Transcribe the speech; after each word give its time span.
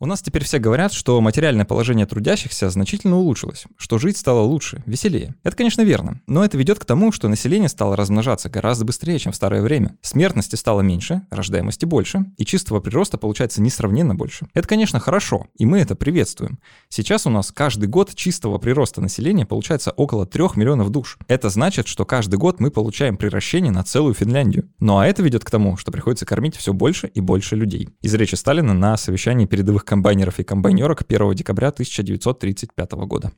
У 0.00 0.06
нас 0.06 0.22
теперь 0.22 0.44
все 0.44 0.60
говорят, 0.60 0.92
что 0.92 1.20
материальное 1.20 1.64
положение 1.64 2.06
трудящихся 2.06 2.70
значительно 2.70 3.16
улучшилось, 3.16 3.64
что 3.76 3.98
жить 3.98 4.16
стало 4.16 4.42
лучше, 4.42 4.80
веселее. 4.86 5.34
Это, 5.42 5.56
конечно, 5.56 5.82
верно, 5.82 6.20
но 6.28 6.44
это 6.44 6.56
ведет 6.56 6.78
к 6.78 6.84
тому, 6.84 7.10
что 7.10 7.26
население 7.26 7.68
стало 7.68 7.96
размножаться 7.96 8.48
гораздо 8.48 8.84
быстрее, 8.84 9.18
чем 9.18 9.32
в 9.32 9.34
старое 9.34 9.60
время. 9.60 9.96
Смертности 10.00 10.54
стало 10.54 10.82
меньше, 10.82 11.22
рождаемости 11.30 11.84
больше, 11.84 12.26
и 12.36 12.44
чистого 12.44 12.78
прироста 12.78 13.18
получается 13.18 13.60
несравненно 13.60 14.14
больше. 14.14 14.46
Это, 14.54 14.68
конечно, 14.68 15.00
хорошо, 15.00 15.48
и 15.56 15.66
мы 15.66 15.80
это 15.80 15.96
приветствуем. 15.96 16.60
Сейчас 16.88 17.26
у 17.26 17.30
нас 17.30 17.50
каждый 17.50 17.88
год 17.88 18.14
чистого 18.14 18.58
прироста 18.58 19.00
населения 19.00 19.46
получается 19.46 19.90
около 19.90 20.26
3 20.26 20.44
миллионов 20.54 20.90
душ. 20.90 21.18
Это 21.26 21.50
значит, 21.50 21.88
что 21.88 22.04
каждый 22.04 22.36
год 22.36 22.60
мы 22.60 22.70
получаем 22.70 23.16
приращение 23.16 23.72
на 23.72 23.82
целую 23.82 24.14
Финляндию. 24.14 24.70
Ну 24.78 24.98
а 24.98 25.06
это 25.08 25.24
ведет 25.24 25.44
к 25.44 25.50
тому, 25.50 25.76
что 25.76 25.90
приходится 25.90 26.24
кормить 26.24 26.54
все 26.54 26.72
больше 26.72 27.08
и 27.08 27.20
больше 27.20 27.56
людей. 27.56 27.88
Из 28.00 28.14
речи 28.14 28.36
Сталина 28.36 28.74
на 28.74 28.96
совещании 28.96 29.46
передовых 29.46 29.87
комбайнеров 29.88 30.38
и 30.38 30.44
комбайнерок 30.44 31.02
1 31.08 31.34
декабря 31.34 31.68
1935 31.68 32.92
года. 33.06 33.32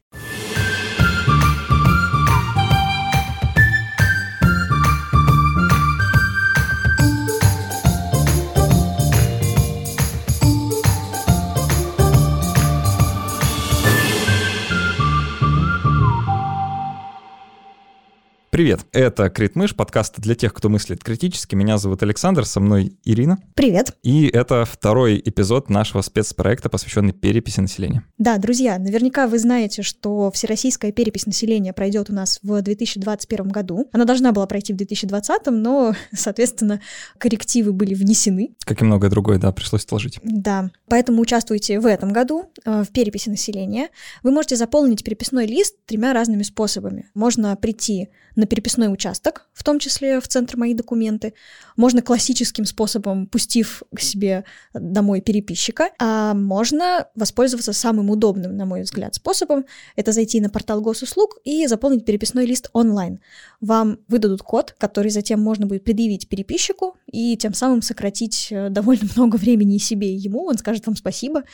Привет, 18.60 18.80
это 18.92 19.30
Критмыш, 19.30 19.74
подкаст 19.74 20.20
для 20.20 20.34
тех, 20.34 20.52
кто 20.52 20.68
мыслит 20.68 21.02
критически. 21.02 21.54
Меня 21.54 21.78
зовут 21.78 22.02
Александр, 22.02 22.44
со 22.44 22.60
мной 22.60 22.92
Ирина. 23.04 23.38
Привет. 23.54 23.96
И 24.02 24.26
это 24.26 24.66
второй 24.66 25.18
эпизод 25.24 25.70
нашего 25.70 26.02
спецпроекта, 26.02 26.68
посвященный 26.68 27.14
переписи 27.14 27.60
населения. 27.60 28.04
Да, 28.18 28.36
друзья, 28.36 28.78
наверняка 28.78 29.28
вы 29.28 29.38
знаете, 29.38 29.80
что 29.80 30.30
всероссийская 30.30 30.92
перепись 30.92 31.24
населения 31.24 31.72
пройдет 31.72 32.10
у 32.10 32.12
нас 32.12 32.38
в 32.42 32.60
2021 32.60 33.48
году. 33.48 33.88
Она 33.92 34.04
должна 34.04 34.30
была 34.32 34.44
пройти 34.46 34.74
в 34.74 34.76
2020, 34.76 35.46
но, 35.46 35.94
соответственно, 36.14 36.82
коррективы 37.16 37.72
были 37.72 37.94
внесены. 37.94 38.50
Как 38.66 38.82
и 38.82 38.84
многое 38.84 39.08
другое, 39.08 39.38
да, 39.38 39.52
пришлось 39.52 39.86
сложить. 39.86 40.18
Да, 40.22 40.70
поэтому 40.86 41.22
участвуйте 41.22 41.80
в 41.80 41.86
этом 41.86 42.12
году 42.12 42.50
э, 42.66 42.84
в 42.84 42.92
переписи 42.92 43.30
населения. 43.30 43.88
Вы 44.22 44.32
можете 44.32 44.56
заполнить 44.56 45.02
переписной 45.02 45.46
лист 45.46 45.76
тремя 45.86 46.12
разными 46.12 46.42
способами. 46.42 47.08
Можно 47.14 47.56
прийти 47.56 48.10
на 48.36 48.49
переписной 48.50 48.92
участок, 48.92 49.46
в 49.54 49.64
том 49.64 49.78
числе 49.78 50.20
в 50.20 50.28
центр 50.28 50.58
«Мои 50.58 50.74
документы». 50.74 51.32
Можно 51.76 52.02
классическим 52.02 52.66
способом, 52.66 53.26
пустив 53.26 53.82
к 53.94 54.00
себе 54.00 54.44
домой 54.74 55.22
переписчика, 55.22 55.90
а 55.98 56.34
можно 56.34 57.06
воспользоваться 57.14 57.72
самым 57.72 58.10
удобным, 58.10 58.56
на 58.56 58.66
мой 58.66 58.82
взгляд, 58.82 59.14
способом. 59.14 59.64
Это 59.96 60.12
зайти 60.12 60.40
на 60.40 60.50
портал 60.50 60.82
госуслуг 60.82 61.38
и 61.44 61.66
заполнить 61.66 62.04
переписной 62.04 62.44
лист 62.44 62.68
онлайн. 62.72 63.20
Вам 63.60 63.98
выдадут 64.08 64.42
код, 64.42 64.74
который 64.78 65.10
затем 65.10 65.40
можно 65.40 65.66
будет 65.66 65.84
предъявить 65.84 66.28
переписчику 66.28 66.96
и 67.10 67.36
тем 67.36 67.54
самым 67.54 67.82
сократить 67.82 68.48
э, 68.50 68.68
довольно 68.70 69.08
много 69.16 69.36
времени 69.36 69.76
и 69.76 69.78
себе, 69.78 70.12
и 70.12 70.16
ему. 70.16 70.46
Он 70.46 70.58
скажет 70.58 70.86
вам 70.86 70.96
спасибо. 70.96 71.44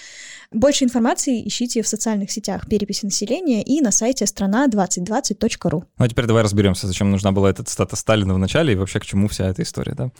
Больше 0.50 0.84
информации 0.84 1.46
ищите 1.46 1.82
в 1.82 1.88
социальных 1.88 2.30
сетях 2.30 2.68
переписи 2.68 3.04
населения 3.04 3.62
и 3.62 3.80
на 3.80 3.90
сайте 3.90 4.24
страна2020.ру. 4.24 5.84
Ну 5.98 6.04
а 6.04 6.08
теперь 6.08 6.26
давай 6.26 6.42
разберемся, 6.42 6.85
зачем 6.86 7.10
нужна 7.10 7.32
была 7.32 7.50
эта 7.50 7.62
цитата 7.62 7.96
Сталина 7.96 8.34
в 8.34 8.38
начале 8.38 8.72
и 8.72 8.76
вообще 8.76 9.00
к 9.00 9.04
чему 9.04 9.28
вся 9.28 9.46
эта 9.46 9.62
история. 9.62 9.94
Да? 9.94 10.10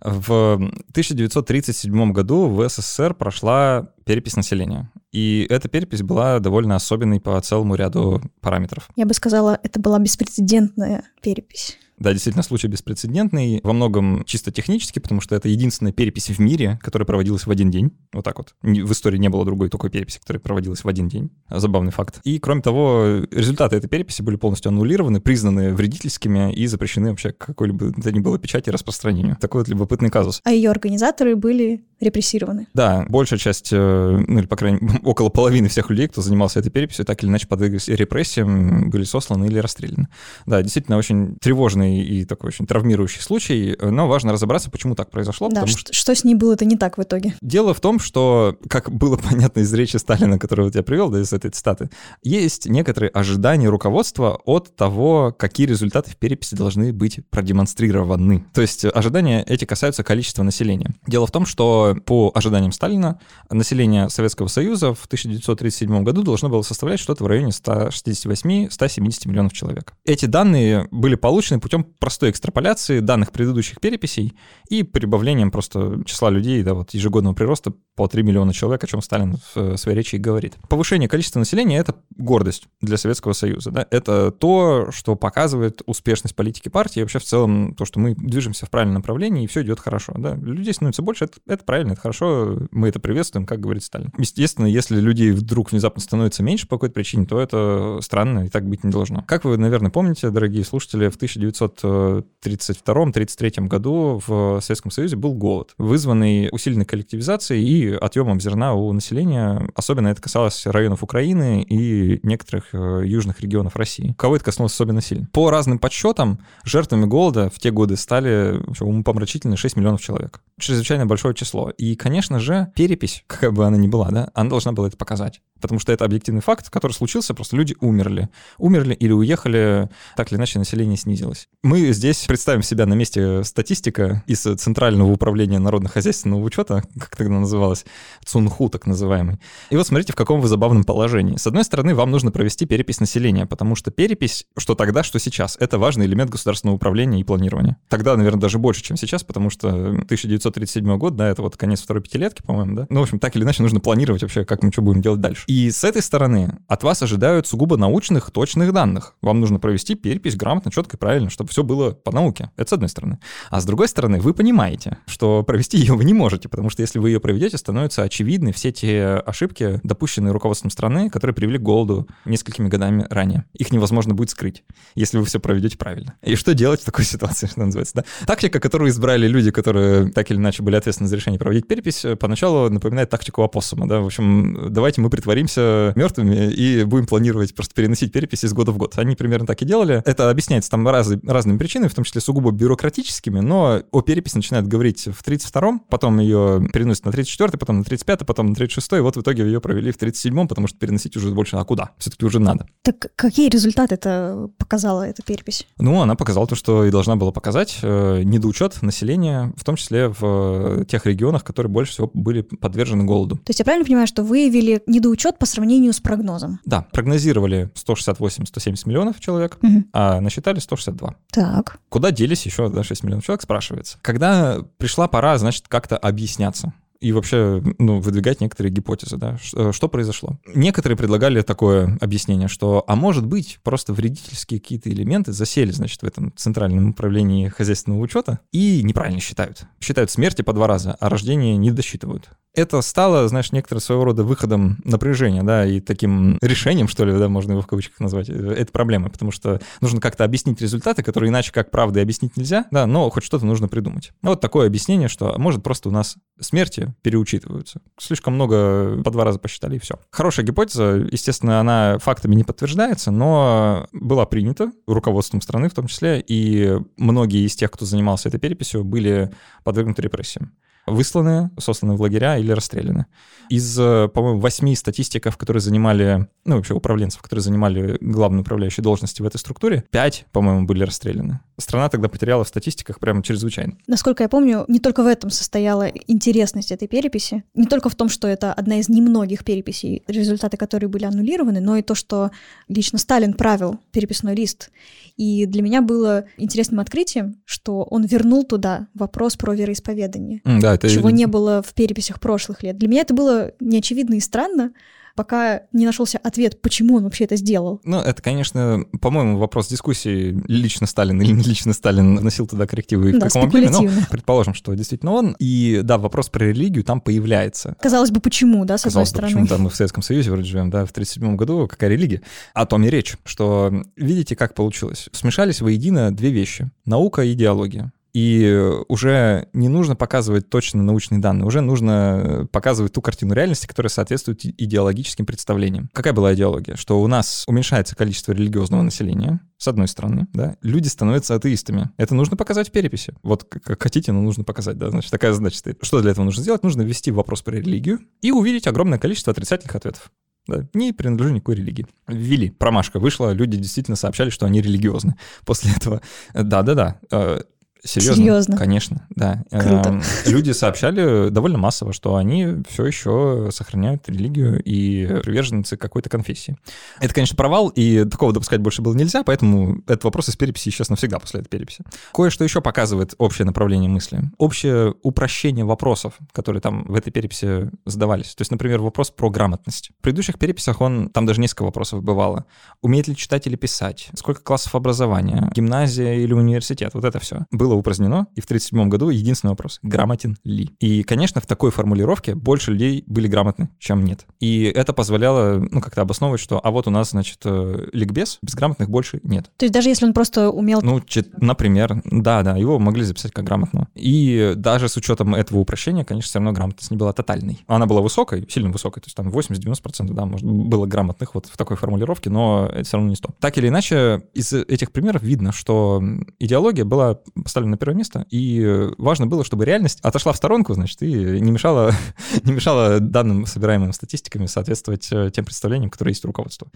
В 0.00 0.54
1937 0.54 2.12
году 2.12 2.48
в 2.48 2.68
СССР 2.68 3.14
прошла 3.14 3.88
перепись 4.04 4.36
населения. 4.36 4.90
И 5.12 5.46
эта 5.48 5.68
перепись 5.68 6.02
была 6.02 6.38
довольно 6.38 6.76
особенной 6.76 7.20
по 7.20 7.40
целому 7.40 7.74
ряду 7.74 8.20
параметров. 8.40 8.88
Я 8.96 9.06
бы 9.06 9.14
сказала, 9.14 9.58
это 9.62 9.80
была 9.80 9.98
беспрецедентная 9.98 11.04
перепись. 11.22 11.78
Да, 11.98 12.12
действительно, 12.12 12.42
случай 12.42 12.68
беспрецедентный, 12.68 13.60
во 13.62 13.72
многом 13.72 14.24
чисто 14.24 14.50
технически, 14.52 14.98
потому 14.98 15.20
что 15.20 15.34
это 15.34 15.48
единственная 15.48 15.92
перепись 15.92 16.28
в 16.28 16.38
мире, 16.38 16.78
которая 16.82 17.06
проводилась 17.06 17.46
в 17.46 17.50
один 17.50 17.70
день. 17.70 17.92
Вот 18.12 18.24
так 18.24 18.36
вот. 18.38 18.54
В 18.62 18.92
истории 18.92 19.18
не 19.18 19.28
было 19.28 19.44
другой 19.44 19.70
такой 19.70 19.90
переписи, 19.90 20.18
которая 20.18 20.40
проводилась 20.40 20.84
в 20.84 20.88
один 20.88 21.08
день. 21.08 21.30
Забавный 21.50 21.92
факт. 21.92 22.20
И, 22.24 22.38
кроме 22.38 22.60
того, 22.60 23.22
результаты 23.30 23.76
этой 23.76 23.88
переписи 23.88 24.22
были 24.22 24.36
полностью 24.36 24.68
аннулированы, 24.68 25.20
признаны 25.20 25.72
вредительскими 25.74 26.52
и 26.52 26.66
запрещены 26.66 27.10
вообще 27.10 27.32
какой-либо 27.32 27.92
это 27.96 28.12
ни 28.12 28.20
было 28.20 28.38
печати 28.38 28.70
распространению. 28.70 29.36
Такой 29.40 29.62
вот 29.62 29.68
любопытный 29.68 30.10
казус. 30.10 30.40
А 30.44 30.52
ее 30.52 30.70
организаторы 30.70 31.34
были 31.34 31.84
репрессированы. 31.98 32.66
Да, 32.74 33.06
большая 33.08 33.38
часть, 33.38 33.70
э, 33.72 34.24
ну 34.28 34.38
или, 34.38 34.46
по 34.46 34.56
крайней 34.56 34.78
мере, 34.80 35.00
около 35.04 35.30
половины 35.30 35.68
всех 35.68 35.88
людей, 35.88 36.08
кто 36.08 36.20
занимался 36.20 36.60
этой 36.60 36.70
переписью, 36.70 37.06
так 37.06 37.22
или 37.22 37.30
иначе 37.30 37.46
подверглись 37.46 37.88
репрессиям, 37.88 38.90
были 38.90 39.04
сосланы 39.04 39.46
или 39.46 39.58
расстреляны. 39.58 40.08
Да, 40.44 40.62
действительно, 40.62 40.98
очень 40.98 41.36
тревожный 41.40 41.85
сложный 41.86 42.00
и 42.00 42.24
такой 42.24 42.48
очень 42.48 42.66
травмирующий 42.66 43.20
случай, 43.20 43.76
но 43.80 44.08
важно 44.08 44.32
разобраться, 44.32 44.70
почему 44.70 44.94
так 44.94 45.10
произошло. 45.10 45.48
Да, 45.48 45.66
что, 45.66 45.92
что 45.92 46.14
с 46.14 46.24
ней 46.24 46.34
было-то 46.34 46.64
не 46.64 46.76
так 46.76 46.98
в 46.98 47.02
итоге? 47.02 47.34
Дело 47.40 47.74
в 47.74 47.80
том, 47.80 47.98
что, 47.98 48.56
как 48.68 48.90
было 48.90 49.16
понятно 49.30 49.60
из 49.60 49.72
речи 49.72 49.96
Сталина, 49.96 50.38
которую 50.38 50.70
я 50.74 50.82
привел, 50.82 51.10
да, 51.10 51.20
из 51.20 51.32
этой 51.32 51.50
цитаты, 51.50 51.90
есть 52.22 52.66
некоторые 52.66 53.10
ожидания 53.10 53.68
руководства 53.68 54.40
от 54.44 54.74
того, 54.76 55.34
какие 55.36 55.66
результаты 55.66 56.10
в 56.10 56.16
переписи 56.16 56.54
должны 56.54 56.92
быть 56.92 57.20
продемонстрированы. 57.30 58.44
То 58.52 58.60
есть 58.60 58.84
ожидания 58.84 59.44
эти 59.46 59.64
касаются 59.64 60.02
количества 60.02 60.42
населения. 60.42 60.94
Дело 61.06 61.26
в 61.26 61.30
том, 61.30 61.46
что 61.46 61.96
по 62.04 62.30
ожиданиям 62.34 62.72
Сталина 62.72 63.18
население 63.50 64.08
Советского 64.08 64.48
Союза 64.48 64.94
в 64.94 65.04
1937 65.06 66.04
году 66.04 66.22
должно 66.22 66.48
было 66.48 66.62
составлять 66.62 67.00
что-то 67.00 67.24
в 67.24 67.26
районе 67.26 67.50
168-170 67.50 69.28
миллионов 69.28 69.52
человек. 69.52 69.94
Эти 70.04 70.26
данные 70.26 70.88
были 70.90 71.14
получены 71.14 71.60
путем 71.60 71.75
путем 71.76 71.94
простой 71.98 72.30
экстраполяции 72.30 73.00
данных 73.00 73.32
предыдущих 73.32 73.80
переписей 73.80 74.36
и 74.68 74.82
прибавлением 74.82 75.50
просто 75.50 76.02
числа 76.04 76.30
людей, 76.30 76.62
да, 76.62 76.74
вот 76.74 76.94
ежегодного 76.94 77.34
прироста 77.34 77.72
по 77.94 78.08
3 78.08 78.22
миллиона 78.22 78.52
человек, 78.52 78.84
о 78.84 78.86
чем 78.86 79.00
Сталин 79.00 79.36
в 79.54 79.76
своей 79.76 79.96
речи 79.96 80.16
и 80.16 80.18
говорит. 80.18 80.56
Повышение 80.68 81.08
количества 81.08 81.38
населения— 81.38 81.78
это 81.78 81.94
гордость 82.16 82.68
для 82.80 82.96
Советского 82.96 83.32
Союза, 83.32 83.70
да, 83.70 83.86
это 83.90 84.30
то, 84.30 84.90
что 84.90 85.16
показывает 85.16 85.82
успешность 85.86 86.36
политики 86.36 86.68
партии, 86.68 87.00
и 87.00 87.02
вообще 87.02 87.18
в 87.18 87.24
целом 87.24 87.74
то, 87.74 87.84
что 87.84 88.00
мы 88.00 88.14
движемся 88.14 88.66
в 88.66 88.70
правильном 88.70 88.96
направлении, 88.96 89.44
и 89.44 89.46
все 89.46 89.62
идет 89.62 89.80
хорошо, 89.80 90.14
да. 90.16 90.34
Людей 90.34 90.74
становится 90.74 91.02
больше, 91.02 91.24
это, 91.24 91.38
это 91.46 91.64
правильно, 91.64 91.92
это 91.92 92.00
хорошо, 92.00 92.58
мы 92.70 92.88
это 92.88 93.00
приветствуем, 93.00 93.46
как 93.46 93.60
говорит 93.60 93.82
Сталин. 93.82 94.12
Естественно, 94.18 94.66
если 94.66 95.00
людей 95.00 95.30
вдруг 95.30 95.72
внезапно 95.72 96.02
становится 96.02 96.42
меньше 96.42 96.66
по 96.66 96.76
какой-то 96.76 96.94
причине, 96.94 97.26
то 97.26 97.40
это 97.40 97.98
странно, 98.02 98.46
и 98.46 98.48
так 98.48 98.66
быть 98.68 98.84
не 98.84 98.90
должно. 98.90 99.22
Как 99.22 99.44
вы, 99.44 99.56
наверное, 99.56 99.90
помните, 99.90 100.30
дорогие 100.30 100.64
слушатели, 100.64 101.08
в 101.08 101.16
1900 101.16 101.65
1932-33 101.74 103.66
году 103.66 104.22
в 104.26 104.60
Советском 104.60 104.90
Союзе 104.90 105.16
был 105.16 105.34
голод, 105.34 105.74
вызванный 105.78 106.48
усиленной 106.52 106.84
коллективизацией 106.84 107.64
и 107.64 107.92
отъемом 107.92 108.40
зерна 108.40 108.74
у 108.74 108.92
населения. 108.92 109.68
Особенно 109.74 110.08
это 110.08 110.22
касалось 110.22 110.66
районов 110.66 111.02
Украины 111.02 111.62
и 111.62 112.20
некоторых 112.22 112.68
э, 112.72 113.02
южных 113.04 113.40
регионов 113.40 113.76
России. 113.76 114.14
Кого 114.18 114.36
это 114.36 114.44
коснулось 114.44 114.72
особенно 114.72 115.00
сильно? 115.00 115.28
По 115.32 115.50
разным 115.50 115.78
подсчетам, 115.78 116.38
жертвами 116.64 117.04
голода 117.04 117.50
в 117.50 117.58
те 117.58 117.70
годы 117.70 117.96
стали 117.96 118.60
умопомрачительно 118.80 119.56
6 119.56 119.76
миллионов 119.76 120.00
человек. 120.00 120.40
Чрезвычайно 120.58 121.06
большое 121.06 121.34
число. 121.34 121.70
И, 121.70 121.96
конечно 121.96 122.38
же, 122.38 122.72
перепись, 122.74 123.24
какая 123.26 123.50
бы 123.50 123.66
она 123.66 123.76
ни 123.76 123.88
была, 123.88 124.10
да, 124.10 124.30
она 124.34 124.50
должна 124.50 124.72
была 124.72 124.88
это 124.88 124.96
показать. 124.96 125.40
Потому 125.60 125.80
что 125.80 125.92
это 125.92 126.04
объективный 126.04 126.42
факт, 126.42 126.70
который 126.70 126.92
случился, 126.92 127.34
просто 127.34 127.56
люди 127.56 127.76
умерли. 127.80 128.28
Умерли 128.58 128.94
или 128.94 129.12
уехали, 129.12 129.88
так 130.16 130.30
или 130.30 130.38
иначе 130.38 130.58
население 130.58 130.96
снизилось. 130.96 131.48
Мы 131.62 131.92
здесь 131.92 132.24
представим 132.26 132.62
себя 132.62 132.86
на 132.86 132.94
месте 132.94 133.44
статистика 133.44 134.22
из 134.26 134.40
Центрального 134.40 135.10
управления 135.10 135.58
народно-хозяйственного 135.58 136.42
учета, 136.42 136.82
как 136.98 137.16
тогда 137.16 137.34
называлось, 137.34 137.84
ЦУНХУ 138.24 138.68
так 138.68 138.86
называемый. 138.86 139.38
И 139.70 139.76
вот 139.76 139.86
смотрите, 139.86 140.12
в 140.12 140.16
каком 140.16 140.40
вы 140.40 140.48
забавном 140.48 140.84
положении. 140.84 141.36
С 141.36 141.46
одной 141.46 141.64
стороны, 141.64 141.94
вам 141.94 142.10
нужно 142.10 142.30
провести 142.30 142.66
перепись 142.66 143.00
населения, 143.00 143.46
потому 143.46 143.74
что 143.74 143.90
перепись, 143.90 144.46
что 144.56 144.74
тогда, 144.74 145.02
что 145.02 145.18
сейчас, 145.18 145.56
это 145.60 145.78
важный 145.78 146.06
элемент 146.06 146.30
государственного 146.30 146.76
управления 146.76 147.20
и 147.20 147.24
планирования. 147.24 147.76
Тогда, 147.88 148.16
наверное, 148.16 148.40
даже 148.40 148.58
больше, 148.58 148.82
чем 148.82 148.96
сейчас, 148.96 149.24
потому 149.24 149.50
что 149.50 149.68
1937 149.68 150.96
год, 150.98 151.16
да, 151.16 151.28
это 151.28 151.42
вот 151.42 151.56
конец 151.56 151.80
второй 151.82 152.02
пятилетки, 152.02 152.42
по-моему, 152.42 152.76
да. 152.76 152.86
Ну, 152.90 153.00
в 153.00 153.02
общем, 153.04 153.18
так 153.18 153.34
или 153.36 153.42
иначе 153.42 153.62
нужно 153.62 153.80
планировать 153.80 154.22
вообще, 154.22 154.44
как 154.44 154.62
мы 154.62 154.72
что 154.72 154.82
будем 154.82 155.02
делать 155.02 155.20
дальше. 155.20 155.44
И 155.46 155.70
с 155.70 155.84
этой 155.84 156.02
стороны 156.02 156.58
от 156.66 156.82
вас 156.82 157.02
ожидают 157.02 157.46
сугубо 157.46 157.76
научных, 157.76 158.30
точных 158.30 158.72
данных. 158.72 159.14
Вам 159.22 159.40
нужно 159.40 159.60
провести 159.60 159.94
перепись 159.94 160.36
грамотно, 160.36 160.72
четко 160.72 160.96
и 160.96 161.00
правильно, 161.00 161.30
чтобы 161.30 161.50
все 161.50 161.62
было 161.62 161.92
по 161.92 162.12
науке. 162.12 162.50
Это 162.56 162.70
с 162.70 162.72
одной 162.72 162.88
стороны. 162.88 163.20
А 163.50 163.60
с 163.60 163.64
другой 163.64 163.88
стороны, 163.88 164.20
вы 164.20 164.34
понимаете, 164.34 164.98
что 165.06 165.44
провести 165.44 165.78
ее 165.78 165.94
вы 165.94 166.04
не 166.04 166.14
можете, 166.14 166.48
потому 166.48 166.68
что 166.68 166.82
если 166.82 166.98
вы 166.98 167.10
ее 167.10 167.20
проведете, 167.20 167.56
становятся 167.58 168.02
очевидны 168.02 168.52
все 168.52 168.72
те 168.72 169.22
ошибки, 169.24 169.80
допущенные 169.84 170.32
руководством 170.32 170.70
страны, 170.70 171.10
которые 171.10 171.34
привели 171.34 171.58
к 171.58 171.62
голоду 171.62 172.08
несколькими 172.24 172.68
годами 172.68 173.06
ранее. 173.08 173.44
Их 173.54 173.70
невозможно 173.70 174.14
будет 174.14 174.30
скрыть, 174.30 174.64
если 174.96 175.18
вы 175.18 175.24
все 175.26 175.38
проведете 175.38 175.78
правильно. 175.78 176.14
И 176.22 176.34
что 176.34 176.54
делать 176.54 176.82
в 176.82 176.84
такой 176.84 177.04
ситуации, 177.06 177.46
что 177.46 177.64
называется, 177.64 177.94
да? 177.96 178.04
Тактика, 178.26 178.58
которую 178.58 178.90
избрали 178.90 179.28
люди, 179.28 179.52
которые 179.52 180.10
так 180.10 180.28
или 180.30 180.38
иначе 180.38 180.64
были 180.64 180.74
ответственны 180.74 181.08
за 181.08 181.16
решение 181.16 181.38
проводить 181.38 181.68
перепись, 181.68 182.04
поначалу 182.18 182.68
напоминает 182.68 183.10
тактику 183.10 183.42
опоссума, 183.42 183.86
да, 183.88 184.00
в 184.00 184.06
общем, 184.06 184.72
давайте 184.72 185.00
мы 185.00 185.08
притворимся 185.08 185.35
мертвыми 185.42 186.52
и 186.52 186.84
будем 186.84 187.06
планировать 187.06 187.54
просто 187.54 187.74
переносить 187.74 188.12
перепись 188.12 188.44
из 188.44 188.52
года 188.52 188.72
в 188.72 188.76
год. 188.76 188.94
Они 188.96 189.14
примерно 189.16 189.46
так 189.46 189.60
и 189.62 189.64
делали. 189.64 190.02
Это 190.04 190.30
объясняется 190.30 190.70
там 190.70 190.86
раз, 190.88 191.10
разными 191.24 191.58
причинами, 191.58 191.88
в 191.88 191.94
том 191.94 192.04
числе 192.04 192.20
сугубо 192.20 192.50
бюрократическими, 192.50 193.40
но 193.40 193.82
о 193.90 194.00
переписи 194.02 194.36
начинают 194.36 194.66
говорить 194.66 195.06
в 195.06 195.26
32-м, 195.26 195.80
потом 195.80 196.18
ее 196.18 196.66
переносят 196.72 197.04
на 197.04 197.10
34-й, 197.10 197.58
потом 197.58 197.78
на 197.78 197.82
35-й, 197.82 198.24
потом 198.24 198.46
на 198.48 198.54
36-й, 198.54 198.98
и 198.98 199.00
вот 199.00 199.16
в 199.16 199.20
итоге 199.20 199.44
ее 199.44 199.60
провели 199.60 199.92
в 199.92 199.98
37-м, 199.98 200.48
потому 200.48 200.66
что 200.68 200.78
переносить 200.78 201.16
уже 201.16 201.30
больше, 201.30 201.56
а 201.56 201.64
куда? 201.64 201.90
Все-таки 201.98 202.24
уже 202.24 202.38
надо. 202.38 202.66
Так 202.82 203.10
какие 203.16 203.48
результаты 203.48 203.94
это 203.94 204.48
показала 204.58 205.02
эта 205.02 205.22
перепись? 205.22 205.66
Ну, 205.78 206.00
она 206.00 206.14
показала 206.14 206.46
то, 206.46 206.54
что 206.54 206.84
и 206.84 206.90
должна 206.90 207.16
была 207.16 207.32
показать. 207.32 207.78
Э, 207.82 208.22
недоучет 208.22 208.82
населения, 208.82 209.52
в 209.56 209.64
том 209.64 209.76
числе 209.76 210.08
в 210.08 210.84
тех 210.86 211.06
регионах, 211.06 211.44
которые 211.44 211.70
больше 211.70 211.92
всего 211.92 212.10
были 212.12 212.42
подвержены 212.42 213.04
голоду. 213.04 213.36
То 213.36 213.50
есть 213.50 213.58
я 213.58 213.64
правильно 213.64 213.84
понимаю, 213.84 214.06
что 214.06 214.22
выявили 214.22 214.82
недоучет 214.86 215.25
по 215.32 215.46
сравнению 215.46 215.92
с 215.92 216.00
прогнозом? 216.00 216.60
Да, 216.64 216.86
прогнозировали 216.92 217.70
168-170 217.74 218.82
миллионов 218.86 219.20
человек, 219.20 219.58
угу. 219.62 219.84
а 219.92 220.20
насчитали 220.20 220.58
162. 220.58 221.14
Так. 221.30 221.78
Куда 221.88 222.10
делись 222.10 222.46
еще 222.46 222.68
да, 222.68 222.82
6 222.82 223.04
миллионов 223.04 223.24
человек, 223.24 223.42
спрашивается. 223.42 223.98
Когда 224.02 224.58
пришла 224.78 225.08
пора, 225.08 225.38
значит, 225.38 225.68
как-то 225.68 225.96
объясняться 225.96 226.72
и 227.00 227.12
вообще 227.12 227.62
ну, 227.78 228.00
выдвигать 228.00 228.40
некоторые 228.40 228.72
гипотезы, 228.72 229.16
да, 229.16 229.38
что, 229.38 229.72
что 229.72 229.88
произошло. 229.88 230.38
Некоторые 230.54 230.96
предлагали 230.96 231.40
такое 231.42 231.96
объяснение, 232.00 232.48
что, 232.48 232.84
а 232.86 232.96
может 232.96 233.26
быть, 233.26 233.58
просто 233.62 233.92
вредительские 233.92 234.60
какие-то 234.60 234.90
элементы 234.90 235.32
засели, 235.32 235.70
значит, 235.70 236.02
в 236.02 236.06
этом 236.06 236.32
центральном 236.36 236.90
управлении 236.90 237.48
хозяйственного 237.48 238.00
учета 238.00 238.40
и 238.52 238.82
неправильно 238.82 239.20
считают. 239.20 239.64
Считают 239.80 240.10
смерти 240.10 240.42
по 240.42 240.52
два 240.52 240.66
раза, 240.66 240.96
а 241.00 241.08
рождение 241.08 241.56
не 241.56 241.70
досчитывают 241.70 242.30
это 242.56 242.80
стало, 242.80 243.28
знаешь, 243.28 243.52
некоторым 243.52 243.82
своего 243.82 244.04
рода 244.04 244.24
выходом 244.24 244.78
напряжения, 244.82 245.42
да, 245.42 245.66
и 245.66 245.80
таким 245.80 246.38
решением, 246.40 246.88
что 246.88 247.04
ли, 247.04 247.16
да, 247.16 247.28
можно 247.28 247.52
его 247.52 247.60
в 247.60 247.66
кавычках 247.66 248.00
назвать, 248.00 248.30
э, 248.30 248.32
это 248.32 248.72
проблема, 248.72 249.10
потому 249.10 249.30
что 249.30 249.60
нужно 249.80 250.00
как-то 250.00 250.24
объяснить 250.24 250.60
результаты, 250.60 251.02
которые 251.02 251.28
иначе 251.28 251.52
как 251.52 251.70
правды 251.70 252.00
объяснить 252.00 252.36
нельзя, 252.36 252.64
да, 252.70 252.86
но 252.86 253.08
хоть 253.10 253.24
что-то 253.24 253.44
нужно 253.44 253.68
придумать. 253.68 254.12
Вот 254.22 254.40
такое 254.40 254.66
объяснение, 254.66 255.08
что 255.08 255.34
может 255.38 255.62
просто 255.62 255.90
у 255.90 255.92
нас 255.92 256.16
смерти 256.40 256.85
переучитываются. 257.02 257.80
Слишком 257.98 258.34
много 258.34 259.02
по 259.02 259.10
два 259.10 259.24
раза 259.24 259.38
посчитали, 259.38 259.76
и 259.76 259.78
все. 259.78 259.98
Хорошая 260.10 260.46
гипотеза, 260.46 261.06
естественно, 261.10 261.60
она 261.60 261.98
фактами 261.98 262.34
не 262.34 262.44
подтверждается, 262.44 263.10
но 263.10 263.88
была 263.92 264.26
принята 264.26 264.72
руководством 264.86 265.40
страны 265.40 265.68
в 265.68 265.74
том 265.74 265.86
числе, 265.86 266.22
и 266.26 266.78
многие 266.96 267.46
из 267.46 267.56
тех, 267.56 267.70
кто 267.70 267.84
занимался 267.84 268.28
этой 268.28 268.40
переписью, 268.40 268.84
были 268.84 269.32
подвергнуты 269.64 270.02
репрессиям 270.02 270.52
высланы, 270.86 271.50
сосланы 271.58 271.94
в 271.94 272.00
лагеря 272.00 272.38
или 272.38 272.52
расстреляны. 272.52 273.06
Из, 273.48 273.78
э, 273.78 274.08
по-моему, 274.08 274.40
восьми 274.40 274.74
статистиков, 274.74 275.36
которые 275.36 275.60
занимали, 275.60 276.26
ну, 276.44 276.56
вообще 276.56 276.74
управленцев, 276.74 277.22
которые 277.22 277.42
занимали 277.42 277.98
главные 278.00 278.42
управляющие 278.42 278.82
должности 278.82 279.22
в 279.22 279.26
этой 279.26 279.38
структуре, 279.38 279.84
пять, 279.90 280.26
по-моему, 280.32 280.66
были 280.66 280.84
расстреляны. 280.84 281.40
Страна 281.58 281.88
тогда 281.88 282.08
потеряла 282.08 282.44
в 282.44 282.48
статистиках 282.48 283.00
прямо 283.00 283.22
чрезвычайно. 283.22 283.76
Насколько 283.86 284.24
я 284.24 284.28
помню, 284.28 284.64
не 284.68 284.78
только 284.78 285.02
в 285.02 285.06
этом 285.06 285.30
состояла 285.30 285.88
интересность 286.06 286.72
этой 286.72 286.88
переписи, 286.88 287.44
не 287.54 287.66
только 287.66 287.88
в 287.88 287.94
том, 287.94 288.08
что 288.08 288.28
это 288.28 288.52
одна 288.52 288.78
из 288.78 288.88
немногих 288.88 289.44
переписей, 289.44 290.02
результаты 290.06 290.56
которой 290.56 290.86
были 290.86 291.04
аннулированы, 291.04 291.60
но 291.60 291.76
и 291.76 291.82
то, 291.82 291.94
что 291.94 292.30
лично 292.68 292.98
Сталин 292.98 293.34
правил 293.34 293.78
переписной 293.92 294.34
лист. 294.34 294.70
И 295.16 295.46
для 295.46 295.62
меня 295.62 295.80
было 295.80 296.24
интересным 296.36 296.80
открытием, 296.80 297.36
что 297.44 297.82
он 297.84 298.04
вернул 298.04 298.44
туда 298.44 298.88
вопрос 298.94 299.36
про 299.36 299.54
вероисповедание. 299.54 300.42
Да, 300.44 300.75
это... 300.76 300.88
Чего 300.88 301.10
не 301.10 301.26
было 301.26 301.62
в 301.62 301.74
переписях 301.74 302.20
прошлых 302.20 302.62
лет. 302.62 302.78
Для 302.78 302.88
меня 302.88 303.02
это 303.02 303.14
было 303.14 303.52
неочевидно 303.60 304.14
и 304.14 304.20
странно, 304.20 304.72
пока 305.16 305.62
не 305.72 305.86
нашелся 305.86 306.18
ответ, 306.18 306.60
почему 306.60 306.96
он 306.96 307.04
вообще 307.04 307.24
это 307.24 307.36
сделал. 307.36 307.80
Ну, 307.84 307.98
это, 307.98 308.22
конечно, 308.22 308.84
по-моему, 309.00 309.38
вопрос 309.38 309.66
дискуссии, 309.68 310.40
лично 310.46 310.86
Сталин 310.86 311.20
или 311.20 311.32
не 311.32 311.42
лично 311.42 311.72
Сталин 311.72 312.18
вносил 312.18 312.46
туда 312.46 312.66
коррективы 312.66 313.10
и 313.10 313.12
в 313.14 313.18
да, 313.18 313.26
каком 313.26 313.44
объеме, 313.44 313.70
но 313.70 313.82
предположим, 314.10 314.54
что 314.54 314.74
действительно 314.74 315.12
он. 315.12 315.34
И 315.38 315.80
да, 315.82 315.98
вопрос 315.98 316.28
про 316.28 316.44
религию 316.44 316.84
там 316.84 317.00
появляется. 317.00 317.76
Казалось 317.80 318.10
бы, 318.10 318.20
почему, 318.20 318.64
да, 318.64 318.78
с 318.78 318.82
Казалось 318.82 319.08
одной 319.08 319.22
бы, 319.22 319.28
стороны. 319.28 319.46
Почему, 319.46 319.58
да, 319.58 319.64
мы 319.64 319.70
в 319.70 319.74
Советском 319.74 320.02
Союзе 320.02 320.30
вроде 320.30 320.48
живем, 320.48 320.70
да, 320.70 320.84
в 320.84 320.92
37 320.92 321.34
году, 321.34 321.66
какая 321.66 321.90
религия? 321.90 322.22
О 322.52 322.66
том 322.66 322.84
и 322.84 322.90
речь, 322.90 323.16
что 323.24 323.72
видите, 323.96 324.36
как 324.36 324.54
получилось. 324.54 325.08
Смешались 325.12 325.60
воедино 325.60 326.14
две 326.14 326.30
вещи— 326.30 326.70
наука 326.84 327.22
и 327.22 327.32
идеология 327.32 327.92
и 328.16 328.72
уже 328.88 329.46
не 329.52 329.68
нужно 329.68 329.94
показывать 329.94 330.48
точно 330.48 330.82
научные 330.82 331.20
данные, 331.20 331.44
уже 331.44 331.60
нужно 331.60 332.48
показывать 332.50 332.94
ту 332.94 333.02
картину 333.02 333.34
реальности, 333.34 333.66
которая 333.66 333.90
соответствует 333.90 334.42
идеологическим 334.42 335.26
представлениям. 335.26 335.90
Какая 335.92 336.14
была 336.14 336.32
идеология? 336.32 336.76
Что 336.76 336.98
у 337.02 337.06
нас 337.08 337.44
уменьшается 337.46 337.94
количество 337.94 338.32
религиозного 338.32 338.80
населения, 338.80 339.40
с 339.58 339.68
одной 339.68 339.86
стороны, 339.86 340.28
да, 340.32 340.56
люди 340.62 340.88
становятся 340.88 341.34
атеистами. 341.34 341.90
Это 341.98 342.14
нужно 342.14 342.38
показать 342.38 342.70
в 342.70 342.72
переписи. 342.72 343.12
Вот 343.22 343.44
как 343.44 343.82
хотите, 343.82 344.12
но 344.12 344.22
нужно 344.22 344.44
показать, 344.44 344.78
да, 344.78 344.88
значит, 344.88 345.10
такая 345.10 345.34
задача 345.34 345.58
стоит. 345.58 345.78
Что 345.82 346.00
для 346.00 346.12
этого 346.12 346.24
нужно 346.24 346.42
сделать? 346.42 346.62
Нужно 346.62 346.80
ввести 346.80 347.10
вопрос 347.10 347.42
про 347.42 347.56
религию 347.56 348.00
и 348.22 348.32
увидеть 348.32 348.66
огромное 348.66 348.98
количество 348.98 349.30
отрицательных 349.30 349.76
ответов. 349.76 350.10
Да, 350.46 350.66
не 350.74 350.92
принадлежу 350.92 351.34
никакой 351.34 351.56
религии. 351.56 351.86
Ввели, 352.06 352.50
промашка 352.50 352.98
вышла, 352.98 353.32
люди 353.32 353.58
действительно 353.58 353.96
сообщали, 353.96 354.30
что 354.30 354.46
они 354.46 354.62
религиозны. 354.62 355.16
После 355.44 355.72
этого, 355.76 356.00
да-да-да, 356.32 357.00
э, 357.10 357.40
Серьезно? 357.86 358.16
Серьезно? 358.16 358.56
Конечно, 358.56 359.06
да. 359.10 359.44
Круто. 359.50 359.88
Эм, 359.88 360.02
люди 360.26 360.50
сообщали 360.50 361.30
довольно 361.30 361.58
массово, 361.58 361.92
что 361.92 362.16
они 362.16 362.62
все 362.68 362.84
еще 362.86 363.48
сохраняют 363.52 364.08
религию 364.08 364.62
и 364.62 365.06
приверженцы 365.22 365.76
какой-то 365.76 366.10
конфессии. 366.10 366.56
Это, 367.00 367.14
конечно, 367.14 367.36
провал, 367.36 367.68
и 367.68 368.04
такого 368.04 368.32
допускать 368.32 368.60
больше 368.60 368.82
было 368.82 368.94
нельзя, 368.94 369.22
поэтому 369.22 369.78
этот 369.86 370.04
вопрос 370.04 370.28
из 370.28 370.36
переписи 370.36 370.68
исчез 370.68 370.88
навсегда 370.88 371.18
после 371.18 371.40
этой 371.40 371.48
переписи. 371.48 371.84
Кое-что 372.12 372.44
еще 372.44 372.60
показывает 372.60 373.14
общее 373.18 373.46
направление 373.46 373.88
мысли. 373.88 374.20
Общее 374.38 374.94
упрощение 375.02 375.64
вопросов, 375.64 376.14
которые 376.32 376.60
там 376.60 376.84
в 376.84 376.94
этой 376.94 377.10
переписи 377.10 377.70
задавались. 377.84 378.34
То 378.34 378.42
есть, 378.42 378.50
например, 378.50 378.80
вопрос 378.80 379.10
про 379.10 379.30
грамотность. 379.30 379.90
В 379.98 380.02
предыдущих 380.02 380.38
переписях 380.38 380.80
он, 380.80 381.10
там 381.10 381.26
даже 381.26 381.40
несколько 381.40 381.62
вопросов 381.62 382.02
бывало. 382.02 382.44
Умеет 382.82 383.08
ли 383.08 383.16
читать 383.16 383.46
или 383.46 383.56
писать? 383.56 384.08
Сколько 384.14 384.42
классов 384.42 384.74
образования? 384.74 385.50
Гимназия 385.54 386.14
или 386.14 386.32
университет? 386.32 386.90
Вот 386.94 387.04
это 387.04 387.18
все. 387.20 387.46
Было 387.50 387.75
упразднено, 387.76 388.26
и 388.34 388.40
в 388.40 388.44
1937 388.44 388.88
году 388.88 389.10
единственный 389.10 389.50
вопрос— 389.50 389.78
грамотен 389.82 390.36
ли? 390.44 390.70
И, 390.80 391.02
конечно, 391.02 391.40
в 391.40 391.46
такой 391.46 391.70
формулировке 391.70 392.34
больше 392.34 392.72
людей 392.72 393.04
были 393.06 393.28
грамотны, 393.28 393.70
чем 393.78 394.04
нет. 394.04 394.26
И 394.40 394.64
это 394.64 394.92
позволяло, 394.92 395.58
ну, 395.70 395.80
как-то 395.80 396.02
обосновывать, 396.02 396.40
что, 396.40 396.60
а 396.62 396.70
вот 396.70 396.86
у 396.86 396.90
нас, 396.90 397.10
значит, 397.10 397.38
э, 397.44 397.88
ликбез, 397.92 398.38
безграмотных 398.42 398.88
больше 398.88 399.20
нет. 399.22 399.50
То 399.56 399.64
есть 399.64 399.72
даже 399.72 399.88
если 399.88 400.06
он 400.06 400.12
просто 400.12 400.50
умел... 400.50 400.80
Ну, 400.82 401.00
например, 401.38 402.02
да-да, 402.04 402.56
его 402.56 402.78
могли 402.78 403.04
записать 403.04 403.32
как 403.32 403.44
грамотного. 403.44 403.88
И 403.94 404.54
даже 404.56 404.88
с 404.88 404.96
учетом 404.96 405.34
этого 405.34 405.58
упрощения, 405.58 406.04
конечно, 406.04 406.28
все 406.28 406.38
равно 406.38 406.52
грамотность 406.52 406.90
не 406.90 406.96
была 406.96 407.12
тотальной. 407.12 407.64
Она 407.66 407.86
была 407.86 408.00
высокой, 408.00 408.46
сильно 408.48 408.70
высокой, 408.70 409.00
то 409.00 409.06
есть 409.06 409.16
там 409.16 409.28
80-90%, 409.28 410.12
да, 410.12 410.26
может, 410.26 410.46
было 410.46 410.86
грамотных 410.86 411.34
вот 411.34 411.46
в 411.46 411.56
такой 411.56 411.76
формулировке, 411.76 412.30
но 412.30 412.68
это 412.72 412.84
все 412.84 412.96
равно 412.96 413.10
не 413.10 413.16
100. 413.16 413.34
Так 413.40 413.58
или 413.58 413.68
иначе, 413.68 414.22
из 414.34 414.52
этих 414.52 414.92
примеров 414.92 415.22
видно, 415.22 415.52
что 415.52 416.02
идеология 416.38 416.84
была 416.84 417.18
поставлена 417.34 417.65
на 417.70 417.76
первое 417.76 417.96
место, 417.96 418.26
и 418.30 418.88
важно 418.98 419.26
было, 419.26 419.44
чтобы 419.44 419.64
реальность 419.64 419.98
отошла 420.02 420.32
в 420.32 420.36
сторонку, 420.36 420.74
значит, 420.74 421.02
и 421.02 421.40
не 421.40 421.50
мешала, 421.50 421.92
не 422.44 422.52
мешала 422.52 423.00
данным, 423.00 423.46
собираемым 423.46 423.92
статистиками, 423.92 424.46
соответствовать 424.46 425.08
э, 425.10 425.30
тем 425.34 425.44
представлениям, 425.44 425.90
которые 425.90 426.12
есть 426.12 426.24
у 426.24 426.28
руководства. 426.28 426.68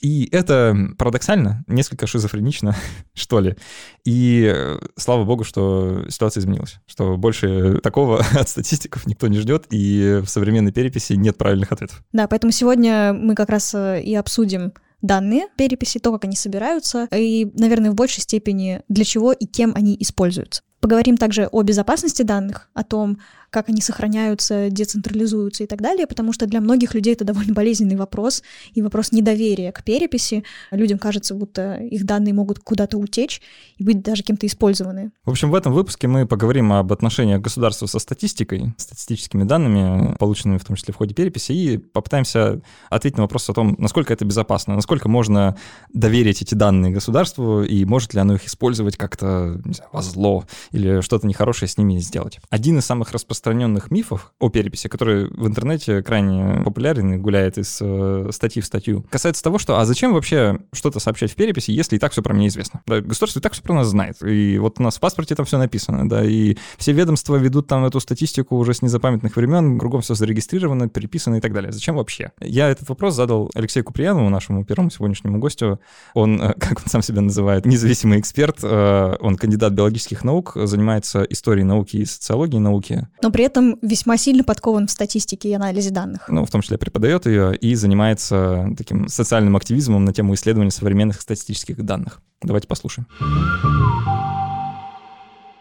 И 0.00 0.28
это 0.32 0.76
парадоксально, 0.98 1.64
несколько 1.66 2.06
шизофренично, 2.06 2.76
что 3.14 3.40
ли. 3.40 3.56
И 4.04 4.50
э, 4.54 4.78
слава 4.96 5.24
богу, 5.24 5.44
что 5.44 6.04
ситуация 6.08 6.40
изменилась, 6.40 6.76
что 6.86 7.16
больше 7.16 7.78
такого 7.82 8.24
от 8.34 8.48
статистиков 8.48 9.06
никто 9.06 9.28
не 9.28 9.38
ждет, 9.38 9.66
и 9.70 10.20
в 10.24 10.28
современной 10.28 10.72
переписи 10.72 11.14
нет 11.14 11.36
правильных 11.38 11.72
ответов. 11.72 12.02
Да, 12.12 12.26
поэтому 12.28 12.52
сегодня 12.52 13.12
мы 13.12 13.34
как 13.34 13.48
раз 13.48 13.74
э, 13.74 14.02
и 14.02 14.14
обсудим 14.14 14.72
данные 15.04 15.48
переписи, 15.56 15.98
то, 15.98 16.12
как 16.12 16.24
они 16.24 16.34
собираются, 16.34 17.08
и, 17.12 17.50
наверное, 17.54 17.90
в 17.90 17.94
большей 17.94 18.22
степени 18.22 18.82
для 18.88 19.04
чего 19.04 19.32
и 19.32 19.44
кем 19.44 19.72
они 19.76 19.96
используются. 20.00 20.62
Поговорим 20.80 21.16
также 21.16 21.46
о 21.46 21.62
безопасности 21.62 22.22
данных, 22.22 22.68
о 22.74 22.84
том, 22.84 23.18
как 23.54 23.68
они 23.68 23.80
сохраняются, 23.80 24.68
децентрализуются 24.68 25.62
и 25.62 25.66
так 25.68 25.80
далее, 25.80 26.08
потому 26.08 26.32
что 26.32 26.46
для 26.46 26.60
многих 26.60 26.92
людей 26.92 27.12
это 27.12 27.24
довольно 27.24 27.54
болезненный 27.54 27.94
вопрос, 27.94 28.42
и 28.72 28.82
вопрос 28.82 29.12
недоверия 29.12 29.70
к 29.70 29.84
переписи. 29.84 30.42
Людям 30.72 30.98
кажется, 30.98 31.36
будто 31.36 31.76
их 31.76 32.04
данные 32.04 32.34
могут 32.34 32.58
куда-то 32.58 32.98
утечь 32.98 33.40
и 33.76 33.84
быть 33.84 34.02
даже 34.02 34.24
кем-то 34.24 34.48
использованы. 34.48 35.12
В 35.24 35.30
общем, 35.30 35.52
в 35.52 35.54
этом 35.54 35.72
выпуске 35.72 36.08
мы 36.08 36.26
поговорим 36.26 36.72
об 36.72 36.92
отношениях 36.92 37.40
государства 37.40 37.86
со 37.86 38.00
статистикой, 38.00 38.74
статистическими 38.76 39.44
данными, 39.44 40.16
полученными 40.18 40.58
в 40.58 40.64
том 40.64 40.74
числе 40.74 40.92
в 40.92 40.96
ходе 40.96 41.14
переписи, 41.14 41.52
и 41.52 41.78
попытаемся 41.78 42.60
ответить 42.90 43.18
на 43.18 43.22
вопрос 43.22 43.48
о 43.48 43.52
том, 43.52 43.76
насколько 43.78 44.12
это 44.12 44.24
безопасно, 44.24 44.74
насколько 44.74 45.08
можно 45.08 45.56
доверить 45.92 46.42
эти 46.42 46.56
данные 46.56 46.90
государству, 46.90 47.62
и 47.62 47.84
может 47.84 48.14
ли 48.14 48.20
оно 48.20 48.34
их 48.34 48.46
использовать 48.46 48.96
как-то, 48.96 49.60
знаю, 49.64 49.90
во 49.92 50.02
зло, 50.02 50.44
или 50.72 51.02
что-то 51.02 51.28
нехорошее 51.28 51.68
с 51.68 51.78
ними 51.78 51.98
сделать. 51.98 52.40
Один 52.50 52.78
из 52.78 52.84
самых 52.84 53.12
распространенных 53.12 53.43
мифов 53.52 54.32
о 54.38 54.48
переписи, 54.48 54.88
который 54.88 55.26
в 55.26 55.46
интернете 55.46 56.02
крайне 56.02 56.62
популярен 56.62 57.14
и 57.14 57.16
гуляет 57.16 57.58
из 57.58 57.78
э, 57.80 58.28
статьи 58.32 58.62
в 58.62 58.66
статью, 58.66 59.04
касается 59.10 59.42
того, 59.42 59.58
что 59.58 59.78
а 59.78 59.84
зачем 59.84 60.14
вообще 60.14 60.58
что-то 60.72 61.00
сообщать 61.00 61.32
в 61.32 61.34
переписи, 61.34 61.70
если 61.70 61.96
и 61.96 61.98
так 61.98 62.12
все 62.12 62.22
про 62.22 62.34
меня 62.34 62.48
известно? 62.48 62.82
Да, 62.86 63.00
государство 63.00 63.40
и 63.40 63.42
так 63.42 63.52
все 63.52 63.62
про 63.62 63.74
нас 63.74 63.88
знает. 63.88 64.22
И 64.22 64.58
вот 64.58 64.80
у 64.80 64.82
нас 64.82 64.96
в 64.96 65.00
паспорте 65.00 65.34
там 65.34 65.46
все 65.46 65.58
написано, 65.58 66.08
да, 66.08 66.24
и 66.24 66.56
все 66.76 66.92
ведомства 66.92 67.36
ведут 67.36 67.66
там 67.66 67.84
эту 67.84 68.00
статистику 68.00 68.56
уже 68.56 68.74
с 68.74 68.82
незапамятных 68.82 69.36
времен, 69.36 69.78
кругом 69.78 70.00
все 70.00 70.14
зарегистрировано, 70.14 70.88
переписано 70.88 71.36
и 71.36 71.40
так 71.40 71.52
далее. 71.52 71.72
Зачем 71.72 71.96
вообще? 71.96 72.32
Я 72.40 72.68
этот 72.68 72.88
вопрос 72.88 73.14
задал 73.14 73.50
Алексею 73.54 73.84
Куприянову, 73.84 74.28
нашему 74.28 74.64
первому 74.64 74.90
сегодняшнему 74.90 75.38
гостю. 75.38 75.80
Он, 76.14 76.40
э, 76.40 76.54
как 76.58 76.80
он 76.80 76.86
сам 76.86 77.02
себя 77.02 77.20
называет, 77.20 77.66
независимый 77.66 78.20
эксперт, 78.20 78.58
э, 78.62 79.16
он 79.20 79.36
кандидат 79.36 79.72
биологических 79.72 80.24
наук, 80.24 80.52
занимается 80.54 81.22
историей 81.22 81.64
науки 81.64 81.96
и 81.98 82.04
социологией 82.04 82.60
науки. 82.60 83.08
Но 83.22 83.30
при 83.34 83.42
этом 83.42 83.80
весьма 83.82 84.16
сильно 84.16 84.44
подкован 84.44 84.86
в 84.86 84.92
статистике 84.92 85.48
и 85.48 85.52
анализе 85.54 85.90
данных. 85.90 86.28
Ну, 86.28 86.44
в 86.44 86.50
том 86.52 86.62
числе 86.62 86.78
преподает 86.78 87.26
ее 87.26 87.56
и 87.56 87.74
занимается 87.74 88.68
таким 88.78 89.08
социальным 89.08 89.56
активизмом 89.56 90.04
на 90.04 90.12
тему 90.12 90.34
исследования 90.34 90.70
современных 90.70 91.20
статистических 91.20 91.82
данных. 91.84 92.20
Давайте 92.42 92.68
послушаем. 92.68 93.08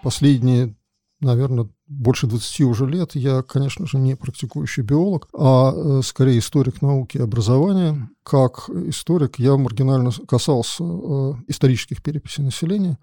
Последние 0.03 0.75
наверное, 1.23 1.69
больше 1.87 2.27
20 2.27 2.61
уже 2.61 2.85
лет. 2.85 3.15
Я, 3.15 3.41
конечно 3.41 3.87
же, 3.87 3.97
не 3.97 4.15
практикующий 4.15 4.83
биолог, 4.83 5.27
а 5.33 5.73
э, 5.73 6.01
скорее 6.03 6.39
историк 6.39 6.81
науки 6.81 7.17
и 7.17 7.21
образования. 7.21 8.09
Как 8.23 8.69
историк 8.69 9.39
я 9.39 9.57
маргинально 9.57 10.11
касался 10.27 10.83
э, 10.83 11.33
исторических 11.47 12.01
переписей 12.01 12.43
населения, 12.43 12.97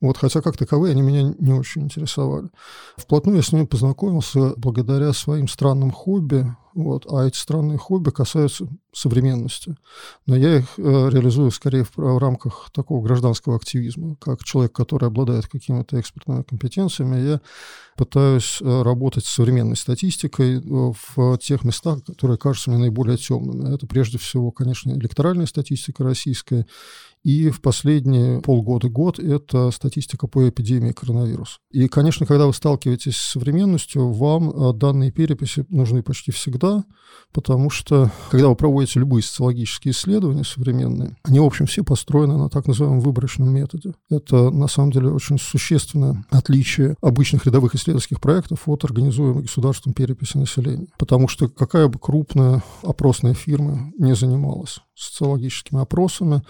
вот, 0.00 0.18
хотя 0.18 0.42
как 0.42 0.56
таковые 0.56 0.92
они 0.92 1.02
меня 1.02 1.34
не 1.38 1.52
очень 1.52 1.82
интересовали. 1.82 2.48
Вплотную 2.96 3.36
я 3.36 3.42
с 3.42 3.52
ними 3.52 3.64
познакомился 3.64 4.54
благодаря 4.56 5.12
своим 5.12 5.48
странным 5.48 5.90
хобби, 5.90 6.46
вот, 6.76 7.06
а 7.10 7.26
эти 7.26 7.38
странные 7.38 7.78
хобби 7.78 8.10
касаются 8.10 8.68
современности. 8.92 9.76
Но 10.26 10.36
я 10.36 10.58
их 10.58 10.66
э, 10.76 10.82
реализую 10.82 11.50
скорее 11.50 11.84
в, 11.84 11.96
в 11.96 12.18
рамках 12.18 12.68
такого 12.70 13.02
гражданского 13.02 13.56
активизма. 13.56 14.16
Как 14.16 14.44
человек, 14.44 14.72
который 14.72 15.08
обладает 15.08 15.46
какими-то 15.46 15.98
экспертными 15.98 16.42
компетенциями, 16.42 17.16
я 17.16 17.40
пытаюсь 17.96 18.58
э, 18.60 18.82
работать 18.82 19.24
с 19.24 19.30
современной 19.30 19.76
статистикой 19.76 20.58
э, 20.58 20.92
в 21.16 21.38
тех 21.38 21.64
местах, 21.64 22.04
которые 22.04 22.36
кажутся 22.36 22.70
мне 22.70 22.78
наиболее 22.78 23.16
темными. 23.16 23.74
Это 23.74 23.86
прежде 23.86 24.18
всего, 24.18 24.50
конечно, 24.50 24.92
электоральная 24.92 25.46
статистика 25.46 26.04
российская 26.04 26.66
и 27.26 27.50
в 27.50 27.60
последние 27.60 28.40
полгода-год 28.40 29.18
это 29.18 29.72
статистика 29.72 30.28
по 30.28 30.48
эпидемии 30.48 30.92
коронавируса. 30.92 31.58
И, 31.72 31.88
конечно, 31.88 32.24
когда 32.24 32.46
вы 32.46 32.52
сталкиваетесь 32.52 33.16
с 33.16 33.32
современностью, 33.32 34.12
вам 34.12 34.48
э, 34.48 34.72
данные 34.72 35.10
переписи 35.10 35.66
нужны 35.68 36.04
почти 36.04 36.30
всегда, 36.30 36.84
потому 37.32 37.68
что, 37.68 38.12
когда 38.30 38.46
вы 38.46 38.54
проводите 38.54 39.00
любые 39.00 39.24
социологические 39.24 39.90
исследования 39.90 40.44
современные, 40.44 41.16
они, 41.24 41.40
в 41.40 41.44
общем, 41.44 41.66
все 41.66 41.82
построены 41.82 42.36
на 42.36 42.48
так 42.48 42.68
называемом 42.68 43.00
выборочном 43.00 43.52
методе. 43.52 43.94
Это, 44.08 44.50
на 44.50 44.68
самом 44.68 44.92
деле, 44.92 45.08
очень 45.08 45.40
существенное 45.40 46.24
отличие 46.30 46.94
обычных 47.02 47.44
рядовых 47.44 47.74
исследовательских 47.74 48.20
проектов 48.20 48.68
от 48.68 48.84
организуемой 48.84 49.42
государством 49.42 49.94
переписи 49.94 50.36
населения. 50.36 50.86
Потому 50.96 51.26
что 51.26 51.48
какая 51.48 51.88
бы 51.88 51.98
крупная 51.98 52.62
опросная 52.84 53.34
фирма 53.34 53.90
не 53.98 54.14
занималась 54.14 54.78
социологическими 54.94 55.82
опросами, 55.82 56.42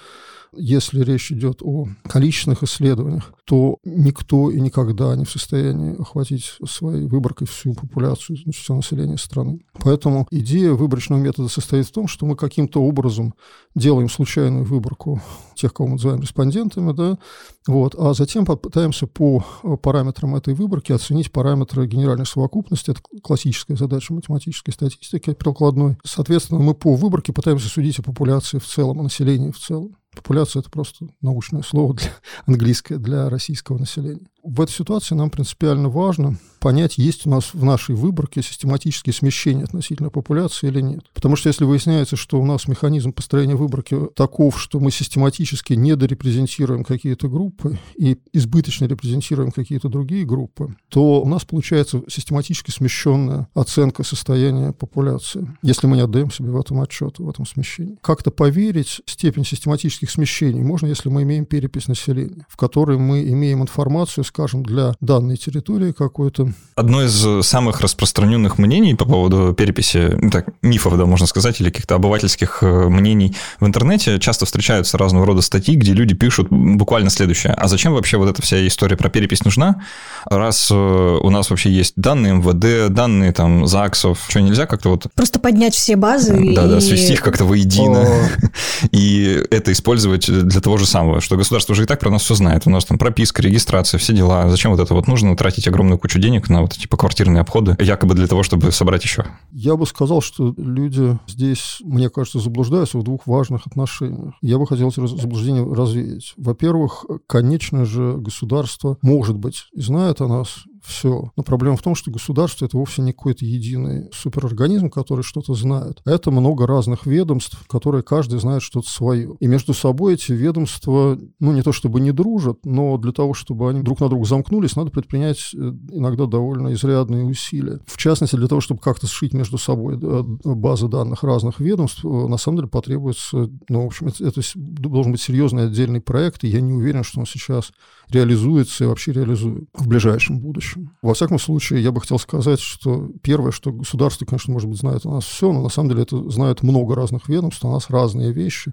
если 0.56 1.02
речь 1.02 1.32
идет 1.32 1.62
о 1.62 1.88
количественных 2.08 2.62
исследованиях, 2.62 3.32
то 3.44 3.78
никто 3.84 4.50
и 4.50 4.60
никогда 4.60 5.14
не 5.14 5.24
в 5.24 5.30
состоянии 5.30 6.00
охватить 6.00 6.58
своей 6.68 7.06
выборкой 7.06 7.46
всю 7.46 7.74
популяцию, 7.74 8.36
значит, 8.36 8.62
все 8.62 8.74
население 8.74 9.18
страны. 9.18 9.60
Поэтому 9.74 10.26
идея 10.30 10.72
выборочного 10.72 11.20
метода 11.20 11.48
состоит 11.48 11.86
в 11.86 11.92
том, 11.92 12.08
что 12.08 12.26
мы 12.26 12.34
каким-то 12.36 12.82
образом 12.82 13.34
делаем 13.74 14.08
случайную 14.08 14.64
выборку 14.64 15.22
тех, 15.54 15.72
кого 15.72 15.88
мы 15.88 15.94
называем 15.94 16.20
респондентами, 16.20 16.92
да, 16.92 17.18
вот, 17.66 17.94
а 17.98 18.14
затем 18.14 18.44
попытаемся 18.44 19.06
по 19.06 19.44
параметрам 19.82 20.34
этой 20.36 20.54
выборки 20.54 20.92
оценить 20.92 21.32
параметры 21.32 21.86
генеральной 21.86 22.26
совокупности. 22.26 22.90
Это 22.90 23.00
классическая 23.22 23.76
задача 23.76 24.12
математической 24.12 24.72
статистики 24.72 25.34
прикладной. 25.34 25.96
Соответственно, 26.04 26.60
мы 26.60 26.74
по 26.74 26.94
выборке 26.94 27.32
пытаемся 27.32 27.68
судить 27.68 27.98
о 27.98 28.02
популяции 28.02 28.58
в 28.58 28.66
целом, 28.66 29.00
о 29.00 29.04
населении 29.04 29.50
в 29.50 29.58
целом. 29.58 29.96
Популяция– 30.16 30.60
это 30.62 30.70
просто 30.70 31.06
научное 31.20 31.62
слово 31.62 31.94
для, 31.94 32.10
английское 32.46 32.98
для 32.98 33.28
российского 33.28 33.78
населения. 33.78 34.26
В 34.46 34.60
этой 34.60 34.70
ситуации 34.70 35.16
нам 35.16 35.28
принципиально 35.28 35.88
важно 35.88 36.38
понять, 36.60 36.98
есть 36.98 37.26
у 37.26 37.30
нас 37.30 37.52
в 37.52 37.64
нашей 37.64 37.94
выборке 37.94 38.42
систематические 38.42 39.12
смещения 39.12 39.64
относительно 39.64 40.10
популяции 40.10 40.68
или 40.68 40.80
нет. 40.80 41.04
Потому 41.14 41.36
что 41.36 41.48
если 41.48 41.64
выясняется, 41.64 42.16
что 42.16 42.40
у 42.40 42.44
нас 42.44 42.66
механизм 42.66 43.12
построения 43.12 43.54
выборки 43.54 43.96
таков, 44.16 44.60
что 44.60 44.80
мы 44.80 44.90
систематически 44.90 45.74
недорепрезентируем 45.74 46.84
какие-то 46.84 47.28
группы 47.28 47.78
и 47.96 48.18
избыточно 48.32 48.86
репрезентируем 48.86 49.52
какие-то 49.52 49.88
другие 49.88 50.24
группы, 50.24 50.74
то 50.88 51.22
у 51.22 51.28
нас 51.28 51.44
получается 51.44 52.02
систематически 52.08 52.70
смещенная 52.70 53.48
оценка 53.54 54.02
состояния 54.02 54.72
популяции, 54.72 55.46
если 55.62 55.86
мы 55.86 55.96
не 55.96 56.02
отдаем 56.02 56.30
себе 56.30 56.50
в 56.50 56.58
этом 56.58 56.80
отчет, 56.80 57.18
в 57.18 57.28
этом 57.28 57.46
смещении. 57.46 57.98
Как-то 58.00 58.30
поверить 58.30 59.02
степень 59.06 59.44
систематических 59.44 60.10
смещений 60.10 60.62
можно, 60.62 60.86
если 60.86 61.08
мы 61.08 61.22
имеем 61.22 61.46
перепись 61.46 61.88
населения, 61.88 62.46
в 62.48 62.56
которой 62.56 62.98
мы 62.98 63.22
имеем 63.28 63.62
информацию, 63.62 64.24
скажем, 64.36 64.62
для 64.62 64.94
данной 65.00 65.38
территории 65.38 65.92
какой-то. 65.92 66.52
Одно 66.74 67.02
из 67.02 67.46
самых 67.46 67.80
распространенных 67.80 68.58
мнений 68.58 68.94
по 68.94 69.06
поводу 69.06 69.54
переписи, 69.54 70.14
ну, 70.20 70.30
так, 70.30 70.48
мифов, 70.60 70.98
да, 70.98 71.06
можно 71.06 71.26
сказать, 71.26 71.58
или 71.62 71.70
каких-то 71.70 71.94
обывательских 71.94 72.58
э, 72.60 72.88
мнений 72.88 73.34
в 73.60 73.66
интернете, 73.66 74.18
часто 74.18 74.44
встречаются 74.44 74.98
разного 74.98 75.24
рода 75.24 75.40
статьи, 75.40 75.74
где 75.74 75.94
люди 75.94 76.14
пишут 76.14 76.48
буквально 76.50 77.08
следующее. 77.08 77.54
А 77.54 77.66
зачем 77.66 77.94
вообще 77.94 78.18
вот 78.18 78.28
эта 78.28 78.42
вся 78.42 78.66
история 78.66 78.98
про 78.98 79.08
перепись 79.08 79.42
нужна? 79.42 79.82
Раз 80.26 80.68
э, 80.70 80.74
у 80.74 81.30
нас 81.30 81.48
вообще 81.48 81.70
есть 81.70 81.94
данные 81.96 82.34
МВД, 82.34 82.92
данные 82.92 83.32
там 83.32 83.66
ЗАГСов, 83.66 84.26
что 84.28 84.42
нельзя 84.42 84.66
как-то 84.66 84.90
вот... 84.90 85.06
Просто 85.14 85.38
поднять 85.38 85.74
все 85.74 85.96
базы 85.96 86.54
Да-да, 86.54 86.76
и... 86.76 86.80
свести 86.82 87.14
их 87.14 87.22
как-то 87.22 87.46
воедино. 87.46 88.06
И 88.92 89.42
это 89.50 89.72
использовать 89.72 90.26
для 90.30 90.60
того 90.60 90.76
же 90.76 90.84
самого, 90.84 91.22
что 91.22 91.36
государство 91.36 91.72
уже 91.72 91.84
и 91.84 91.86
так 91.86 92.00
про 92.00 92.10
нас 92.10 92.22
все 92.22 92.34
знает. 92.34 92.66
У 92.66 92.70
нас 92.70 92.84
там 92.84 92.98
прописка, 92.98 93.40
регистрация, 93.40 93.98
все 93.98 94.12
дела 94.12 94.25
дела. 94.26 94.48
Зачем 94.48 94.72
вот 94.72 94.80
это 94.80 94.94
вот 94.94 95.06
нужно, 95.06 95.36
тратить 95.36 95.68
огромную 95.68 95.98
кучу 95.98 96.18
денег 96.18 96.48
на 96.48 96.62
вот 96.62 96.74
эти 96.74 96.86
поквартирные 96.86 97.40
обходы, 97.40 97.76
якобы 97.78 98.14
для 98.14 98.26
того, 98.26 98.42
чтобы 98.42 98.72
собрать 98.72 99.04
еще? 99.04 99.24
Я 99.52 99.76
бы 99.76 99.86
сказал, 99.86 100.20
что 100.20 100.54
люди 100.56 101.18
здесь, 101.26 101.78
мне 101.84 102.10
кажется, 102.10 102.40
заблуждаются 102.40 102.98
в 102.98 103.02
двух 103.02 103.26
важных 103.26 103.66
отношениях. 103.66 104.34
Я 104.42 104.58
бы 104.58 104.66
хотел 104.66 104.88
эти 104.88 105.04
заблуждения 105.06 105.64
развеять. 105.64 106.34
Во-первых, 106.36 107.04
конечно 107.26 107.84
же, 107.84 108.16
государство, 108.18 108.98
может 109.02 109.36
быть, 109.36 109.66
знает 109.74 110.20
о 110.20 110.28
нас 110.28 110.64
все. 110.86 111.32
Но 111.36 111.42
проблема 111.42 111.76
в 111.76 111.82
том, 111.82 111.94
что 111.94 112.10
государство 112.10 112.64
это 112.64 112.76
вовсе 112.76 113.02
не 113.02 113.12
какой-то 113.12 113.44
единый 113.44 114.08
суперорганизм, 114.12 114.90
который 114.90 115.22
что-то 115.22 115.54
знает. 115.54 116.00
Это 116.04 116.30
много 116.30 116.66
разных 116.66 117.06
ведомств, 117.06 117.66
которые 117.68 118.02
каждый 118.02 118.38
знает 118.38 118.62
что-то 118.62 118.88
свое. 118.88 119.36
И 119.40 119.46
между 119.46 119.74
собой 119.74 120.14
эти 120.14 120.32
ведомства, 120.32 121.18
ну 121.40 121.52
не 121.52 121.62
то 121.62 121.72
чтобы 121.72 122.00
не 122.00 122.12
дружат, 122.12 122.58
но 122.64 122.98
для 122.98 123.12
того, 123.12 123.34
чтобы 123.34 123.70
они 123.70 123.82
друг 123.82 124.00
на 124.00 124.08
друга 124.08 124.24
замкнулись, 124.26 124.76
надо 124.76 124.90
предпринять 124.90 125.50
э, 125.54 125.58
иногда 125.92 126.26
довольно 126.26 126.72
изрядные 126.72 127.24
усилия. 127.24 127.80
В 127.86 127.96
частности, 127.96 128.36
для 128.36 128.48
того, 128.48 128.60
чтобы 128.60 128.80
как-то 128.80 129.06
сшить 129.06 129.32
между 129.32 129.58
собой 129.58 129.98
базы 129.98 130.88
данных 130.88 131.22
разных 131.22 131.60
ведомств, 131.60 132.04
э, 132.04 132.08
на 132.08 132.36
самом 132.36 132.58
деле 132.58 132.68
потребуется, 132.68 133.50
ну, 133.68 133.82
в 133.82 133.86
общем, 133.86 134.08
это, 134.08 134.24
это 134.24 134.40
должен 134.54 135.12
быть 135.12 135.20
серьезный 135.20 135.66
отдельный 135.66 136.00
проект, 136.00 136.44
и 136.44 136.48
я 136.48 136.60
не 136.60 136.72
уверен, 136.72 137.02
что 137.02 137.20
он 137.20 137.26
сейчас 137.26 137.72
реализуется 138.08 138.84
и 138.84 138.86
вообще 138.86 139.12
реализует 139.12 139.68
в 139.74 139.88
ближайшем 139.88 140.38
будущем. 140.38 140.75
Во 141.02 141.14
всяком 141.14 141.38
случае, 141.38 141.82
я 141.82 141.92
бы 141.92 142.00
хотел 142.00 142.18
сказать, 142.18 142.60
что 142.60 143.10
первое, 143.22 143.52
что 143.52 143.72
государство, 143.72 144.24
конечно, 144.24 144.52
может 144.52 144.68
быть, 144.68 144.78
знает 144.78 145.06
о 145.06 145.10
нас 145.10 145.24
все, 145.24 145.52
но 145.52 145.62
на 145.62 145.68
самом 145.68 145.90
деле 145.90 146.02
это 146.02 146.30
знает 146.30 146.62
много 146.62 146.94
разных 146.94 147.28
ведомств, 147.28 147.64
о 147.64 147.70
нас 147.70 147.90
разные 147.90 148.32
вещи. 148.32 148.72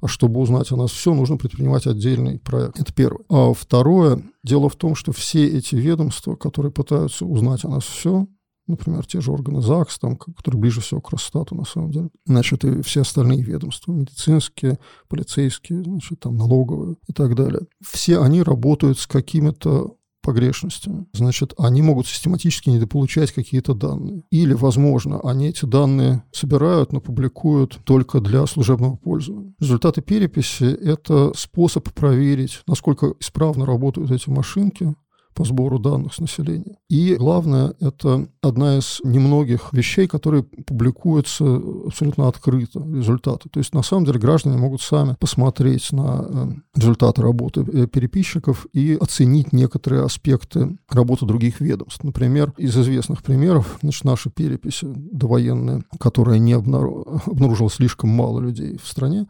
А 0.00 0.08
чтобы 0.08 0.40
узнать 0.40 0.70
о 0.72 0.76
нас 0.76 0.90
все, 0.90 1.14
нужно 1.14 1.36
предпринимать 1.36 1.86
отдельный 1.86 2.38
проект. 2.38 2.78
Это 2.78 2.92
первое. 2.92 3.24
А 3.28 3.52
второе, 3.54 4.22
дело 4.42 4.68
в 4.68 4.76
том, 4.76 4.94
что 4.94 5.12
все 5.12 5.46
эти 5.46 5.74
ведомства, 5.74 6.36
которые 6.36 6.72
пытаются 6.72 7.26
узнать 7.26 7.64
о 7.64 7.68
нас 7.68 7.84
все, 7.84 8.26
например, 8.66 9.06
те 9.06 9.20
же 9.20 9.30
органы 9.30 9.60
ЗАГС, 9.60 9.98
там, 9.98 10.16
которые 10.16 10.60
ближе 10.60 10.80
всего 10.80 11.00
к 11.00 11.10
Росстату, 11.10 11.54
на 11.54 11.64
самом 11.64 11.90
деле. 11.90 12.08
Значит, 12.24 12.64
и 12.64 12.82
все 12.82 13.02
остальные 13.02 13.42
ведомства, 13.42 13.92
медицинские, 13.92 14.78
полицейские, 15.08 15.82
значит, 15.82 16.20
там, 16.20 16.36
налоговые 16.36 16.96
и 17.06 17.12
так 17.12 17.34
далее. 17.34 17.66
Все 17.82 18.20
они 18.20 18.42
работают 18.42 18.98
с 18.98 19.06
какими-то 19.06 19.96
погрешностями. 20.24 21.06
Значит, 21.12 21.54
они 21.58 21.82
могут 21.82 22.06
систематически 22.08 22.70
недополучать 22.70 23.30
какие-то 23.30 23.74
данные. 23.74 24.22
Или, 24.30 24.54
возможно, 24.54 25.20
они 25.20 25.48
эти 25.48 25.66
данные 25.66 26.24
собирают, 26.32 26.92
но 26.92 27.00
публикуют 27.00 27.78
только 27.84 28.20
для 28.20 28.46
служебного 28.46 28.96
пользования. 28.96 29.54
Результаты 29.60 30.00
переписи– 30.00 30.64
это 30.64 31.32
способ 31.36 31.92
проверить, 31.92 32.62
насколько 32.66 33.14
исправно 33.20 33.66
работают 33.66 34.10
эти 34.10 34.30
машинки, 34.30 34.94
по 35.34 35.44
сбору 35.44 35.78
данных 35.78 36.14
с 36.14 36.18
населения. 36.18 36.76
И 36.88 37.16
главное, 37.16 37.74
это 37.80 38.28
одна 38.40 38.78
из 38.78 39.00
немногих 39.04 39.72
вещей, 39.72 40.06
которые 40.06 40.42
публикуются 40.42 41.60
абсолютно 41.86 42.28
открыто, 42.28 42.80
результаты. 42.80 43.48
То 43.48 43.58
есть, 43.58 43.74
на 43.74 43.82
самом 43.82 44.04
деле, 44.04 44.18
граждане 44.18 44.56
могут 44.56 44.80
сами 44.80 45.16
посмотреть 45.18 45.92
на 45.92 46.26
э, 46.28 46.46
результаты 46.76 47.22
работы 47.22 47.60
э, 47.60 47.86
переписчиков 47.86 48.66
и 48.72 48.96
оценить 49.00 49.52
некоторые 49.52 50.04
аспекты 50.04 50.78
работы 50.88 51.26
других 51.26 51.60
ведомств. 51.60 52.04
Например, 52.04 52.52
из 52.56 52.76
известных 52.76 53.22
примеров, 53.22 53.78
значит, 53.82 54.04
наши 54.04 54.30
переписи 54.30 54.86
довоенные, 54.86 55.84
которая 55.98 56.38
не 56.38 56.52
обнаружила 56.52 57.70
слишком 57.70 58.10
мало 58.10 58.40
людей 58.40 58.78
в 58.82 58.86
стране, 58.86 59.26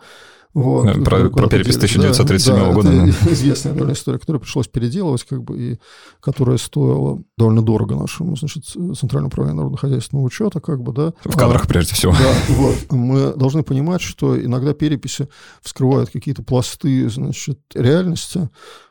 вот, 0.54 1.04
про, 1.04 1.28
про 1.30 1.48
перепись 1.48 1.76
1937 1.76 2.54
да, 2.54 2.72
года. 2.72 2.88
Это 2.90 3.06
да. 3.06 3.32
известная 3.32 3.72
довольно 3.72 3.92
история, 3.92 4.20
которую 4.20 4.40
пришлось 4.40 4.68
переделывать, 4.68 5.24
как 5.24 5.42
бы, 5.42 5.58
и 5.58 5.78
которая 6.20 6.58
стоила 6.58 7.20
довольно 7.36 7.60
дорого 7.60 7.96
нашему, 7.96 8.36
значит, 8.36 8.64
Центральному 8.64 9.26
управлению 9.26 9.56
народно-хозяйственного 9.56 10.24
учета, 10.24 10.60
как 10.60 10.80
бы, 10.80 10.92
да. 10.92 11.12
В 11.24 11.36
кадрах, 11.36 11.64
а, 11.64 11.66
прежде 11.66 11.94
всего. 11.94 12.12
Да, 12.12 12.54
вот. 12.54 12.92
Мы 12.92 13.34
должны 13.34 13.64
понимать, 13.64 14.00
что 14.00 14.40
иногда 14.40 14.74
переписи 14.74 15.28
вскрывают 15.60 16.10
какие-то 16.10 16.44
пласты, 16.44 17.08
значит, 17.10 17.58
реальности, 17.74 18.48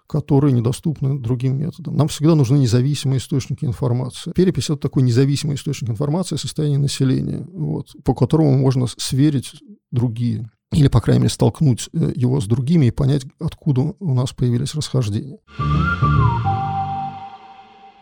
которые 0.07 0.51
недоступны 0.51 1.17
другим 1.17 1.57
методам. 1.57 1.95
Нам 1.95 2.09
всегда 2.09 2.35
нужны 2.35 2.57
независимые 2.57 3.19
источники 3.19 3.63
информации. 3.63 4.33
Перепись– 4.33 4.65
это 4.65 4.77
такой 4.77 5.03
независимый 5.03 5.55
источник 5.55 5.89
информации 5.89 6.35
о 6.35 6.39
состоянии 6.39 6.77
населения, 6.77 7.47
вот, 7.53 7.87
по 8.03 8.13
которому 8.13 8.57
можно 8.57 8.85
сверить 8.97 9.53
другие 9.91 10.49
или, 10.73 10.87
по 10.87 11.01
крайней 11.01 11.21
мере, 11.21 11.33
столкнуть 11.33 11.89
э, 11.93 12.11
его 12.15 12.39
с 12.39 12.45
другими 12.45 12.87
и 12.87 12.91
понять, 12.91 13.25
откуда 13.39 13.93
у 13.99 14.13
нас 14.13 14.33
появились 14.33 14.75
расхождения. 14.75 15.39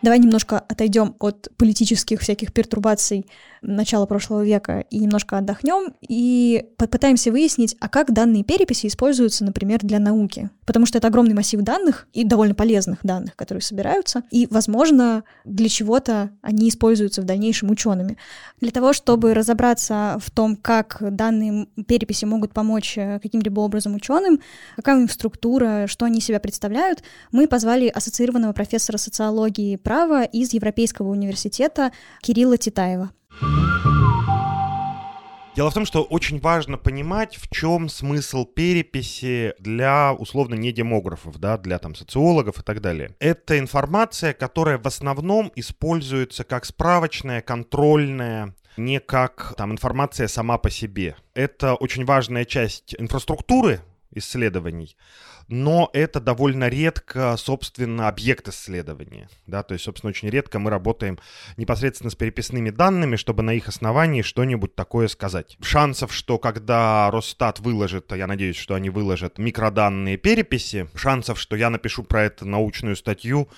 Давай 0.01 0.20
немножко 0.20 0.60
отойдем 0.60 1.15
от 1.20 1.50
политических 1.58 2.22
всяких 2.22 2.53
пертурбаций 2.53 3.25
начала 3.62 4.08
прошлого 4.08 4.43
века 4.43 4.84
и 4.89 4.98
немножко 4.98 5.38
отдохнем 5.38 5.93
и 6.01 6.65
попытаемся 6.77 7.31
выяснить, 7.31 7.75
а 7.79 7.89
как 7.89 8.12
данные 8.12 8.43
переписи 8.43 8.88
используются, 8.88 9.46
например, 9.46 9.79
для 9.84 10.00
науки. 10.00 10.50
Потому 10.65 10.86
что 10.86 10.98
это 10.98 11.08
огромный 11.08 11.36
массив 11.36 11.62
данных 11.62 12.08
и 12.13 12.24
довольно 12.24 12.55
полезных 12.55 13.00
данных, 13.03 13.36
которые 13.36 13.62
собираются, 13.62 14.24
и, 14.31 14.48
возможно, 14.50 15.24
для 15.46 15.70
чего-то 15.70 16.31
они 16.41 16.70
используются 16.70 17.22
в 17.22 17.25
дальнейшем 17.25 17.70
учеными. 17.70 18.17
Для 18.60 18.72
того, 18.72 18.93
чтобы 18.93 19.34
разобраться 19.34 20.17
в 20.20 20.31
том, 20.31 20.55
как 20.55 20.98
данные 21.00 21.67
переписи 21.88 22.25
могут 22.25 22.53
помочь 22.53 22.98
э, 22.98 23.20
каким-либо 23.20 23.60
образом 23.60 23.96
ученым, 23.96 24.39
какая 24.75 24.98
у 24.98 25.01
них 25.01 25.12
структура, 25.12 25.86
что 25.88 26.05
они 26.05 26.22
себя 26.22 26.39
представляют, 26.39 27.03
мы 27.31 27.48
позвали 27.48 27.88
ассоциированного 27.88 28.53
профессора 28.53 28.98
социологии 28.98 29.75
права 29.91 30.24
из 30.24 30.53
Европейского 30.53 31.10
университета 31.10 31.91
Кирилла 32.21 32.57
Титаева. 32.57 33.12
Дело 35.53 35.69
в 35.69 35.74
том, 35.74 35.86
что 35.86 36.03
очень 36.03 36.39
важно 36.39 36.77
понимать, 36.77 37.36
в 37.36 37.50
чем 37.50 37.89
смысл 37.89 38.45
переписи 38.45 39.53
для 39.60 40.13
условно 40.13 40.55
не 40.55 40.71
демографов, 40.71 41.39
да, 41.39 41.57
для 41.57 41.77
там 41.77 41.95
социологов 41.95 42.60
и 42.60 42.63
так 42.63 42.79
далее. 42.79 43.17
Это 43.19 43.60
информация, 43.60 44.31
которая 44.31 44.77
в 44.77 44.88
основном 44.88 45.51
используется 45.57 46.45
как 46.45 46.63
справочная, 46.63 47.41
контрольная, 47.41 48.55
не 48.77 49.01
как 49.01 49.55
там 49.57 49.74
информация 49.74 50.29
сама 50.29 50.57
по 50.57 50.69
себе. 50.69 51.17
Это 51.33 51.75
очень 51.75 52.05
важная 52.05 52.45
часть 52.45 52.95
инфраструктуры 52.98 53.81
исследований, 54.13 54.95
но 55.51 55.89
это 55.93 56.20
довольно 56.20 56.70
редко, 56.70 57.36
собственно, 57.38 58.08
объект 58.08 58.48
исследования. 58.48 59.29
Да? 59.48 59.63
То 59.63 59.74
есть, 59.74 59.84
собственно, 59.84 60.10
очень 60.10 60.29
редко 60.29 60.60
мы 60.60 60.70
работаем 60.70 61.20
непосредственно 61.58 62.10
с 62.10 62.15
переписными 62.15 62.70
данными, 62.70 63.17
чтобы 63.17 63.43
на 63.43 63.53
их 63.53 63.67
основании 63.67 64.22
что-нибудь 64.22 64.75
такое 64.75 65.10
сказать. 65.10 65.58
Шансов, 65.62 66.13
что 66.13 66.38
когда 66.39 67.12
Росстат 67.12 67.60
выложит, 67.60 68.12
а 68.13 68.17
я 68.17 68.27
надеюсь, 68.27 68.55
что 68.55 68.75
они 68.75 68.89
выложат 68.89 69.38
микроданные 69.38 70.18
переписи, 70.18 70.87
шансов, 70.96 71.40
что 71.40 71.55
я 71.55 71.70
напишу 71.70 72.03
про 72.03 72.24
это 72.24 72.46
научную 72.46 72.96
статью, 72.96 73.50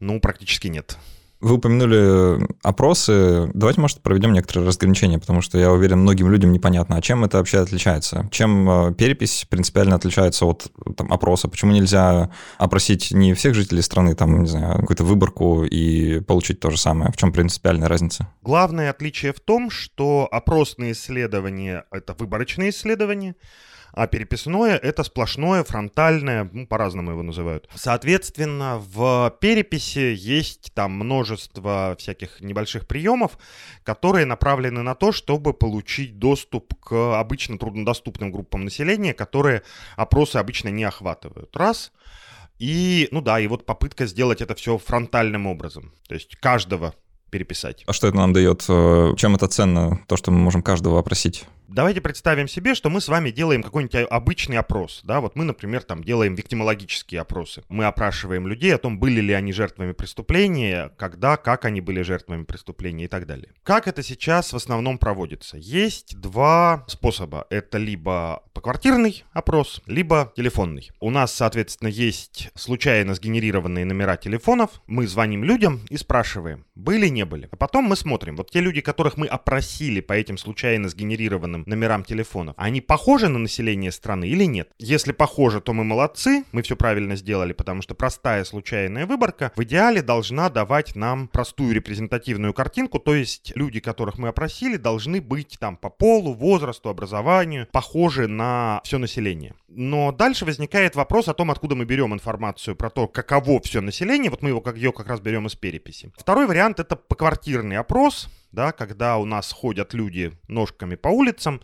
ну, 0.00 0.20
практически 0.20 0.68
нет. 0.68 0.98
Вы 1.40 1.54
упомянули 1.54 2.44
опросы. 2.62 3.48
Давайте, 3.54 3.80
может, 3.80 4.00
проведем 4.02 4.32
некоторые 4.32 4.66
разграничения, 4.66 5.18
потому 5.18 5.40
что 5.40 5.56
я 5.56 5.70
уверен, 5.70 6.00
многим 6.00 6.30
людям 6.30 6.50
непонятно, 6.50 6.96
а 6.96 7.00
чем 7.00 7.24
это 7.24 7.38
вообще 7.38 7.58
отличается? 7.58 8.28
Чем 8.32 8.68
э, 8.68 8.94
перепись 8.94 9.46
принципиально 9.48 9.94
отличается 9.94 10.46
от 10.46 10.66
там, 10.96 11.12
опроса? 11.12 11.46
Почему 11.48 11.70
нельзя 11.70 12.30
опросить 12.58 13.12
не 13.12 13.34
всех 13.34 13.54
жителей 13.54 13.82
страны, 13.82 14.16
там, 14.16 14.42
не 14.42 14.48
знаю, 14.48 14.80
какую-то 14.80 15.04
выборку 15.04 15.64
и 15.64 16.20
получить 16.20 16.58
то 16.58 16.70
же 16.70 16.78
самое? 16.78 17.12
В 17.12 17.16
чем 17.16 17.32
принципиальная 17.32 17.88
разница? 17.88 18.26
Главное 18.42 18.90
отличие 18.90 19.32
в 19.32 19.38
том, 19.38 19.70
что 19.70 20.28
опросные 20.30 20.92
исследования— 20.92 21.84
это 21.92 22.14
выборочные 22.18 22.70
исследования, 22.70 23.36
а 23.98 24.06
переписное— 24.06 24.76
это 24.82 25.02
сплошное, 25.02 25.64
фронтальное, 25.64 26.48
ну, 26.52 26.66
по-разному 26.66 27.10
его 27.10 27.22
называют. 27.22 27.68
Соответственно, 27.74 28.78
в 28.78 29.36
переписи 29.40 30.14
есть 30.16 30.72
там 30.72 30.92
множество 30.92 31.96
всяких 31.98 32.40
небольших 32.40 32.86
приемов, 32.86 33.38
которые 33.82 34.24
направлены 34.24 34.82
на 34.82 34.94
то, 34.94 35.10
чтобы 35.10 35.52
получить 35.52 36.18
доступ 36.18 36.74
к 36.80 37.18
обычно 37.18 37.58
труднодоступным 37.58 38.30
группам 38.30 38.64
населения, 38.64 39.14
которые 39.14 39.62
опросы 39.96 40.36
обычно 40.36 40.68
не 40.68 40.84
охватывают. 40.84 41.56
Раз— 41.56 41.92
и, 42.58 43.08
ну 43.12 43.20
да, 43.20 43.38
и 43.38 43.46
вот 43.46 43.66
попытка 43.66 44.06
сделать 44.06 44.40
это 44.40 44.54
все 44.56 44.78
фронтальным 44.78 45.46
образом. 45.46 45.92
То 46.08 46.14
есть 46.14 46.36
каждого 46.36 46.92
переписать. 47.30 47.84
А 47.86 47.92
что 47.92 48.08
это 48.08 48.16
нам 48.16 48.32
дает? 48.32 48.64
Э, 48.68 49.12
чем 49.16 49.36
это 49.36 49.46
ценно, 49.46 50.00
то, 50.08 50.16
что 50.16 50.32
мы 50.32 50.38
можем 50.38 50.62
каждого 50.62 50.98
опросить? 50.98 51.46
Давайте 51.68 52.00
представим 52.00 52.48
себе, 52.48 52.74
что 52.74 52.88
мы 52.88 53.02
с 53.02 53.08
вами 53.08 53.30
делаем 53.30 53.62
какой-нибудь 53.62 54.06
обычный 54.08 54.56
опрос. 54.56 55.02
Да? 55.04 55.20
Вот 55.20 55.36
мы, 55.36 55.44
например, 55.44 55.82
там 55.82 56.02
делаем 56.02 56.34
виктимологические 56.34 57.20
опросы. 57.20 57.62
Мы 57.68 57.84
опрашиваем 57.84 58.48
людей 58.48 58.74
о 58.74 58.78
том, 58.78 58.98
были 58.98 59.20
ли 59.20 59.34
они 59.34 59.52
жертвами 59.52 59.92
преступления, 59.92 60.90
когда, 60.96 61.36
как 61.36 61.66
они 61.66 61.82
были 61.82 62.00
жертвами 62.00 62.44
преступления 62.44 63.04
и 63.04 63.08
так 63.08 63.26
далее. 63.26 63.52
Как 63.64 63.86
это 63.86 64.02
сейчас 64.02 64.54
в 64.54 64.56
основном 64.56 64.96
проводится? 64.96 65.58
Есть 65.58 66.18
два 66.18 66.86
способа. 66.88 67.46
Это 67.50 67.76
либо 67.76 68.42
поквартирный 68.54 69.24
опрос, 69.32 69.82
либо 69.84 70.32
телефонный. 70.36 70.90
У 71.00 71.10
нас, 71.10 71.34
соответственно, 71.34 71.88
есть 71.88 72.50
случайно 72.54 73.14
сгенерированные 73.14 73.84
номера 73.84 74.16
телефонов. 74.16 74.80
Мы 74.86 75.06
звоним 75.06 75.44
людям 75.44 75.82
и 75.90 75.98
спрашиваем, 75.98 76.64
были, 76.74 77.08
не 77.08 77.26
были. 77.26 77.48
А 77.52 77.56
потом 77.56 77.84
мы 77.84 77.94
смотрим, 77.94 78.36
вот 78.36 78.50
те 78.50 78.60
люди, 78.60 78.80
которых 78.80 79.18
мы 79.18 79.26
опросили 79.26 80.00
по 80.00 80.14
этим 80.14 80.38
случайно 80.38 80.88
сгенерированным 80.88 81.57
определенным 81.58 81.64
номерам 81.66 82.04
телефонов, 82.04 82.54
они 82.58 82.80
похожи 82.80 83.28
на 83.28 83.38
население 83.38 83.92
страны 83.92 84.28
или 84.28 84.44
нет? 84.44 84.70
Если 84.78 85.12
похожи, 85.12 85.60
то 85.60 85.72
мы 85.72 85.84
молодцы, 85.84 86.44
мы 86.52 86.62
все 86.62 86.76
правильно 86.76 87.16
сделали, 87.16 87.52
потому 87.52 87.82
что 87.82 87.94
простая 87.94 88.44
случайная 88.44 89.06
выборка 89.06 89.52
в 89.56 89.62
идеале 89.62 90.02
должна 90.02 90.48
давать 90.50 90.96
нам 90.96 91.28
простую 91.28 91.74
репрезентативную 91.74 92.52
картинку, 92.54 92.98
то 92.98 93.14
есть 93.14 93.52
люди, 93.54 93.80
которых 93.80 94.18
мы 94.18 94.28
опросили, 94.28 94.76
должны 94.76 95.20
быть 95.20 95.56
там 95.58 95.76
по 95.76 95.90
полу, 95.90 96.34
возрасту, 96.34 96.88
образованию, 96.88 97.66
похожи 97.72 98.26
на 98.26 98.80
все 98.84 98.98
население. 98.98 99.54
Но 99.68 100.12
дальше 100.12 100.44
возникает 100.44 100.96
вопрос 100.96 101.28
о 101.28 101.34
том, 101.34 101.50
откуда 101.50 101.74
мы 101.74 101.84
берем 101.84 102.14
информацию 102.14 102.74
про 102.74 102.90
то, 102.90 103.06
каково 103.06 103.60
все 103.60 103.80
население. 103.80 104.30
Вот 104.30 104.42
мы 104.42 104.50
его, 104.50 104.60
как 104.60 104.76
ее 104.76 104.92
как 104.92 105.08
раз 105.08 105.20
берем 105.20 105.46
из 105.46 105.54
переписи. 105.54 106.10
Второй 106.16 106.46
вариант 106.46 106.80
это 106.80 106.96
поквартирный 106.96 107.76
опрос 107.76 108.28
да, 108.52 108.72
когда 108.72 109.18
у 109.18 109.24
нас 109.24 109.52
ходят 109.52 109.94
люди 109.94 110.32
ножками 110.48 110.94
по 110.94 111.08
улицам, 111.08 111.60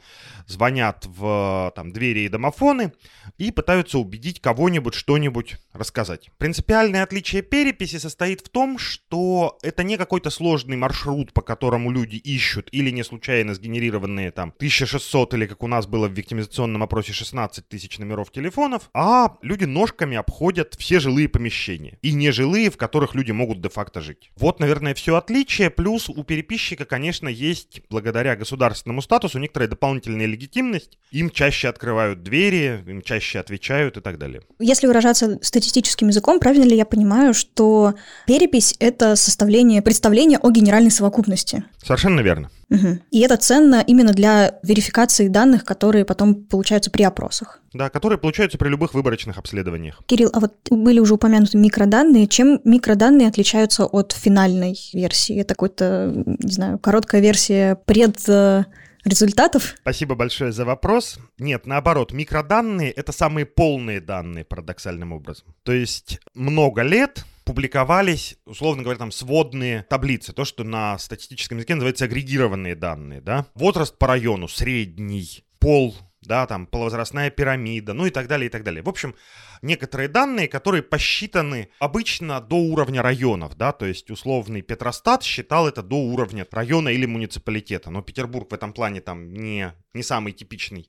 звонят 0.47 1.07
в 1.07 1.73
там, 1.75 1.93
двери 1.93 2.21
и 2.21 2.29
домофоны 2.29 2.93
и 3.39 3.51
пытаются 3.51 3.99
убедить 3.99 4.41
кого-нибудь 4.41 4.95
что-нибудь 4.95 5.57
рассказать. 5.73 6.31
Принципиальное 6.39 7.03
отличие 7.03 7.43
переписи 7.43 7.97
состоит 7.97 8.41
в 8.41 8.49
том, 8.49 8.79
что 8.79 9.59
это 9.63 9.83
не 9.83 9.97
какой-то 9.97 10.31
сложный 10.31 10.77
маршрут, 10.77 11.33
по 11.33 11.43
которому 11.43 11.91
люди 11.91 12.17
ищут, 12.17 12.69
или 12.73 12.91
не 12.91 13.03
случайно 13.05 13.55
сгенерированные 13.55 14.31
там 14.31 14.53
1600 14.57 15.35
или 15.35 15.47
как 15.47 15.63
у 15.63 15.67
нас 15.67 15.87
было 15.87 16.09
в 16.09 16.13
виктимизационном 16.13 16.83
опросе 16.83 17.13
16 17.13 17.69
тысяч 17.69 17.99
номеров 17.99 18.31
телефонов, 18.31 18.91
а 18.93 19.37
люди 19.43 19.65
ножками 19.65 20.17
обходят 20.17 20.75
все 20.79 21.01
жилые 21.01 21.29
помещения 21.29 21.99
и 22.03 22.13
нежилые, 22.13 22.71
в 22.71 22.77
которых 22.77 23.15
люди 23.15 23.33
могут 23.33 23.61
де-факто 23.61 24.01
жить. 24.01 24.31
Вот, 24.37 24.61
наверное, 24.61 24.95
все 24.95 25.17
отличие. 25.17 25.71
Плюс 25.71 26.09
у 26.09 26.23
переписчика, 26.25 26.74
конечно, 26.83 27.29
есть, 27.29 27.81
благодаря 27.89 28.35
государственному 28.35 29.03
статусу, 29.03 29.39
некоторая 29.39 29.69
дополнительная 29.69 30.27
легитимность. 30.27 30.99
Им 31.13 31.31
чаще 31.31 31.69
открывают 31.69 32.23
двери, 32.23 32.83
им 32.87 33.03
чаще 33.03 33.39
отвечают 33.39 33.97
и 33.97 34.01
так 34.01 34.19
далее. 34.19 34.43
Если 34.59 34.87
выражаться 34.87 35.39
статистическим 35.43 36.09
языком, 36.09 36.41
правильно 36.41 36.65
ли 36.65 36.77
я 36.77 36.85
понимаю, 36.85 37.35
что 37.35 37.95
перепись— 38.27 38.75
это 38.81 39.15
составление 39.15 39.83
представления 39.83 40.39
о 40.39 40.51
генеральной 40.51 40.91
совокупности? 40.91 41.65
Совершенно 41.79 42.21
верно. 42.21 42.51
Угу. 42.71 42.99
И 43.11 43.21
это 43.21 43.37
ценно 43.37 43.83
именно 43.87 44.13
для 44.13 44.59
верификации 44.63 45.29
данных, 45.29 45.65
которые 45.65 46.05
потом 46.05 46.35
получаются 46.35 46.91
при 46.91 47.03
опросах. 47.03 47.61
Да, 47.73 47.91
которые 47.91 48.19
получаются 48.19 48.59
при 48.59 48.69
любых 48.69 48.95
выборочных 48.95 49.39
обследованиях. 49.39 50.01
Кирилл, 50.07 50.31
а 50.33 50.41
вот 50.41 50.55
были 50.71 51.01
уже 51.01 51.15
упомянуты 51.15 51.59
микроданные. 51.59 52.27
Чем 52.27 52.61
микроданные 52.65 53.29
отличаются 53.29 53.85
от 53.85 54.13
финальной 54.13 54.79
версии? 54.93 55.41
Это 55.41 55.55
какой-то, 55.55 56.13
не 56.15 56.53
знаю, 56.53 56.79
короткая 56.79 57.21
версия 57.21 57.75
пред 57.75 58.29
э, 58.29 58.65
результатов? 59.05 59.75
Спасибо 59.81 60.15
большое 60.15 60.53
за 60.53 60.65
вопрос. 60.65 61.19
Нет, 61.39 61.67
наоборот, 61.67 62.13
микроданные— 62.13 62.91
это 62.93 63.13
самые 63.13 63.47
полные 63.47 64.01
данные, 64.01 64.45
парадоксальным 64.45 65.13
образом. 65.13 65.47
То 65.63 65.73
есть 65.73 66.21
много 66.35 66.83
лет 66.83 67.25
публиковались, 67.45 68.37
условно 68.47 68.83
говоря, 68.83 68.99
там 68.99 69.13
сводные 69.13 69.85
таблицы, 69.85 70.33
то, 70.33 70.45
что 70.45 70.65
на 70.65 70.99
статистическом 70.99 71.59
языке 71.59 71.75
называется 71.75 72.07
агрегированные 72.07 72.75
данные, 72.75 73.21
да. 73.21 73.47
Возраст 73.55 73.97
по 73.99 74.07
району, 74.07 74.49
средний, 74.49 75.45
пол, 75.59 75.95
да, 76.23 76.47
там 76.47 76.67
половозрастная 76.67 77.31
пирамида, 77.31 77.93
ну 77.93 78.07
и 78.07 78.11
так 78.11 78.27
далее, 78.27 78.47
и 78.47 78.51
так 78.51 78.65
далее. 78.65 78.83
В 78.83 78.89
общем, 78.89 79.15
некоторые 79.63 80.09
данные, 80.09 80.49
которые 80.49 80.83
посчитаны 80.83 81.69
обычно 81.79 82.41
до 82.41 82.57
уровня 82.57 83.03
районов, 83.03 83.57
да, 83.57 83.73
то 83.73 83.87
есть 83.87 84.11
условный 84.11 84.63
Петростат 84.63 85.23
считал 85.23 85.69
это 85.69 85.83
до 85.83 85.97
уровня 85.97 86.47
района 86.51 86.89
или 86.89 87.07
муниципалитета, 87.07 87.91
но 87.91 88.03
Петербург 88.03 88.51
в 88.51 88.55
этом 88.55 88.73
плане 88.73 89.01
там 89.01 89.33
не, 89.33 89.73
не 89.93 90.03
самый 90.03 90.33
типичный 90.33 90.89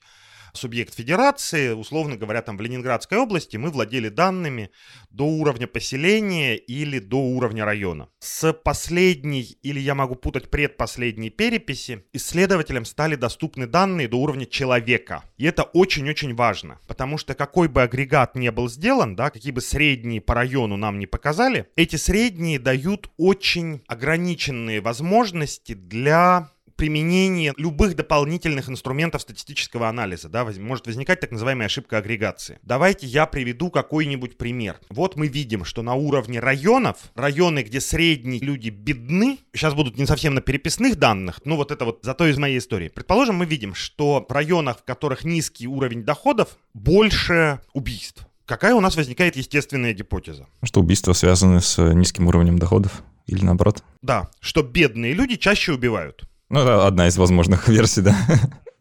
субъект 0.55 0.93
федерации, 0.93 1.71
условно 1.71 2.17
говоря, 2.17 2.41
там 2.41 2.57
в 2.57 2.61
Ленинградской 2.61 3.17
области 3.17 3.57
мы 3.57 3.69
владели 3.69 4.09
данными 4.09 4.71
до 5.09 5.25
уровня 5.25 5.67
поселения 5.67 6.55
или 6.55 6.99
до 6.99 7.17
уровня 7.17 7.65
района. 7.65 8.09
С 8.19 8.53
последней, 8.53 9.57
или 9.61 9.79
я 9.79 9.95
могу 9.95 10.15
путать 10.15 10.49
предпоследней 10.49 11.29
переписи, 11.29 12.05
исследователям 12.13 12.85
стали 12.85 13.15
доступны 13.15 13.67
данные 13.67 14.07
до 14.07 14.17
уровня 14.17 14.45
человека. 14.45 15.23
И 15.37 15.45
это 15.45 15.63
очень-очень 15.63 16.35
важно, 16.35 16.79
потому 16.87 17.17
что 17.17 17.33
какой 17.33 17.67
бы 17.67 17.81
агрегат 17.81 18.35
не 18.35 18.51
был 18.51 18.69
сделан, 18.69 19.15
да, 19.15 19.29
какие 19.29 19.51
бы 19.51 19.61
средние 19.61 20.21
по 20.21 20.33
району 20.33 20.77
нам 20.77 20.99
не 20.99 21.05
показали, 21.05 21.67
эти 21.75 21.95
средние 21.95 22.59
дают 22.59 23.09
очень 23.17 23.83
ограниченные 23.87 24.81
возможности 24.81 25.73
для 25.73 26.49
применение 26.75 27.53
любых 27.57 27.95
дополнительных 27.95 28.69
инструментов 28.69 29.21
статистического 29.21 29.87
анализа, 29.89 30.29
да, 30.29 30.45
может 30.59 30.87
возникать 30.87 31.19
так 31.19 31.31
называемая 31.31 31.67
ошибка 31.67 31.97
агрегации. 31.97 32.59
Давайте 32.63 33.07
я 33.07 33.25
приведу 33.25 33.69
какой-нибудь 33.69 34.37
пример. 34.37 34.79
Вот 34.89 35.15
мы 35.15 35.27
видим, 35.27 35.65
что 35.65 35.81
на 35.81 35.95
уровне 35.95 36.39
районов, 36.39 36.97
районы, 37.15 37.63
где 37.63 37.81
средние 37.81 38.39
люди 38.39 38.69
бедны, 38.69 39.39
сейчас 39.53 39.73
будут 39.73 39.97
не 39.97 40.05
совсем 40.05 40.33
на 40.33 40.41
переписных 40.41 40.97
данных, 40.97 41.41
но 41.45 41.55
вот 41.55 41.71
это 41.71 41.85
вот 41.85 41.99
зато 42.03 42.27
из 42.27 42.37
моей 42.37 42.59
истории. 42.59 42.89
Предположим, 42.89 43.35
мы 43.35 43.45
видим, 43.45 43.73
что 43.73 44.25
в 44.27 44.31
районах, 44.31 44.79
в 44.79 44.83
которых 44.83 45.23
низкий 45.23 45.67
уровень 45.67 46.03
доходов, 46.03 46.57
больше 46.73 47.61
убийств. 47.73 48.25
Какая 48.45 48.75
у 48.75 48.79
нас 48.79 48.95
возникает 48.95 49.35
естественная 49.35 49.93
гипотеза? 49.93 50.45
Что 50.61 50.81
убийства 50.81 51.13
связаны 51.13 51.61
с 51.61 51.81
низким 51.93 52.27
уровнем 52.27 52.59
доходов? 52.59 53.03
Или 53.25 53.43
наоборот? 53.43 53.83
Да, 54.03 54.29
что 54.39 54.61
бедные 54.61 55.13
люди 55.13 55.35
чаще 55.35 55.73
убивают. 55.73 56.25
Ну, 56.49 56.59
это 56.59 56.85
одна 56.85 57.07
из 57.07 57.17
возможных 57.17 57.67
версий, 57.69 58.01
да. 58.01 58.15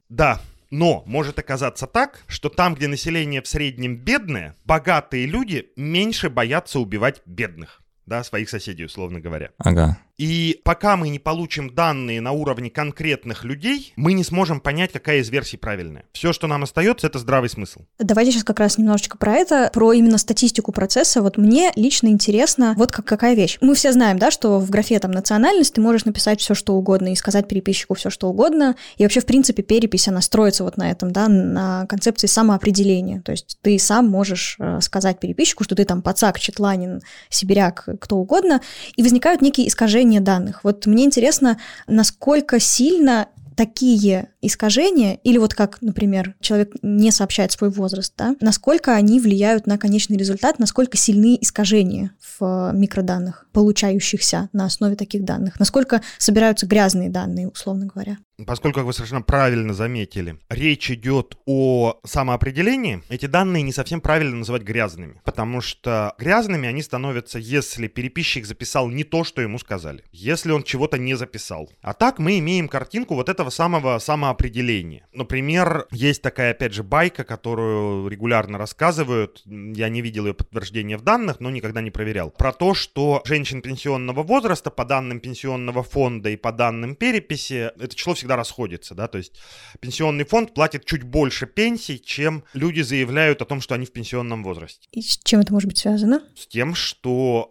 Да, 0.08 0.40
но 0.70 1.02
может 1.06 1.38
оказаться 1.38 1.86
так, 1.86 2.22
что 2.26 2.48
там, 2.48 2.74
где 2.74 2.88
население 2.88 3.42
в 3.42 3.48
среднем 3.48 3.96
бедное, 3.96 4.56
богатые 4.64 5.26
люди 5.26 5.68
меньше 5.76 6.30
боятся 6.30 6.80
убивать 6.80 7.22
бедных 7.26 7.80
да, 8.06 8.22
своих 8.22 8.50
соседей, 8.50 8.84
условно 8.84 9.20
говоря. 9.20 9.50
Ага. 9.58 9.98
И 10.16 10.60
пока 10.64 10.96
мы 10.96 11.08
не 11.08 11.18
получим 11.18 11.74
данные 11.74 12.20
на 12.20 12.32
уровне 12.32 12.70
конкретных 12.70 13.44
людей, 13.44 13.92
мы 13.96 14.12
не 14.12 14.22
сможем 14.22 14.60
понять, 14.60 14.92
какая 14.92 15.18
из 15.18 15.28
версий 15.28 15.56
правильная. 15.56 16.04
Все, 16.12 16.32
что 16.32 16.46
нам 16.46 16.62
остается, 16.62 17.06
это 17.06 17.18
здравый 17.18 17.50
смысл. 17.50 17.80
Давайте 17.98 18.30
сейчас 18.30 18.44
как 18.44 18.60
раз 18.60 18.78
немножечко 18.78 19.18
про 19.18 19.32
это, 19.32 19.70
про 19.72 19.92
именно 19.92 20.18
статистику 20.18 20.70
процесса. 20.70 21.20
Вот 21.20 21.36
мне 21.36 21.72
лично 21.74 22.08
интересно, 22.08 22.74
вот 22.76 22.92
как, 22.92 23.04
какая 23.04 23.34
вещь. 23.34 23.58
Мы 23.60 23.74
все 23.74 23.92
знаем, 23.92 24.18
да, 24.18 24.30
что 24.30 24.60
в 24.60 24.70
графе 24.70 25.00
там 25.00 25.10
национальность 25.10 25.74
ты 25.74 25.80
можешь 25.80 26.04
написать 26.04 26.40
все, 26.40 26.54
что 26.54 26.74
угодно 26.74 27.12
и 27.12 27.16
сказать 27.16 27.48
переписчику 27.48 27.94
все, 27.94 28.10
что 28.10 28.28
угодно. 28.28 28.76
И 28.96 29.02
вообще, 29.02 29.20
в 29.20 29.26
принципе, 29.26 29.62
перепись, 29.62 30.06
она 30.06 30.20
строится 30.20 30.62
вот 30.62 30.76
на 30.76 30.90
этом, 30.90 31.10
да, 31.10 31.26
на 31.28 31.86
концепции 31.86 32.28
самоопределения. 32.28 33.20
То 33.22 33.32
есть 33.32 33.58
ты 33.62 33.78
сам 33.80 34.08
можешь 34.08 34.56
э, 34.60 34.80
сказать 34.80 35.18
переписчику, 35.18 35.64
что 35.64 35.74
ты 35.74 35.84
там 35.84 36.02
пацак, 36.02 36.38
четланин, 36.38 37.00
сибиряк, 37.30 37.88
кто 38.00 38.16
угодно, 38.16 38.60
и 38.94 39.02
возникают 39.02 39.42
некие 39.42 39.66
искажения 39.66 40.03
данных. 40.20 40.64
Вот 40.64 40.86
мне 40.86 41.04
интересно, 41.04 41.58
насколько 41.86 42.60
сильно 42.60 43.28
такие 43.54 44.30
искажения, 44.42 45.14
или 45.22 45.38
вот 45.38 45.54
как, 45.54 45.80
например, 45.80 46.34
человек 46.40 46.74
не 46.82 47.10
сообщает 47.10 47.52
свой 47.52 47.70
возраст, 47.70 48.12
да, 48.16 48.34
насколько 48.40 48.94
они 48.94 49.20
влияют 49.20 49.66
на 49.66 49.78
конечный 49.78 50.16
результат, 50.16 50.58
насколько 50.58 50.96
сильны 50.96 51.38
искажения 51.40 52.10
в 52.38 52.72
микроданных, 52.74 53.46
получающихся 53.52 54.48
на 54.52 54.66
основе 54.66 54.96
таких 54.96 55.24
данных, 55.24 55.58
насколько 55.60 56.02
собираются 56.18 56.66
грязные 56.66 57.10
данные, 57.10 57.48
условно 57.48 57.86
говоря. 57.86 58.18
Поскольку, 58.46 58.80
вы 58.80 58.92
совершенно 58.92 59.22
правильно 59.22 59.72
заметили, 59.74 60.38
речь 60.48 60.90
идет 60.90 61.36
о 61.46 62.00
самоопределении, 62.04 63.02
эти 63.08 63.26
данные 63.26 63.62
не 63.62 63.72
совсем 63.72 64.00
правильно 64.00 64.36
называть 64.36 64.62
грязными, 64.62 65.20
потому 65.24 65.60
что 65.60 66.14
грязными 66.18 66.68
они 66.68 66.82
становятся, 66.82 67.38
если 67.38 67.86
переписчик 67.86 68.44
записал 68.44 68.88
не 68.88 69.04
то, 69.04 69.22
что 69.22 69.40
ему 69.40 69.58
сказали, 69.58 70.02
если 70.10 70.50
он 70.50 70.64
чего-то 70.64 70.98
не 70.98 71.14
записал. 71.14 71.70
А 71.80 71.92
так 71.92 72.18
мы 72.18 72.38
имеем 72.40 72.68
картинку 72.68 73.14
вот 73.14 73.28
этого 73.28 73.50
самого 73.50 74.00
самоопределения. 74.00 75.06
Например, 75.12 75.86
есть 75.92 76.20
такая, 76.20 76.50
опять 76.50 76.74
же, 76.74 76.82
байка, 76.82 77.22
которую 77.22 78.08
регулярно 78.08 78.58
рассказывают, 78.58 79.42
я 79.44 79.88
не 79.88 80.02
видел 80.02 80.26
ее 80.26 80.34
подтверждения 80.34 80.96
в 80.96 81.02
данных, 81.02 81.38
но 81.38 81.50
никогда 81.50 81.80
не 81.80 81.92
проверял, 81.92 82.30
про 82.30 82.52
то, 82.52 82.74
что 82.74 83.22
женщин 83.24 83.62
пенсионного 83.62 84.24
возраста 84.24 84.70
по 84.72 84.84
данным 84.84 85.20
пенсионного 85.20 85.84
фонда 85.84 86.30
и 86.30 86.36
по 86.36 86.50
данным 86.50 86.96
переписи, 86.96 87.70
это 87.78 87.94
число 87.94 88.14
всегда 88.14 88.23
расходится, 88.32 88.94
да, 88.94 89.08
то 89.08 89.18
есть 89.18 89.32
пенсионный 89.80 90.24
фонд 90.24 90.54
платит 90.54 90.84
чуть 90.84 91.02
больше 91.02 91.46
пенсий, 91.46 92.00
чем 92.00 92.44
люди 92.54 92.80
заявляют 92.80 93.42
о 93.42 93.44
том, 93.44 93.60
что 93.60 93.74
они 93.74 93.86
в 93.86 93.92
пенсионном 93.92 94.42
возрасте. 94.42 94.88
И 94.92 95.02
с 95.02 95.18
чем 95.22 95.40
это 95.40 95.52
может 95.52 95.68
быть 95.68 95.78
связано? 95.78 96.22
С 96.36 96.46
тем, 96.46 96.74
что... 96.74 97.48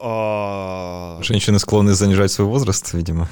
Э... 1.19 1.23
Женщины 1.23 1.59
склонны 1.59 1.93
занижать 1.93 2.31
свой 2.31 2.47
возраст, 2.47 2.93
видимо. 2.93 3.29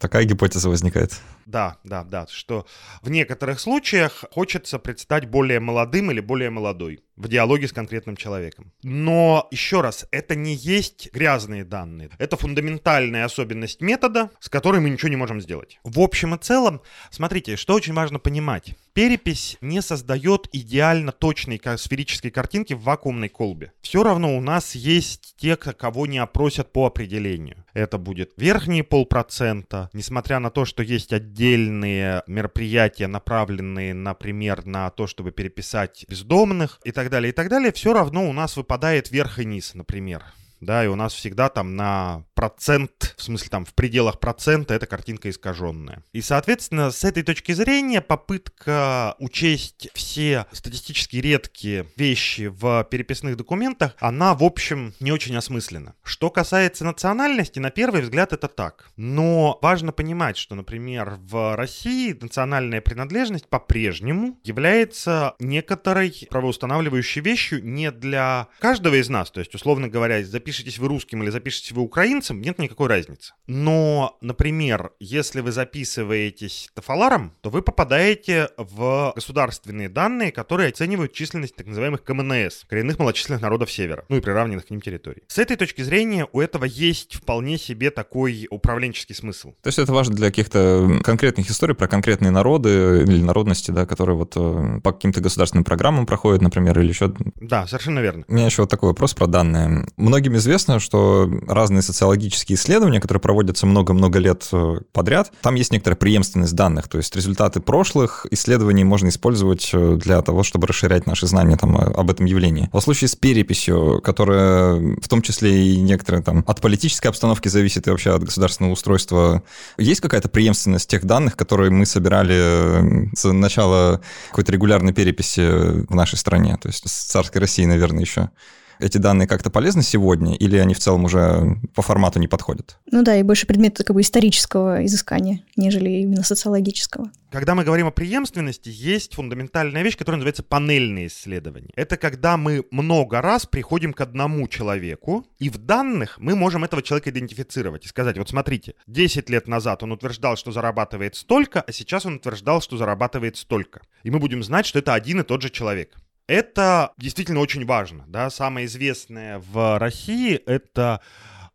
Такая 0.00 0.24
гипотеза 0.24 0.68
возникает. 0.68 1.18
Да, 1.48 1.78
да, 1.82 2.04
да, 2.04 2.26
что 2.28 2.66
в 3.00 3.08
некоторых 3.08 3.58
случаях 3.58 4.26
хочется 4.30 4.78
предстать 4.78 5.30
более 5.30 5.60
молодым 5.60 6.10
или 6.10 6.20
более 6.20 6.50
молодой 6.50 7.00
в 7.16 7.26
диалоге 7.26 7.66
с 7.66 7.72
конкретным 7.72 8.16
человеком. 8.16 8.72
Но, 8.82 9.48
еще 9.50 9.80
раз, 9.80 10.06
это 10.12 10.36
не 10.36 10.54
есть 10.54 11.10
грязные 11.12 11.64
данные. 11.64 12.10
Это 12.18 12.36
фундаментальная 12.36 13.24
особенность 13.24 13.80
метода, 13.80 14.30
с 14.40 14.48
которой 14.48 14.80
мы 14.80 14.90
ничего 14.90 15.08
не 15.08 15.16
можем 15.16 15.40
сделать. 15.40 15.80
В 15.82 16.00
общем 16.00 16.34
и 16.34 16.38
целом, 16.38 16.80
смотрите, 17.10 17.56
что 17.56 17.74
очень 17.74 17.94
важно 17.94 18.18
понимать. 18.18 18.76
Перепись 18.92 19.56
не 19.60 19.82
создает 19.82 20.48
идеально 20.52 21.12
точной 21.12 21.60
сферической 21.76 22.30
картинки 22.30 22.74
в 22.74 22.82
вакуумной 22.82 23.28
колбе. 23.28 23.72
Все 23.80 24.02
равно 24.02 24.36
у 24.36 24.40
нас 24.40 24.74
есть 24.74 25.34
те, 25.38 25.56
кого 25.56 26.06
не 26.06 26.18
опросят 26.18 26.72
по 26.72 26.86
определению. 26.86 27.64
Это 27.72 27.98
будет 27.98 28.32
верхние 28.36 28.84
полпроцента, 28.84 29.90
несмотря 29.92 30.38
на 30.38 30.50
то, 30.50 30.64
что 30.64 30.82
есть 30.82 31.12
отдельные 31.12 31.37
мероприятия, 31.38 33.06
направленные, 33.06 33.94
например, 33.94 34.66
на 34.66 34.90
то, 34.90 35.06
чтобы 35.06 35.32
переписать 35.32 36.04
бездомных 36.08 36.80
и 36.84 36.92
так 36.92 37.10
далее, 37.10 37.30
и 37.30 37.32
так 37.32 37.48
далее, 37.48 37.72
все 37.72 37.92
равно 37.92 38.28
у 38.28 38.32
нас 38.32 38.56
выпадает 38.56 39.10
верх 39.10 39.38
и 39.38 39.44
низ, 39.44 39.74
например 39.74 40.22
да, 40.60 40.84
и 40.84 40.88
у 40.88 40.96
нас 40.96 41.12
всегда 41.14 41.48
там 41.48 41.76
на 41.76 42.24
процент, 42.34 43.14
в 43.16 43.22
смысле 43.22 43.48
там 43.50 43.64
в 43.64 43.74
пределах 43.74 44.20
процента 44.20 44.74
эта 44.74 44.86
картинка 44.86 45.28
искаженная. 45.28 46.04
И, 46.12 46.20
соответственно, 46.20 46.90
с 46.90 47.04
этой 47.04 47.22
точки 47.22 47.52
зрения 47.52 48.00
попытка 48.00 49.16
учесть 49.18 49.88
все 49.94 50.46
статистически 50.52 51.16
редкие 51.16 51.86
вещи 51.96 52.46
в 52.46 52.86
переписных 52.90 53.36
документах, 53.36 53.96
она, 53.98 54.34
в 54.34 54.44
общем, 54.44 54.94
не 55.00 55.10
очень 55.10 55.36
осмыслена. 55.36 55.94
Что 56.02 56.30
касается 56.30 56.84
национальности, 56.84 57.58
на 57.58 57.70
первый 57.70 58.02
взгляд 58.02 58.32
это 58.32 58.48
так. 58.48 58.90
Но 58.96 59.58
важно 59.62 59.92
понимать, 59.92 60.36
что, 60.36 60.54
например, 60.54 61.18
в 61.20 61.56
России 61.56 62.16
национальная 62.20 62.80
принадлежность 62.80 63.48
по-прежнему 63.48 64.38
является 64.44 65.34
некоторой 65.40 66.28
правоустанавливающей 66.30 67.20
вещью 67.20 67.64
не 67.64 67.90
для 67.90 68.48
каждого 68.60 68.94
из 68.94 69.08
нас. 69.08 69.30
То 69.30 69.40
есть, 69.40 69.54
условно 69.54 69.88
говоря, 69.88 70.22
запишитесь 70.48 70.78
вы 70.78 70.88
русским 70.88 71.22
или 71.22 71.30
запишитесь 71.30 71.72
вы 71.72 71.82
украинцем, 71.82 72.40
нет 72.40 72.58
никакой 72.58 72.88
разницы. 72.88 73.34
Но, 73.46 74.16
например, 74.22 74.92
если 74.98 75.42
вы 75.42 75.52
записываетесь 75.52 76.70
тафаларом, 76.74 77.32
то 77.42 77.50
вы 77.50 77.60
попадаете 77.60 78.48
в 78.56 79.12
государственные 79.14 79.90
данные, 79.90 80.32
которые 80.32 80.70
оценивают 80.70 81.12
численность 81.12 81.54
так 81.54 81.66
называемых 81.66 82.02
КМНС, 82.02 82.64
коренных 82.66 82.98
малочисленных 82.98 83.42
народов 83.42 83.70
Севера, 83.70 84.06
ну 84.08 84.16
и 84.16 84.20
приравненных 84.20 84.66
к 84.66 84.70
ним 84.70 84.80
территорий. 84.80 85.22
С 85.28 85.36
этой 85.38 85.56
точки 85.56 85.82
зрения 85.82 86.26
у 86.32 86.40
этого 86.40 86.64
есть 86.64 87.16
вполне 87.16 87.58
себе 87.58 87.90
такой 87.90 88.46
управленческий 88.50 89.14
смысл. 89.14 89.52
То 89.62 89.68
есть 89.68 89.78
это 89.78 89.92
важно 89.92 90.16
для 90.16 90.28
каких-то 90.28 91.00
конкретных 91.04 91.50
историй 91.50 91.74
про 91.74 91.88
конкретные 91.88 92.30
народы 92.30 93.02
или 93.02 93.20
народности, 93.20 93.70
да, 93.70 93.84
которые 93.84 94.16
вот 94.16 94.32
э, 94.36 94.80
по 94.82 94.92
каким-то 94.92 95.20
государственным 95.20 95.64
программам 95.64 96.06
проходят, 96.06 96.40
например, 96.40 96.78
или 96.80 96.88
еще... 96.88 97.12
Да, 97.36 97.66
совершенно 97.66 97.98
верно. 97.98 98.24
У 98.28 98.32
меня 98.32 98.46
еще 98.46 98.62
вот 98.62 98.70
такой 98.70 98.88
вопрос 98.88 99.12
про 99.12 99.26
данные. 99.26 99.86
Многим 99.96 100.37
известно, 100.38 100.80
что 100.80 101.30
разные 101.46 101.82
социологические 101.82 102.56
исследования, 102.56 103.00
которые 103.00 103.20
проводятся 103.20 103.66
много-много 103.66 104.18
лет 104.18 104.48
э, 104.52 104.78
подряд, 104.92 105.32
там 105.42 105.54
есть 105.54 105.72
некоторая 105.72 105.96
преемственность 105.96 106.54
данных, 106.54 106.88
то 106.88 106.98
есть 106.98 107.14
результаты 107.14 107.60
прошлых 107.60 108.26
исследований 108.30 108.84
можно 108.84 109.08
использовать 109.08 109.70
э, 109.72 109.96
для 109.96 110.22
того, 110.22 110.42
чтобы 110.42 110.66
расширять 110.66 111.06
наши 111.06 111.26
знания 111.26 111.56
там, 111.56 111.76
э, 111.76 111.92
об 111.92 112.10
этом 112.10 112.26
явлении. 112.26 112.68
В 112.72 112.80
случае 112.80 113.08
с 113.08 113.16
переписью, 113.16 114.00
которая 114.02 114.74
в 114.74 115.08
том 115.08 115.22
числе 115.22 115.74
и 115.74 115.80
некоторые 115.80 116.22
там 116.22 116.44
от 116.46 116.60
политической 116.60 117.08
обстановки 117.08 117.48
зависит 117.48 117.86
и 117.86 117.90
вообще 117.90 118.14
от 118.14 118.24
государственного 118.24 118.72
устройства, 118.72 119.42
есть 119.76 120.00
какая-то 120.00 120.28
преемственность 120.28 120.88
тех 120.88 121.04
данных, 121.04 121.36
которые 121.36 121.70
мы 121.70 121.86
собирали 121.86 123.10
с 123.14 123.30
начала 123.30 124.00
какой-то 124.30 124.52
регулярной 124.52 124.92
переписи 124.92 125.86
в 125.86 125.94
нашей 125.94 126.16
стране, 126.16 126.56
то 126.60 126.68
есть 126.68 126.88
с 126.88 127.04
царской 127.04 127.40
России, 127.40 127.64
наверное, 127.64 128.00
еще? 128.00 128.30
Эти 128.78 128.98
данные 128.98 129.28
как-то 129.28 129.50
полезны 129.50 129.82
сегодня, 129.82 130.34
или 130.36 130.56
они 130.56 130.74
в 130.74 130.78
целом 130.78 131.04
уже 131.04 131.58
по 131.74 131.82
формату 131.82 132.18
не 132.18 132.28
подходят? 132.28 132.78
Ну 132.90 133.02
да, 133.02 133.16
и 133.16 133.22
больше 133.22 133.46
предмет 133.46 133.76
как 133.78 133.94
бы 133.94 134.00
исторического 134.00 134.84
изыскания, 134.84 135.42
нежели 135.56 135.90
именно 135.90 136.22
социологического. 136.22 137.10
Когда 137.30 137.54
мы 137.54 137.64
говорим 137.64 137.86
о 137.86 137.90
преемственности, 137.90 138.70
есть 138.72 139.14
фундаментальная 139.14 139.82
вещь, 139.82 139.98
которая 139.98 140.18
называется 140.18 140.42
панельные 140.42 141.08
исследования. 141.08 141.70
Это 141.76 141.98
когда 141.98 142.38
мы 142.38 142.64
много 142.70 143.20
раз 143.20 143.44
приходим 143.44 143.92
к 143.92 144.00
одному 144.00 144.48
человеку, 144.48 145.26
и 145.38 145.50
в 145.50 145.58
данных 145.58 146.16
мы 146.18 146.34
можем 146.34 146.64
этого 146.64 146.82
человека 146.82 147.10
идентифицировать 147.10 147.84
и 147.84 147.88
сказать, 147.88 148.16
вот 148.16 148.30
смотрите, 148.30 148.74
10 148.86 149.28
лет 149.28 149.46
назад 149.46 149.82
он 149.82 149.92
утверждал, 149.92 150.36
что 150.36 150.52
зарабатывает 150.52 151.16
столько, 151.16 151.60
а 151.60 151.72
сейчас 151.72 152.06
он 152.06 152.14
утверждал, 152.14 152.62
что 152.62 152.78
зарабатывает 152.78 153.36
столько. 153.36 153.82
И 154.04 154.10
мы 154.10 154.20
будем 154.20 154.42
знать, 154.42 154.64
что 154.64 154.78
это 154.78 154.94
один 154.94 155.20
и 155.20 155.24
тот 155.24 155.42
же 155.42 155.50
человек. 155.50 155.96
Это 156.28 156.92
действительно 156.98 157.40
очень 157.40 157.64
важно. 157.64 158.04
Да? 158.06 158.28
Самое 158.30 158.66
известное 158.66 159.38
в 159.38 159.78
России 159.78 160.36
это 160.36 161.00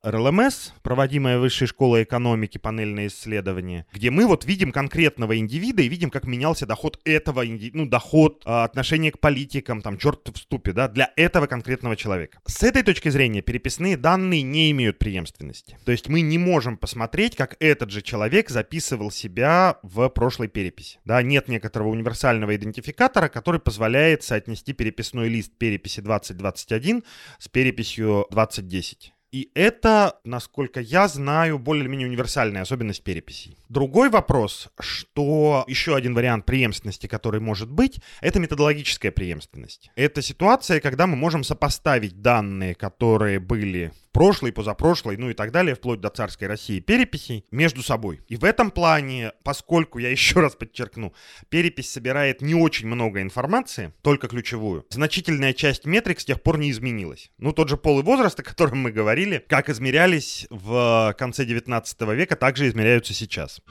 РЛМС, 0.03 0.73
проводимая 0.81 1.39
Высшей 1.39 1.65
школой 1.65 2.03
экономики, 2.03 2.57
панельное 2.57 3.07
исследование, 3.07 3.85
где 3.93 4.11
мы 4.11 4.27
вот 4.27 4.43
видим 4.43 4.73
конкретного 4.73 5.37
индивида 5.37 5.81
и 5.81 5.87
видим, 5.87 6.09
как 6.09 6.25
менялся 6.25 6.65
доход 6.65 6.99
этого 7.05 7.45
ну, 7.45 7.85
доход, 7.85 8.41
а, 8.45 8.65
отношение 8.65 9.13
к 9.13 9.19
политикам, 9.19 9.81
там, 9.81 9.97
черт 9.97 10.27
в 10.27 10.37
ступе, 10.37 10.73
да, 10.73 10.89
для 10.89 11.13
этого 11.15 11.47
конкретного 11.47 11.95
человека. 11.95 12.39
С 12.45 12.63
этой 12.63 12.83
точки 12.83 13.07
зрения 13.07 13.41
переписные 13.41 13.95
данные 13.95 14.41
не 14.41 14.71
имеют 14.71 14.99
преемственности. 14.99 15.77
То 15.85 15.93
есть 15.93 16.09
мы 16.09 16.19
не 16.19 16.37
можем 16.37 16.75
посмотреть, 16.75 17.37
как 17.37 17.55
этот 17.61 17.89
же 17.89 18.01
человек 18.01 18.49
записывал 18.49 19.09
себя 19.09 19.77
в 19.83 20.09
прошлой 20.09 20.49
переписи. 20.49 20.99
Да, 21.05 21.21
нет 21.21 21.47
некоторого 21.47 21.87
универсального 21.87 22.53
идентификатора, 22.53 23.29
который 23.29 23.61
позволяет 23.61 24.23
соотнести 24.23 24.73
переписной 24.73 25.29
лист 25.29 25.53
переписи 25.57 26.01
2021 26.01 27.05
с 27.39 27.47
переписью 27.47 28.27
2010. 28.31 29.12
И 29.33 29.49
это, 29.55 30.19
насколько 30.23 30.79
я 30.79 31.07
знаю, 31.07 31.57
более-менее 31.57 32.07
универсальная 32.07 32.61
особенность 32.61 33.03
переписей. 33.03 33.57
Другой 33.67 34.11
вопрос, 34.11 34.69
что 34.79 35.65
еще 35.67 35.95
один 35.95 36.13
вариант 36.13 36.45
преемственности, 36.45 37.07
который 37.07 37.39
может 37.39 37.71
быть, 37.71 37.99
это 38.21 38.39
методологическая 38.39 39.11
преемственность. 39.11 39.89
Это 39.95 40.21
ситуация, 40.21 40.79
когда 40.79 41.07
мы 41.07 41.15
можем 41.15 41.43
сопоставить 41.43 42.21
данные, 42.21 42.75
которые 42.75 43.39
были 43.39 43.91
прошлой, 44.13 44.53
позапрошлой, 44.53 45.17
ну 45.17 45.31
и 45.31 45.33
так 45.33 45.51
далее, 45.51 45.75
вплоть 45.75 45.99
до 45.99 46.09
царской 46.09 46.47
России 46.47 46.79
переписей 46.79 47.45
между 47.51 47.81
собой. 47.81 48.21
И 48.27 48.37
в 48.37 48.43
этом 48.45 48.69
плане, 48.69 49.31
поскольку, 49.43 49.97
я 49.97 50.09
еще 50.09 50.39
раз 50.39 50.55
подчеркну, 50.55 51.13
перепись 51.49 51.91
собирает 51.91 52.41
не 52.41 52.53
очень 52.53 52.87
много 52.87 53.21
информации, 53.21 53.91
только 54.03 54.27
ключевую, 54.27 54.85
значительная 54.89 55.53
часть 55.53 55.85
метрик 55.85 56.19
с 56.19 56.25
тех 56.25 56.41
пор 56.41 56.59
не 56.59 56.69
изменилась. 56.69 57.31
Ну, 57.39 57.51
тот 57.51 57.69
же 57.69 57.75
пол 57.75 57.99
и 57.99 58.03
возраст, 58.03 58.39
о 58.39 58.43
котором 58.43 58.77
мы 58.77 58.91
говорили, 58.91 59.22
как 59.47 59.69
измерялись 59.69 60.47
в 60.49 61.15
конце 61.17 61.45
19 61.45 62.01
века, 62.01 62.35
также 62.35 62.67
измеряются 62.67 63.13
сейчас. 63.13 63.61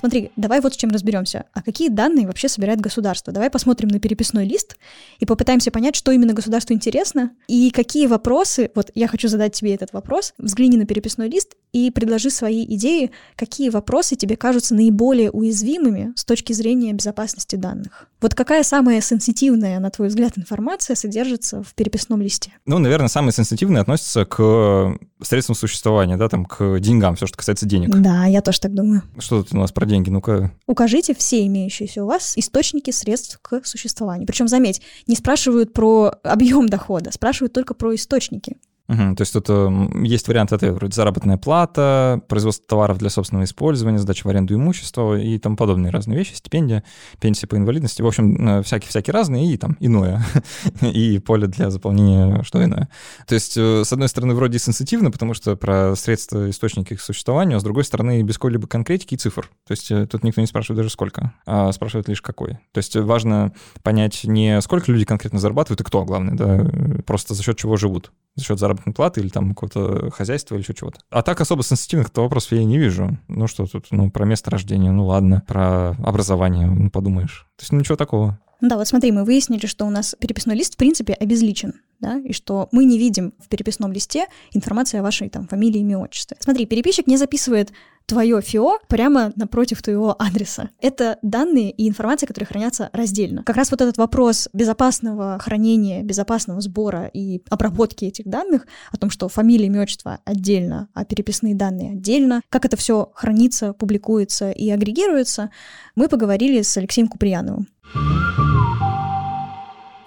Смотри, 0.00 0.32
давай 0.34 0.62
вот 0.62 0.72
с 0.72 0.76
чем 0.78 0.90
разберемся. 0.90 1.44
А 1.52 1.60
какие 1.62 1.90
данные 1.90 2.26
вообще 2.26 2.48
собирает 2.48 2.80
государство? 2.80 3.34
Давай 3.34 3.50
посмотрим 3.50 3.88
на 3.88 4.00
переписной 4.00 4.46
лист 4.46 4.78
и 5.18 5.26
попытаемся 5.26 5.70
понять, 5.70 5.94
что 5.94 6.10
именно 6.10 6.32
государству 6.32 6.72
интересно 6.72 7.32
и 7.48 7.70
какие 7.70 8.06
вопросы... 8.06 8.70
Вот 8.74 8.90
я 8.94 9.08
хочу 9.08 9.28
задать 9.28 9.52
тебе 9.52 9.74
этот 9.74 9.92
вопрос. 9.92 10.32
Взгляни 10.38 10.78
на 10.78 10.86
переписной 10.86 11.28
лист 11.28 11.54
и 11.72 11.90
предложи 11.90 12.30
свои 12.30 12.64
идеи, 12.74 13.10
какие 13.36 13.70
вопросы 13.70 14.16
тебе 14.16 14.36
кажутся 14.36 14.74
наиболее 14.74 15.30
уязвимыми 15.30 16.12
с 16.16 16.24
точки 16.24 16.52
зрения 16.52 16.92
безопасности 16.92 17.56
данных. 17.56 18.08
Вот 18.20 18.34
какая 18.34 18.62
самая 18.62 19.00
сенситивная, 19.00 19.78
на 19.80 19.90
твой 19.90 20.08
взгляд, 20.08 20.36
информация 20.36 20.94
содержится 20.94 21.62
в 21.62 21.74
переписном 21.74 22.20
листе? 22.20 22.52
Ну, 22.66 22.78
наверное, 22.78 23.08
самые 23.08 23.32
сенситивные 23.32 23.80
относятся 23.80 24.24
к 24.24 24.98
средствам 25.22 25.56
существования, 25.56 26.16
да, 26.16 26.28
там, 26.28 26.44
к 26.44 26.78
деньгам, 26.80 27.16
все, 27.16 27.26
что 27.26 27.38
касается 27.38 27.66
денег. 27.66 27.90
Да, 27.96 28.26
я 28.26 28.42
тоже 28.42 28.60
так 28.60 28.74
думаю. 28.74 29.02
Что 29.18 29.42
тут 29.42 29.54
у 29.54 29.58
нас 29.58 29.72
про 29.72 29.86
деньги? 29.86 30.10
Ну-ка. 30.10 30.52
Укажите 30.66 31.14
все 31.14 31.46
имеющиеся 31.46 32.04
у 32.04 32.06
вас 32.06 32.36
источники 32.36 32.90
средств 32.90 33.38
к 33.40 33.64
существованию. 33.64 34.26
Причем, 34.26 34.48
заметь, 34.48 34.82
не 35.06 35.16
спрашивают 35.16 35.72
про 35.72 36.12
объем 36.22 36.68
дохода, 36.68 37.12
спрашивают 37.12 37.52
только 37.52 37.74
про 37.74 37.94
источники. 37.94 38.56
Угу, 38.90 39.14
то 39.14 39.20
есть 39.20 39.32
тут 39.32 39.46
э, 39.48 39.88
есть 40.02 40.26
варианты 40.26 40.56
это 40.56 40.72
вроде 40.72 40.92
заработная 40.92 41.36
плата, 41.36 42.20
производство 42.26 42.66
товаров 42.66 42.98
для 42.98 43.08
собственного 43.08 43.44
использования, 43.44 43.98
сдача 43.98 44.26
в 44.26 44.30
аренду 44.30 44.54
имущества 44.54 45.16
и 45.16 45.38
тому 45.38 45.54
подобные 45.54 45.92
разные 45.92 46.18
вещи, 46.18 46.34
стипендия, 46.34 46.82
пенсия 47.20 47.46
по 47.46 47.56
инвалидности, 47.56 48.02
в 48.02 48.06
общем, 48.06 48.64
всякие-всякие 48.64 49.12
разные 49.12 49.52
и 49.52 49.56
там 49.56 49.76
иное, 49.78 50.24
и 50.82 51.20
поле 51.20 51.46
для 51.46 51.70
заполнения 51.70 52.42
что 52.42 52.64
иное. 52.64 52.88
То 53.28 53.36
есть, 53.36 53.56
э, 53.56 53.84
с 53.84 53.92
одной 53.92 54.08
стороны, 54.08 54.34
вроде 54.34 54.58
сенситивно, 54.58 55.12
потому 55.12 55.34
что 55.34 55.54
про 55.54 55.94
средства, 55.94 56.50
источники 56.50 56.94
их 56.94 57.00
существования, 57.00 57.54
а 57.54 57.60
с 57.60 57.62
другой 57.62 57.84
стороны, 57.84 58.20
без 58.22 58.38
какой-либо 58.38 58.66
конкретики 58.66 59.14
и 59.14 59.18
цифр. 59.18 59.48
То 59.68 59.70
есть 59.70 59.88
э, 59.92 60.06
тут 60.06 60.24
никто 60.24 60.40
не 60.40 60.48
спрашивает 60.48 60.78
даже 60.78 60.90
сколько, 60.90 61.32
а 61.46 61.70
спрашивает 61.70 62.08
лишь 62.08 62.22
какой. 62.22 62.54
То 62.72 62.78
есть 62.78 62.96
важно 62.96 63.52
понять 63.84 64.24
не 64.24 64.60
сколько 64.62 64.90
люди 64.90 65.04
конкретно 65.04 65.38
зарабатывают 65.38 65.80
и 65.80 65.84
кто, 65.84 66.04
главное, 66.04 66.34
да, 66.34 67.02
просто 67.06 67.34
за 67.34 67.44
счет 67.44 67.56
чего 67.56 67.76
живут 67.76 68.10
за 68.36 68.44
счет 68.44 68.58
заработной 68.58 68.94
платы 68.94 69.20
или 69.20 69.28
там 69.28 69.54
какого-то 69.54 70.10
хозяйства 70.10 70.54
или 70.54 70.62
еще 70.62 70.74
чего-то. 70.74 71.00
А 71.10 71.22
так 71.22 71.40
особо 71.40 71.62
сенситивных 71.62 72.10
вопросов 72.14 72.52
я 72.52 72.64
не 72.64 72.78
вижу. 72.78 73.18
Ну 73.28 73.46
что 73.46 73.66
тут, 73.66 73.86
ну 73.90 74.10
про 74.10 74.24
место 74.24 74.50
рождения, 74.50 74.92
ну 74.92 75.06
ладно, 75.06 75.42
про 75.46 75.90
образование, 76.04 76.66
ну 76.66 76.90
подумаешь. 76.90 77.46
То 77.56 77.62
есть 77.62 77.72
ну, 77.72 77.78
ничего 77.80 77.96
такого. 77.96 78.38
Да, 78.60 78.76
вот 78.76 78.88
смотри, 78.88 79.12
мы 79.12 79.24
выяснили, 79.24 79.66
что 79.66 79.86
у 79.86 79.90
нас 79.90 80.14
переписной 80.18 80.56
лист 80.56 80.74
в 80.74 80.76
принципе 80.76 81.14
обезличен 81.14 81.74
да, 82.00 82.18
и 82.18 82.32
что 82.32 82.68
мы 82.72 82.84
не 82.84 82.98
видим 82.98 83.34
в 83.38 83.48
переписном 83.48 83.92
листе 83.92 84.26
информации 84.52 84.98
о 84.98 85.02
вашей 85.02 85.28
там 85.28 85.46
фамилии, 85.46 85.80
имя, 85.80 85.98
отчестве. 85.98 86.36
Смотри, 86.40 86.66
переписчик 86.66 87.06
не 87.06 87.16
записывает 87.16 87.72
твое 88.06 88.40
ФИО 88.42 88.78
прямо 88.88 89.32
напротив 89.36 89.82
твоего 89.82 90.16
адреса. 90.20 90.70
Это 90.80 91.18
данные 91.22 91.70
и 91.70 91.88
информация, 91.88 92.26
которые 92.26 92.48
хранятся 92.48 92.90
раздельно. 92.92 93.44
Как 93.44 93.56
раз 93.56 93.70
вот 93.70 93.80
этот 93.80 93.98
вопрос 93.98 94.48
безопасного 94.52 95.38
хранения, 95.38 96.02
безопасного 96.02 96.60
сбора 96.60 97.06
и 97.06 97.40
обработки 97.50 98.06
этих 98.06 98.26
данных, 98.26 98.66
о 98.90 98.96
том, 98.96 99.10
что 99.10 99.28
фамилия, 99.28 99.66
имя, 99.66 99.82
отчество 99.82 100.18
отдельно, 100.24 100.88
а 100.92 101.04
переписные 101.04 101.54
данные 101.54 101.92
отдельно, 101.92 102.40
как 102.48 102.64
это 102.64 102.76
все 102.76 103.12
хранится, 103.14 103.74
публикуется 103.74 104.50
и 104.50 104.70
агрегируется, 104.70 105.50
мы 105.94 106.08
поговорили 106.08 106.62
с 106.62 106.76
Алексеем 106.76 107.06
Куприяновым. 107.06 107.68
Thank 107.92 108.80
you. 108.80 108.89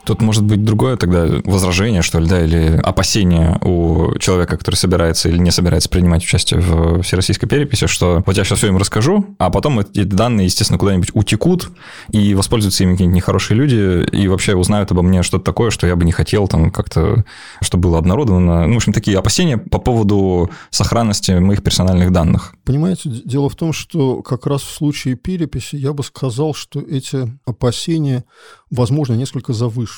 Тут 0.05 0.21
может 0.21 0.43
быть 0.43 0.63
другое 0.65 0.97
тогда 0.97 1.27
возражение, 1.45 2.01
что 2.01 2.19
ли, 2.19 2.27
да, 2.27 2.43
или 2.43 2.79
опасение 2.83 3.57
у 3.61 4.17
человека, 4.19 4.57
который 4.57 4.75
собирается 4.75 5.29
или 5.29 5.37
не 5.37 5.51
собирается 5.51 5.87
принимать 5.87 6.23
участие 6.23 6.59
в 6.59 7.01
всероссийской 7.03 7.47
переписи, 7.47 7.87
что 7.87 8.21
вот 8.25 8.35
я 8.35 8.43
сейчас 8.43 8.57
все 8.57 8.67
им 8.67 8.77
расскажу, 8.77 9.25
а 9.37 9.49
потом 9.49 9.79
эти 9.79 10.03
данные, 10.03 10.45
естественно, 10.45 10.77
куда-нибудь 10.77 11.11
утекут, 11.13 11.69
и 12.11 12.33
воспользуются 12.33 12.83
ими 12.83 12.93
какие-нибудь 12.93 13.15
нехорошие 13.15 13.57
люди, 13.57 14.05
и 14.11 14.27
вообще 14.27 14.55
узнают 14.55 14.91
обо 14.91 15.03
мне 15.03 15.23
что-то 15.23 15.45
такое, 15.45 15.69
что 15.69 15.87
я 15.87 15.95
бы 15.95 16.03
не 16.03 16.11
хотел 16.11 16.49
там 16.49 16.69
как-то, 16.69 17.23
чтобы 17.61 17.83
было 17.83 17.97
обнародовано. 17.97 18.67
Ну, 18.67 18.73
в 18.73 18.77
общем, 18.77 18.91
такие 18.91 19.17
опасения 19.17 19.57
по 19.57 19.79
поводу 19.79 20.49
сохранности 20.69 21.31
моих 21.31 21.63
персональных 21.63 22.11
данных. 22.11 22.55
Понимаете, 22.65 23.09
дело 23.09 23.47
в 23.47 23.55
том, 23.55 23.71
что 23.71 24.21
как 24.21 24.47
раз 24.47 24.63
в 24.63 24.71
случае 24.71 25.15
переписи 25.15 25.77
я 25.77 25.93
бы 25.93 26.03
сказал, 26.03 26.53
что 26.53 26.81
эти 26.81 27.31
опасения, 27.45 28.25
возможно, 28.69 29.13
несколько 29.13 29.53
завышены. 29.53 29.92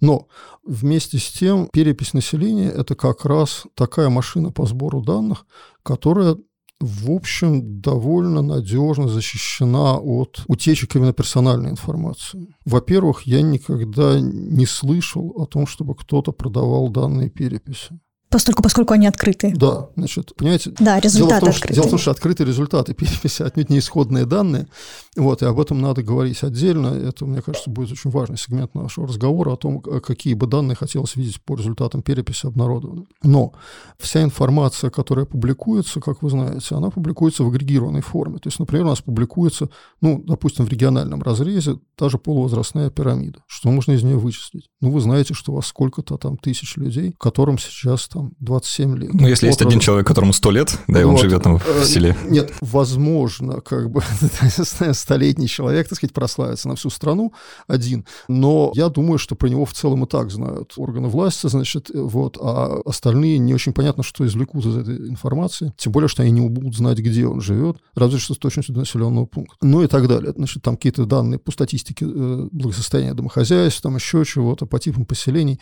Но 0.00 0.28
вместе 0.64 1.18
с 1.18 1.30
тем 1.30 1.68
перепись 1.72 2.14
населения– 2.14 2.68
это 2.74 2.94
как 2.94 3.24
раз 3.24 3.64
такая 3.74 4.08
машина 4.08 4.50
по 4.50 4.64
сбору 4.66 5.02
данных, 5.02 5.46
которая 5.82 6.36
в 6.80 7.10
общем, 7.10 7.80
довольно 7.82 8.40
надежно 8.40 9.06
защищена 9.06 9.98
от 9.98 10.42
утечек 10.48 10.96
именно 10.96 11.12
персональной 11.12 11.70
информации. 11.70 12.54
Во-первых, 12.64 13.22
я 13.22 13.42
никогда 13.42 14.18
не 14.18 14.64
слышал 14.64 15.34
о 15.36 15.44
том, 15.44 15.66
чтобы 15.66 15.94
кто-то 15.94 16.32
продавал 16.32 16.88
данные 16.88 17.28
переписи. 17.28 18.00
Постольку, 18.30 18.62
поскольку 18.62 18.94
они 18.94 19.08
открыты. 19.08 19.52
Да, 19.56 19.88
значит, 19.96 20.36
понимаете? 20.36 20.72
Да, 20.78 21.00
результаты 21.00 21.18
дело 21.18 21.36
в 21.36 21.40
том, 21.40 21.48
открыты. 21.48 21.66
Что, 21.66 21.74
дело 21.74 21.86
в 21.86 21.90
том, 21.90 21.98
что 21.98 22.10
открытые 22.12 22.46
результаты 22.46 22.94
переписи 22.94 23.42
отнюдь 23.42 23.70
не 23.70 23.80
исходные 23.80 24.24
данные. 24.24 24.68
Вот, 25.16 25.42
и 25.42 25.46
об 25.46 25.58
этом 25.58 25.80
надо 25.80 26.04
говорить 26.04 26.44
отдельно. 26.44 26.88
Это, 26.88 27.26
мне 27.26 27.42
кажется, 27.42 27.70
будет 27.70 27.90
очень 27.90 28.10
важный 28.10 28.38
сегмент 28.38 28.72
нашего 28.76 29.08
разговора 29.08 29.54
о 29.54 29.56
том, 29.56 29.80
какие 29.80 30.34
бы 30.34 30.46
данные 30.46 30.76
хотелось 30.76 31.16
видеть 31.16 31.42
по 31.42 31.56
результатам 31.56 32.02
переписи 32.02 32.46
обнародованы. 32.46 33.06
Но 33.24 33.52
вся 33.98 34.22
информация, 34.22 34.90
которая 34.90 35.26
публикуется, 35.26 36.00
как 36.00 36.22
вы 36.22 36.30
знаете, 36.30 36.76
она 36.76 36.90
публикуется 36.90 37.42
в 37.42 37.48
агрегированной 37.48 38.02
форме. 38.02 38.38
То 38.38 38.46
есть, 38.46 38.60
например, 38.60 38.86
у 38.86 38.90
нас 38.90 39.00
публикуется, 39.00 39.70
ну, 40.00 40.22
допустим, 40.24 40.66
в 40.66 40.68
региональном 40.68 41.20
разрезе 41.20 41.80
та 41.96 42.08
же 42.08 42.18
полувозрастная 42.18 42.90
пирамида. 42.90 43.42
Что 43.48 43.70
можно 43.72 43.90
из 43.92 44.04
нее 44.04 44.18
вычислить? 44.18 44.68
Ну, 44.80 44.92
вы 44.92 45.00
знаете, 45.00 45.34
что 45.34 45.50
у 45.50 45.56
вас 45.56 45.66
сколько-то 45.66 46.16
там 46.16 46.36
тысяч 46.36 46.76
людей, 46.76 47.16
которым 47.18 47.58
сейчас 47.58 48.08
там 48.08 48.19
там 48.20 48.32
27 48.40 48.96
лет. 48.96 49.14
Ну, 49.14 49.26
если 49.26 49.46
вот 49.46 49.50
есть 49.50 49.62
один 49.62 49.80
человек, 49.80 50.06
которому 50.06 50.32
100 50.32 50.50
лет, 50.50 50.78
да, 50.86 51.00
и 51.00 51.04
вот. 51.04 51.12
он 51.12 51.18
живет 51.18 51.42
там 51.42 51.58
в 51.58 51.66
э, 51.66 51.84
селе. 51.84 52.16
Нет, 52.28 52.52
возможно, 52.60 53.60
как 53.60 53.90
бы 53.90 54.02
столетний 54.92 55.48
человек, 55.48 55.88
так 55.88 55.96
сказать, 55.96 56.12
прославится 56.12 56.68
на 56.68 56.76
всю 56.76 56.90
страну 56.90 57.32
один, 57.66 58.04
но 58.28 58.72
я 58.74 58.88
думаю, 58.88 59.18
что 59.18 59.34
про 59.34 59.48
него 59.48 59.64
в 59.64 59.72
целом 59.72 60.04
и 60.04 60.06
так 60.06 60.30
знают 60.30 60.74
органы 60.76 61.08
власти, 61.08 61.46
значит, 61.48 61.90
вот, 61.92 62.36
а 62.40 62.80
остальные 62.84 63.38
не 63.38 63.54
очень 63.54 63.72
понятно, 63.72 64.02
что 64.02 64.26
извлекут 64.26 64.64
из 64.66 64.76
этой 64.76 65.08
информации, 65.08 65.72
тем 65.76 65.92
более, 65.92 66.08
что 66.08 66.22
они 66.22 66.32
не 66.32 66.48
будут 66.48 66.76
знать, 66.76 66.98
где 66.98 67.26
он 67.26 67.40
живет, 67.40 67.78
разве 67.94 68.18
что 68.18 68.34
с 68.34 68.38
точностью 68.38 68.74
до 68.74 68.80
населенного 68.80 69.26
пункта. 69.26 69.56
Ну 69.62 69.82
и 69.82 69.86
так 69.86 70.08
далее. 70.08 70.32
Значит, 70.36 70.62
там 70.62 70.76
какие-то 70.76 71.06
данные 71.06 71.38
по 71.38 71.50
статистике 71.52 72.06
э, 72.06 72.48
благосостояния 72.52 73.14
домохозяйств, 73.14 73.82
там 73.82 73.96
еще 73.96 74.24
чего-то, 74.24 74.66
по 74.66 74.78
типам 74.78 75.04
поселений. 75.04 75.60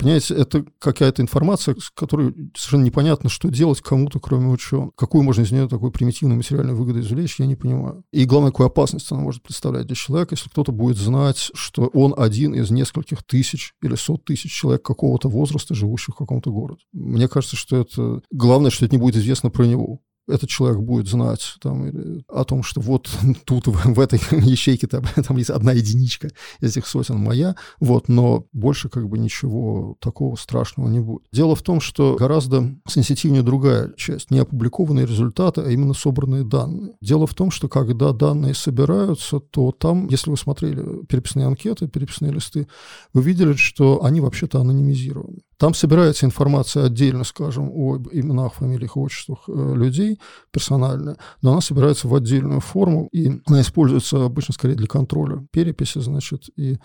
Понимаете, 0.00 0.34
это 0.34 0.64
какая-то 0.78 1.20
информация, 1.20 1.76
с 1.78 1.90
которой 1.90 2.34
совершенно 2.56 2.84
непонятно, 2.84 3.28
что 3.28 3.50
делать 3.50 3.82
кому-то, 3.82 4.18
кроме 4.18 4.48
ученых. 4.48 4.94
Какую 4.96 5.22
можно 5.24 5.42
из 5.42 5.52
нее 5.52 5.68
такой 5.68 5.92
примитивную 5.92 6.38
материальную 6.38 6.74
выгоду 6.74 7.00
извлечь, 7.00 7.38
я 7.38 7.44
не 7.44 7.54
понимаю. 7.54 8.02
И 8.10 8.24
главное, 8.24 8.50
какую 8.50 8.68
опасность 8.68 9.12
она 9.12 9.20
может 9.20 9.42
представлять 9.42 9.86
для 9.86 9.94
человека, 9.94 10.34
если 10.36 10.48
кто-то 10.48 10.72
будет 10.72 10.96
знать, 10.96 11.50
что 11.52 11.88
он 11.92 12.14
один 12.16 12.54
из 12.54 12.70
нескольких 12.70 13.22
тысяч 13.24 13.74
или 13.82 13.94
сот 13.94 14.24
тысяч 14.24 14.50
человек 14.50 14.82
какого-то 14.82 15.28
возраста, 15.28 15.74
живущих 15.74 16.14
в 16.14 16.18
каком-то 16.18 16.50
городе. 16.50 16.80
Мне 16.94 17.28
кажется, 17.28 17.56
что 17.56 17.76
это... 17.76 18.22
Главное, 18.30 18.70
что 18.70 18.86
это 18.86 18.94
не 18.94 19.00
будет 19.00 19.16
известно 19.16 19.50
про 19.50 19.64
него 19.64 20.00
этот 20.30 20.48
человек 20.48 20.80
будет 20.80 21.08
знать 21.08 21.56
там, 21.60 21.86
или 21.86 22.24
о 22.28 22.44
том, 22.44 22.62
что 22.62 22.80
вот 22.80 23.10
тут 23.44 23.66
в, 23.66 23.94
в 23.94 24.00
этой 24.00 24.20
ячейке 24.40 24.86
там, 24.86 25.04
там 25.26 25.36
есть 25.36 25.50
одна 25.50 25.72
единичка 25.72 26.30
из 26.60 26.76
этих 26.76 26.86
сотен 26.86 27.18
моя, 27.18 27.56
вот, 27.78 28.08
но 28.08 28.46
больше 28.52 28.88
как 28.88 29.08
бы 29.08 29.18
ничего 29.18 29.96
такого 30.00 30.36
страшного 30.36 30.88
не 30.88 31.00
будет. 31.00 31.22
Дело 31.32 31.54
в 31.54 31.62
том, 31.62 31.80
что 31.80 32.16
гораздо 32.16 32.74
сенситивнее 32.88 33.42
другая 33.42 33.92
часть, 33.96 34.30
не 34.30 34.38
опубликованные 34.38 35.06
результаты, 35.06 35.62
а 35.62 35.70
именно 35.70 35.94
собранные 35.94 36.44
данные. 36.44 36.94
Дело 37.00 37.26
в 37.26 37.34
том, 37.34 37.50
что 37.50 37.68
когда 37.68 38.12
данные 38.12 38.54
собираются, 38.54 39.40
то 39.40 39.72
там, 39.72 40.08
если 40.08 40.30
вы 40.30 40.36
смотрели 40.36 41.04
переписные 41.06 41.46
анкеты, 41.46 41.88
переписные 41.88 42.32
листы, 42.32 42.66
вы 43.12 43.22
видели, 43.22 43.54
что 43.54 44.04
они 44.04 44.20
вообще-то 44.20 44.60
анонимизированы. 44.60 45.40
Там 45.60 45.74
собирается 45.74 46.24
информация 46.24 46.86
отдельно, 46.86 47.22
скажем, 47.22 47.70
о 47.70 47.98
именах, 48.12 48.54
фамилиях, 48.54 48.96
отчествах 48.96 49.40
э, 49.46 49.74
людей 49.74 50.18
персонально, 50.50 51.18
но 51.42 51.52
она 51.52 51.60
собирается 51.60 52.08
в 52.08 52.14
отдельную 52.14 52.60
форму, 52.60 53.10
и 53.12 53.42
она 53.44 53.60
используется 53.60 54.24
обычно 54.24 54.54
скорее 54.54 54.74
для 54.74 54.86
контроля 54.86 55.46
переписи, 55.52 55.98
значит, 55.98 56.48
и 56.56 56.78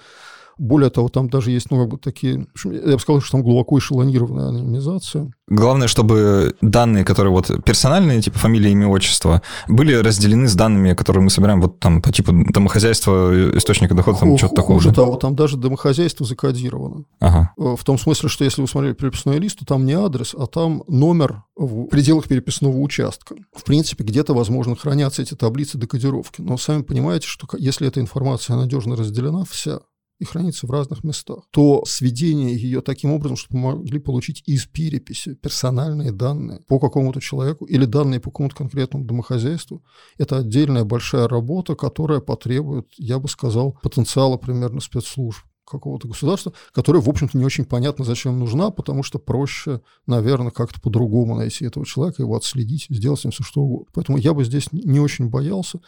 более 0.57 0.89
того, 0.89 1.09
там 1.09 1.29
даже 1.29 1.51
есть, 1.51 1.71
ну, 1.71 1.79
как 1.81 1.89
бы 1.89 1.97
такие, 1.97 2.47
я 2.63 2.93
бы 2.93 2.99
сказал, 2.99 3.21
что 3.21 3.33
там 3.33 3.43
глубоко 3.43 3.77
эшелонированная 3.77 4.49
анонимизация. 4.49 5.31
Главное, 5.47 5.87
чтобы 5.87 6.55
данные, 6.61 7.05
которые 7.05 7.31
вот 7.31 7.51
персональные, 7.63 8.21
типа 8.21 8.39
фамилия, 8.39 8.71
имя, 8.71 8.87
отчество, 8.87 9.41
были 9.67 9.93
разделены 9.93 10.47
с 10.47 10.55
данными, 10.55 10.93
которые 10.93 11.23
мы 11.23 11.29
собираем 11.29 11.61
вот 11.61 11.79
там 11.79 12.01
по 12.01 12.11
типу 12.11 12.31
домохозяйства, 12.49 13.57
источника 13.57 13.93
дохода, 13.93 14.19
там 14.19 14.37
что-то 14.37 14.55
такого. 14.55 14.79
Хуже 14.79 14.93
того, 14.93 15.15
там 15.17 15.35
даже 15.35 15.57
домохозяйство 15.57 16.25
закодировано. 16.25 17.05
Ага. 17.19 17.51
Э, 17.57 17.75
в 17.77 17.83
том 17.83 17.97
смысле, 17.97 18.29
что 18.29 18.43
если 18.43 18.61
вы 18.61 18.67
смотрели 18.67 18.93
переписной 18.93 19.37
лист, 19.39 19.59
то 19.59 19.65
там 19.65 19.85
не 19.85 19.93
адрес, 19.93 20.35
а 20.37 20.47
там 20.47 20.83
номер 20.87 21.43
в 21.55 21.85
пределах 21.85 22.27
переписного 22.27 22.77
участка. 22.77 23.35
В 23.55 23.63
принципе, 23.63 24.03
где-то, 24.03 24.33
возможно, 24.33 24.75
хранятся 24.75 25.21
эти 25.21 25.35
таблицы 25.35 25.77
декодировки. 25.77 26.41
Но 26.41 26.57
сами 26.57 26.81
понимаете, 26.81 27.27
что 27.27 27.47
если 27.57 27.87
эта 27.87 27.99
информация 27.99 28.55
надежно 28.55 28.95
разделена 28.95 29.45
вся, 29.49 29.79
и 30.19 30.25
хранится 30.25 30.67
в 30.67 30.71
разных 30.71 31.04
местах, 31.04 31.45
то 31.51 31.84
сведение 31.86 32.56
ее 32.56 32.82
таким 32.82 33.12
образом, 33.12 33.38
чтобы 33.38 33.60
могли 33.60 33.99
получить 33.99 34.43
из 34.45 34.65
переписи 34.65 35.36
персональные 35.36 36.12
данные 36.12 36.62
по 36.67 36.80
какому-то 36.80 37.19
человеку 37.19 37.65
или 37.65 37.86
данные 37.86 38.19
по 38.19 38.32
какому-то 38.32 38.56
конкретному 38.56 39.06
домохозяйству, 39.06 39.84
это 40.17 40.38
отдельная 40.38 40.84
большая 40.84 41.28
работа, 41.28 41.75
которая 41.75 42.19
потребует, 42.19 42.88
я 42.97 43.19
бы 43.19 43.28
сказал, 43.28 43.78
потенциала 43.82 44.38
примерно 44.38 44.80
спецслужб 44.80 45.43
какого-то 45.65 46.08
государства, 46.08 46.54
которое, 46.71 47.01
в 47.01 47.10
общем-то, 47.10 47.38
не 47.38 47.45
очень 47.45 47.65
понятно, 47.65 48.06
зачем 48.06 48.39
нужна, 48.39 48.69
потому 48.69 49.04
что 49.04 49.19
проще, 49.19 49.82
наверное, 50.06 50.51
как-то 50.51 50.80
по-другому 50.80 51.36
найти 51.36 51.65
этого 51.65 51.86
человека, 51.86 52.21
его 52.21 52.36
отследить, 52.36 52.88
сделать 52.89 53.19
с 53.19 53.23
ним 53.23 53.32
все 53.32 53.43
что 53.43 53.62
угодно. 53.62 53.88
Поэтому 53.93 54.17
я 54.17 54.34
бы 54.34 54.43
здесь 54.43 54.71
не 54.71 54.99
очень 54.99 55.30
боялся, 55.30 55.80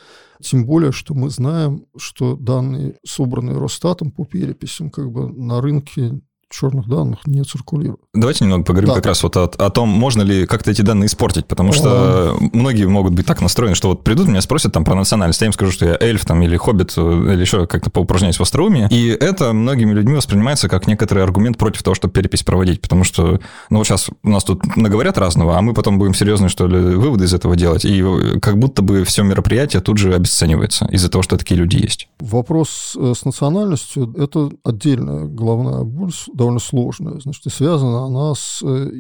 тем 0.41 0.65
более, 0.65 0.91
что 0.91 1.13
мы 1.13 1.29
знаем, 1.29 1.85
что 1.97 2.35
данные, 2.35 2.97
собранные 3.05 3.57
Росстатом 3.57 4.11
по 4.11 4.25
переписям, 4.25 4.89
как 4.89 5.11
бы 5.11 5.29
на 5.29 5.61
рынке 5.61 6.21
черных 6.49 6.87
данных 6.87 7.19
не 7.25 7.43
циркулирует. 7.43 7.99
Давайте 8.13 8.45
немного 8.45 8.63
поговорим 8.63 8.89
да. 8.89 8.95
как 8.95 9.05
раз 9.05 9.23
вот 9.23 9.35
о, 9.37 9.43
о 9.45 9.69
том, 9.69 9.89
можно 9.89 10.21
ли 10.21 10.45
как-то 10.45 10.71
эти 10.71 10.81
данные 10.81 11.07
испортить, 11.07 11.45
потому 11.45 11.73
что 11.73 11.89
а... 11.89 12.37
многие 12.53 12.85
могут 12.85 13.13
быть 13.13 13.25
так 13.25 13.41
настроены, 13.41 13.75
что 13.75 13.89
вот 13.89 14.03
придут, 14.03 14.27
меня 14.27 14.41
спросят 14.41 14.73
там 14.73 14.85
про 14.85 14.95
национальность, 14.95 15.41
я 15.41 15.47
им 15.47 15.53
скажу, 15.53 15.71
что 15.71 15.85
я 15.85 15.97
эльф 15.99 16.25
там 16.25 16.41
или 16.41 16.55
хоббит, 16.57 16.93
э, 16.97 17.01
или 17.01 17.41
еще 17.41 17.67
как-то 17.67 17.89
поупражняюсь 17.89 18.37
в 18.37 18.41
остроумии, 18.41 18.87
и 18.89 19.09
это 19.09 19.53
многими 19.53 19.93
людьми 19.93 20.15
воспринимается 20.15 20.69
как 20.69 20.87
некоторый 20.87 21.23
аргумент 21.23 21.57
против 21.57 21.83
того, 21.83 21.95
чтобы 21.95 22.13
перепись 22.13 22.43
проводить, 22.43 22.81
потому 22.81 23.03
что, 23.03 23.39
ну, 23.69 23.77
вот 23.79 23.87
сейчас 23.87 24.09
у 24.23 24.29
нас 24.29 24.43
тут 24.43 24.75
наговорят 24.77 25.17
разного, 25.17 25.57
а 25.57 25.61
мы 25.61 25.73
потом 25.73 25.99
будем 25.99 26.13
серьезные, 26.13 26.49
что 26.49 26.67
ли, 26.67 26.77
выводы 26.77 27.25
из 27.25 27.33
этого 27.33 27.55
делать, 27.55 27.85
и 27.85 28.03
как 28.41 28.57
будто 28.57 28.81
бы 28.81 29.03
все 29.03 29.23
мероприятие 29.23 29.81
тут 29.81 29.97
же 29.97 30.13
обесценивается 30.13 30.85
из-за 30.85 31.09
того, 31.09 31.21
что 31.21 31.37
такие 31.37 31.59
люди 31.59 31.77
есть. 31.77 32.07
Вопрос 32.19 32.95
э, 32.97 33.13
с 33.15 33.25
национальностью– 33.25 34.13
это 34.17 34.49
отдельная 34.63 35.25
головная 35.25 35.83
боль 35.83 36.11
довольно 36.37 36.59
сложная. 36.59 37.19
Значит, 37.19 37.45
и 37.45 37.49
связана 37.49 38.05
она 38.05 38.35
с 38.35 38.61
э, 38.63 38.91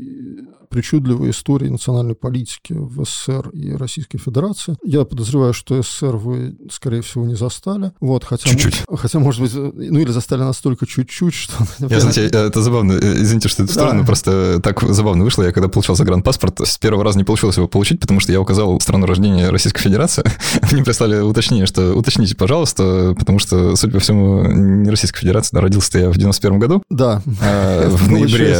причудливой 0.69 1.29
историей 1.29 1.69
национальной 1.69 2.15
политики 2.15 2.73
в 2.73 3.03
СССР 3.05 3.49
и 3.49 3.71
Российской 3.73 4.17
Федерации. 4.17 4.75
Я 4.83 5.05
подозреваю, 5.05 5.53
что 5.53 5.81
СССР 5.81 6.17
вы, 6.17 6.57
скорее 6.71 7.01
всего, 7.01 7.25
не 7.25 7.35
застали. 7.35 7.91
Вот, 7.99 8.23
хотя, 8.23 8.49
чуть-чуть. 8.49 8.83
Хотя, 8.95 9.19
может 9.19 9.41
быть, 9.41 9.53
ну 9.53 9.99
или 9.99 10.11
застали 10.11 10.41
настолько 10.41 10.85
чуть-чуть, 10.85 11.33
что... 11.33 11.53
Я, 11.89 11.99
знаете, 11.99 12.27
э, 12.27 12.47
это 12.47 12.61
забавно. 12.61 12.93
Э, 12.93 13.21
извините, 13.21 13.49
что 13.49 13.63
это 13.63 13.71
в 13.71 13.75
сторону, 13.75 14.01
да. 14.01 14.05
просто 14.05 14.59
так 14.61 14.81
забавно 14.81 15.23
вышло. 15.23 15.43
Я 15.43 15.51
когда 15.51 15.67
получал 15.67 15.95
загранпаспорт, 15.95 16.59
с 16.61 16.77
первого 16.77 17.03
раза 17.03 17.17
не 17.17 17.23
получилось 17.23 17.57
его 17.57 17.67
получить, 17.67 17.99
потому 17.99 18.19
что 18.19 18.31
я 18.31 18.41
указал 18.41 18.79
страну 18.81 19.05
рождения 19.05 19.49
Российской 19.49 19.81
Федерации. 19.81 20.23
Мне 20.71 20.83
прислали 20.83 21.19
уточнение, 21.19 21.65
что 21.65 21.93
уточните, 21.93 22.35
пожалуйста, 22.35 23.15
потому 23.17 23.39
что, 23.39 23.75
судя 23.75 23.93
по 23.93 23.99
всему, 23.99 24.43
не 24.47 24.89
Российская 24.89 25.19
Федерация, 25.19 25.57
да, 25.57 25.61
родился 25.61 25.99
я 25.99 26.09
в 26.09 26.17
91 26.17 26.59
году. 26.59 26.83
Да, 26.89 27.21
в 27.27 28.09
ноябре. 28.09 28.55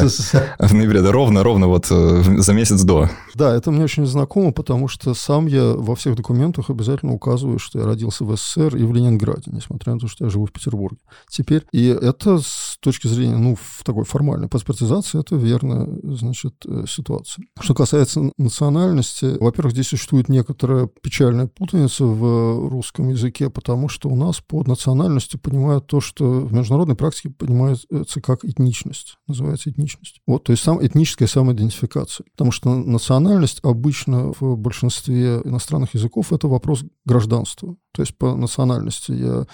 В 0.59 0.73
ноябре, 0.73 1.01
да, 1.01 1.11
ровно, 1.11 1.41
ровно 1.41 1.67
вот 1.67 1.87
э, 1.89 2.23
за 2.37 2.53
месяц 2.53 2.81
до. 2.81 3.09
Да, 3.33 3.55
это 3.55 3.71
мне 3.71 3.83
очень 3.83 4.05
знакомо, 4.05 4.51
потому 4.51 4.87
что 4.89 5.13
сам 5.13 5.47
я 5.47 5.73
во 5.73 5.95
всех 5.95 6.15
документах 6.15 6.69
обязательно 6.69 7.13
указываю, 7.13 7.59
что 7.59 7.79
я 7.79 7.85
родился 7.85 8.25
в 8.25 8.35
СССР 8.35 8.75
и 8.75 8.83
в 8.83 8.93
Ленинграде, 8.93 9.51
несмотря 9.51 9.93
на 9.93 9.99
то, 9.99 10.07
что 10.07 10.25
я 10.25 10.29
живу 10.29 10.45
в 10.47 10.51
Петербурге. 10.51 10.97
Теперь, 11.29 11.65
и 11.71 11.85
это 11.87 12.39
с 12.39 12.77
точки 12.81 13.07
зрения, 13.07 13.37
ну, 13.37 13.57
такой 13.83 14.03
формальной 14.03 14.49
паспортизации, 14.49 15.19
это 15.19 15.35
верная, 15.35 15.87
значит, 16.03 16.55
э, 16.67 16.83
ситуация. 16.89 17.45
Что 17.59 17.73
касается 17.73 18.31
национальности, 18.37 19.37
во-первых, 19.39 19.73
здесь 19.73 19.87
существует 19.87 20.27
некоторая 20.27 20.89
печальная 21.01 21.47
путаница 21.47 22.03
в 22.03 22.69
русском 22.69 23.07
языке, 23.09 23.49
потому 23.49 23.87
что 23.87 24.09
у 24.09 24.15
нас 24.15 24.41
под 24.45 24.67
национальностью 24.67 25.39
понимают 25.39 25.87
то, 25.87 26.01
что 26.01 26.41
в 26.41 26.51
международной 26.51 26.95
практике 26.95 27.29
понимается 27.29 27.87
как 28.21 28.43
этничность, 28.57 29.17
называется 29.27 29.69
этничность. 29.69 30.21
Вот, 30.27 30.43
то 30.43 30.51
есть 30.51 30.63
сам 30.63 30.85
этническая 30.85 31.27
самоидентификация. 31.27 32.25
Потому 32.31 32.51
что 32.51 32.73
национальность 32.75 33.59
обычно 33.63 34.33
в 34.39 34.57
большинстве 34.57 35.41
иностранных 35.43 35.93
языков 35.93 36.33
это 36.33 36.47
вопрос 36.47 36.83
гражданства. 37.05 37.75
То 37.93 38.01
есть 38.01 38.17
по 38.17 38.35
национальности 38.35 39.11
я 39.11 39.45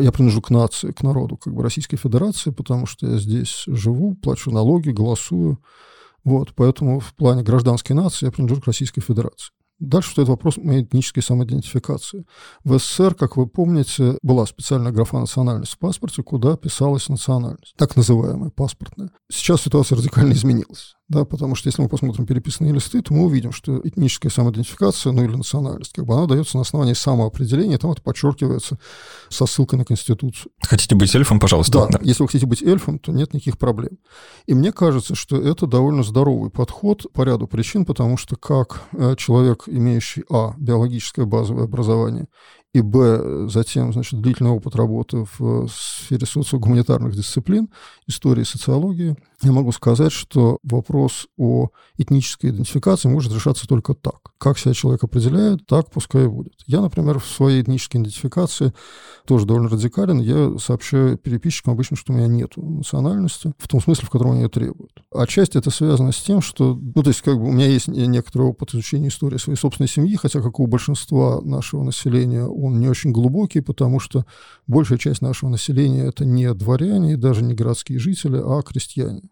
я 0.00 0.12
принадлежу 0.12 0.42
к 0.42 0.50
нации, 0.50 0.92
к 0.92 1.02
народу, 1.02 1.36
как 1.36 1.54
бы 1.54 1.62
Российской 1.62 1.96
Федерации, 1.96 2.50
потому 2.50 2.86
что 2.86 3.06
я 3.06 3.18
здесь 3.18 3.64
живу, 3.66 4.14
плачу 4.14 4.50
налоги, 4.50 4.90
голосую. 4.90 5.58
Вот, 6.24 6.52
поэтому 6.54 7.00
в 7.00 7.14
плане 7.14 7.42
гражданской 7.42 7.96
нации 7.96 8.26
я 8.26 8.32
принадлежу 8.32 8.60
к 8.60 8.66
Российской 8.66 9.00
Федерации. 9.00 9.52
Дальше 9.78 10.10
стоит 10.10 10.28
вопрос 10.28 10.56
моей 10.56 10.82
этнической 10.82 11.22
самоидентификации. 11.22 12.24
В 12.64 12.78
СССР, 12.78 13.14
как 13.14 13.36
вы 13.36 13.46
помните, 13.46 14.18
была 14.22 14.44
специальная 14.46 14.92
графа 14.92 15.18
национальность 15.18 15.74
в 15.74 15.78
паспорте, 15.78 16.22
куда 16.22 16.56
писалась 16.56 17.08
национальность, 17.08 17.74
так 17.76 17.96
называемая 17.96 18.50
паспортная. 18.50 19.10
Сейчас 19.30 19.62
ситуация 19.62 19.96
радикально 19.96 20.32
изменилась 20.32 20.97
да, 21.08 21.24
потому 21.24 21.54
что 21.54 21.68
если 21.68 21.80
мы 21.80 21.88
посмотрим 21.88 22.26
переписные 22.26 22.72
листы, 22.72 23.00
то 23.00 23.14
мы 23.14 23.24
увидим, 23.24 23.50
что 23.50 23.80
этническая 23.82 24.30
самоидентификация, 24.30 25.12
ну 25.12 25.24
или 25.24 25.34
национальность, 25.34 25.94
как 25.94 26.04
бы 26.04 26.14
она 26.14 26.26
дается 26.26 26.58
на 26.58 26.62
основании 26.62 26.92
самоопределения, 26.92 27.78
там 27.78 27.92
это 27.92 28.02
подчеркивается 28.02 28.78
со 29.30 29.46
ссылкой 29.46 29.78
на 29.78 29.86
Конституцию. 29.86 30.52
Хотите 30.60 30.94
быть 30.94 31.14
эльфом, 31.14 31.40
пожалуйста. 31.40 31.86
Да, 31.90 31.98
да, 31.98 31.98
если 32.02 32.22
вы 32.22 32.28
хотите 32.28 32.46
быть 32.46 32.62
эльфом, 32.62 32.98
то 32.98 33.10
нет 33.10 33.32
никаких 33.32 33.56
проблем. 33.56 33.98
И 34.46 34.52
мне 34.52 34.70
кажется, 34.70 35.14
что 35.14 35.40
это 35.40 35.66
довольно 35.66 36.02
здоровый 36.02 36.50
подход 36.50 37.06
по 37.14 37.22
ряду 37.22 37.46
причин, 37.46 37.86
потому 37.86 38.18
что 38.18 38.36
как 38.36 38.82
э, 38.92 39.14
человек, 39.16 39.64
имеющий, 39.66 40.24
а, 40.30 40.54
биологическое 40.58 41.24
базовое 41.24 41.64
образование, 41.64 42.26
и 42.74 42.82
б, 42.82 43.48
затем, 43.48 43.92
значит, 43.92 44.20
длительный 44.20 44.50
опыт 44.50 44.76
работы 44.76 45.26
в 45.38 45.68
сфере 45.68 46.26
социогуманитарных 46.26 47.14
дисциплин, 47.14 47.70
истории, 48.06 48.44
социологии, 48.44 49.16
я 49.42 49.52
могу 49.52 49.70
сказать, 49.70 50.10
что 50.10 50.58
вопрос 50.64 51.28
о 51.36 51.68
этнической 51.96 52.50
идентификации 52.50 53.08
может 53.08 53.32
решаться 53.32 53.68
только 53.68 53.94
так. 53.94 54.32
Как 54.36 54.58
себя 54.58 54.74
человек 54.74 55.04
определяет, 55.04 55.64
так 55.66 55.92
пускай 55.92 56.24
и 56.24 56.28
будет. 56.28 56.54
Я, 56.66 56.80
например, 56.80 57.20
в 57.20 57.26
своей 57.26 57.62
этнической 57.62 58.00
идентификации 58.00 58.72
тоже 59.26 59.46
довольно 59.46 59.68
радикален. 59.68 60.18
Я 60.20 60.58
сообщаю 60.58 61.18
переписчикам 61.18 61.74
обычно, 61.74 61.96
что 61.96 62.12
у 62.12 62.16
меня 62.16 62.26
нет 62.26 62.56
национальности, 62.56 63.52
в 63.58 63.68
том 63.68 63.80
смысле, 63.80 64.06
в 64.06 64.10
котором 64.10 64.32
они 64.32 64.42
ее 64.42 64.48
требуют. 64.48 64.90
Отчасти 65.14 65.56
это 65.56 65.70
связано 65.70 66.10
с 66.10 66.20
тем, 66.20 66.40
что, 66.40 66.74
ну, 66.74 67.02
то 67.02 67.10
есть, 67.10 67.22
как 67.22 67.38
бы 67.38 67.44
у 67.44 67.52
меня 67.52 67.66
есть 67.66 67.86
некоторый 67.86 68.42
опыт 68.42 68.74
изучения 68.74 69.08
истории 69.08 69.38
своей 69.38 69.58
собственной 69.58 69.88
семьи, 69.88 70.16
хотя, 70.16 70.40
как 70.40 70.58
у 70.58 70.66
большинства 70.66 71.40
нашего 71.42 71.84
населения, 71.84 72.44
он 72.44 72.80
не 72.80 72.88
очень 72.88 73.12
глубокий, 73.12 73.60
потому 73.60 74.00
что 74.00 74.26
большая 74.66 74.98
часть 74.98 75.22
нашего 75.22 75.48
населения 75.48 76.06
это 76.06 76.24
не 76.24 76.52
дворяне 76.54 77.12
и 77.12 77.16
даже 77.16 77.44
не 77.44 77.54
городские 77.54 78.00
жители, 78.00 78.42
а 78.44 78.62
крестьяне 78.62 79.27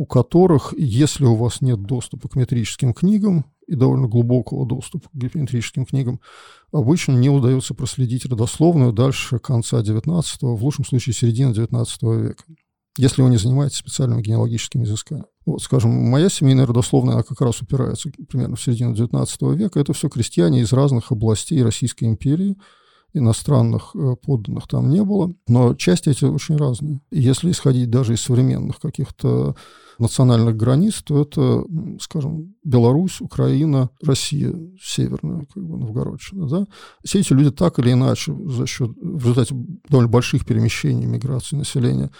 у 0.00 0.06
которых, 0.06 0.72
если 0.78 1.26
у 1.26 1.34
вас 1.34 1.60
нет 1.60 1.82
доступа 1.82 2.30
к 2.30 2.34
метрическим 2.34 2.94
книгам 2.94 3.44
и 3.66 3.74
довольно 3.74 4.08
глубокого 4.08 4.64
доступа 4.66 5.10
к 5.10 5.34
метрическим 5.34 5.84
книгам, 5.84 6.20
обычно 6.72 7.12
не 7.12 7.28
удается 7.28 7.74
проследить 7.74 8.24
родословную 8.24 8.94
дальше 8.94 9.38
конца 9.38 9.82
XIX, 9.82 10.22
в 10.40 10.64
лучшем 10.64 10.86
случае 10.86 11.12
середины 11.12 11.50
XIX 11.50 11.86
века, 12.28 12.44
если 12.96 13.20
вы 13.20 13.28
не 13.28 13.36
занимаетесь 13.36 13.76
специальными 13.76 14.22
генеалогическими 14.22 14.84
изысканиями. 14.84 15.28
Вот, 15.44 15.60
скажем, 15.60 15.90
моя 15.90 16.30
семейная 16.30 16.64
родословная, 16.64 17.16
она 17.16 17.22
как 17.22 17.42
раз 17.42 17.60
упирается 17.60 18.08
примерно 18.26 18.56
в 18.56 18.62
середину 18.62 18.94
XIX 18.94 19.54
века. 19.54 19.80
Это 19.80 19.92
все 19.92 20.08
крестьяне 20.08 20.62
из 20.62 20.72
разных 20.72 21.12
областей 21.12 21.62
Российской 21.62 22.04
империи, 22.04 22.56
иностранных 23.12 23.94
э, 23.94 24.16
подданных 24.24 24.66
там 24.68 24.90
не 24.90 25.02
было, 25.02 25.32
но 25.48 25.74
части 25.74 26.10
эти 26.10 26.24
очень 26.24 26.56
разные. 26.56 27.00
если 27.10 27.50
исходить 27.50 27.90
даже 27.90 28.14
из 28.14 28.20
современных 28.20 28.80
каких-то 28.80 29.54
национальных 29.98 30.56
границ, 30.56 31.02
то 31.02 31.20
это, 31.20 31.64
скажем, 32.00 32.54
Беларусь, 32.64 33.20
Украина, 33.20 33.90
Россия, 34.02 34.54
Северная, 34.80 35.46
как 35.52 35.62
бы 35.62 35.76
Новгородчина. 35.76 36.48
Да? 36.48 36.66
Все 37.04 37.20
эти 37.20 37.32
люди 37.34 37.50
так 37.50 37.78
или 37.78 37.92
иначе 37.92 38.34
за 38.46 38.66
счет, 38.66 38.90
в 38.96 39.18
результате 39.18 39.54
довольно 39.88 40.10
больших 40.10 40.46
перемещений, 40.46 41.06
миграции 41.06 41.56
населения 41.56 42.10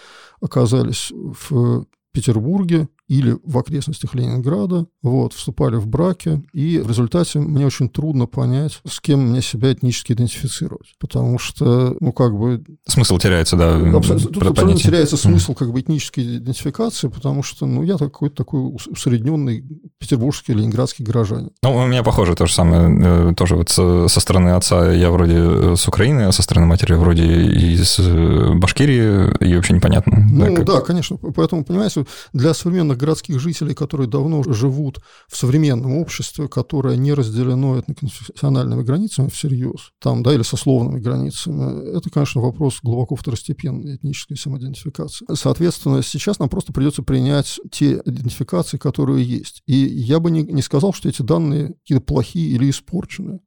оказались 0.41 1.11
в 1.11 1.85
Петербурге 2.13 2.87
или 3.11 3.37
в 3.43 3.57
окрестностях 3.57 4.15
Ленинграда, 4.15 4.85
вот, 5.01 5.33
вступали 5.33 5.75
в 5.75 5.85
браки, 5.85 6.41
и 6.53 6.79
в 6.79 6.87
результате 6.87 7.39
мне 7.39 7.65
очень 7.65 7.89
трудно 7.89 8.25
понять, 8.25 8.79
с 8.87 9.01
кем 9.01 9.31
мне 9.31 9.41
себя 9.41 9.73
этнически 9.73 10.13
идентифицировать, 10.13 10.93
потому 10.97 11.37
что, 11.37 11.97
ну, 11.99 12.13
как 12.13 12.33
бы... 12.33 12.63
Смысл 12.87 13.17
теряется, 13.17 13.57
да, 13.57 13.75
абсолютно, 13.75 14.29
Тут 14.29 14.43
абсолютно 14.43 14.79
теряется 14.79 15.17
смысл 15.17 15.53
как 15.55 15.73
бы 15.73 15.81
этнической 15.81 16.37
идентификации, 16.37 17.09
потому 17.09 17.43
что, 17.43 17.65
ну, 17.65 17.83
я 17.83 17.97
какой-то 17.97 18.33
такой 18.33 18.61
усредненный 18.63 19.61
петербургский, 19.99 20.53
ленинградский 20.53 21.03
горожанин. 21.03 21.51
Ну, 21.63 21.75
у 21.75 21.85
меня 21.87 22.03
похоже 22.03 22.35
то 22.35 22.45
же 22.45 22.53
самое, 22.53 23.31
э, 23.31 23.33
тоже 23.35 23.57
вот 23.57 23.69
со, 23.69 24.07
со 24.07 24.19
стороны 24.21 24.51
отца 24.51 24.89
я 24.89 25.11
вроде 25.11 25.35
э, 25.35 25.75
с 25.75 25.85
Украины, 25.85 26.21
а 26.21 26.31
со 26.31 26.43
стороны 26.43 26.65
матери 26.65 26.93
вроде 26.93 27.25
из 27.25 27.99
э, 27.99 28.53
Башкирии, 28.53 29.35
и 29.45 29.53
вообще 29.53 29.73
непонятно. 29.73 30.25
Ну, 30.31 30.45
да, 30.45 30.55
как... 30.55 30.65
да, 30.65 30.79
конечно, 30.79 31.17
поэтому, 31.17 31.65
понимаете, 31.65 32.05
для 32.31 32.53
современных 32.53 33.00
городских 33.01 33.39
жителей, 33.39 33.73
которые 33.73 34.07
давно 34.07 34.43
живут 34.43 35.01
в 35.27 35.35
современном 35.35 35.97
обществе, 35.97 36.47
которое 36.47 36.95
не 36.95 37.13
разделено 37.13 37.79
этноконфессиональными 37.79 38.83
границами 38.83 39.29
всерьез, 39.29 39.91
там, 39.99 40.23
да, 40.23 40.33
или 40.33 40.43
сословными 40.43 40.99
границами, 40.99 41.97
это, 41.97 42.09
конечно, 42.09 42.41
вопрос 42.41 42.79
глубоко 42.81 43.15
второстепенной 43.15 43.95
этнической 43.95 44.37
самоидентификации. 44.37 45.25
Соответственно, 45.33 46.01
сейчас 46.03 46.39
нам 46.39 46.49
просто 46.49 46.71
придется 46.71 47.03
принять 47.03 47.59
те 47.71 48.01
идентификации, 48.05 48.77
которые 48.77 49.25
есть. 49.25 49.63
И 49.65 49.75
я 49.75 50.19
бы 50.19 50.31
не, 50.31 50.43
не 50.43 50.61
сказал, 50.61 50.93
что 50.93 51.09
эти 51.09 51.21
данные 51.21 51.73
какие-то 51.81 52.03
плохие 52.03 52.49
или 52.51 52.69
испорченные. 52.69 53.39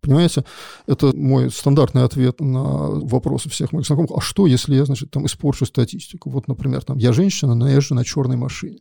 Понимаете, 0.00 0.44
это 0.86 1.14
мой 1.14 1.50
стандартный 1.50 2.04
ответ 2.04 2.40
на 2.40 2.62
вопросы 2.62 3.48
всех 3.48 3.72
моих 3.72 3.86
знакомых. 3.86 4.12
А 4.16 4.20
что, 4.20 4.46
если 4.46 4.74
я, 4.74 4.84
значит, 4.84 5.10
там 5.10 5.26
испорчу 5.26 5.66
статистику? 5.66 6.30
Вот, 6.30 6.48
например, 6.48 6.84
там, 6.84 6.98
я 6.98 7.12
женщина, 7.12 7.54
но 7.54 7.68
я 7.68 7.76
езжу 7.76 7.94
на 7.94 8.04
черной 8.04 8.36
машине. 8.36 8.78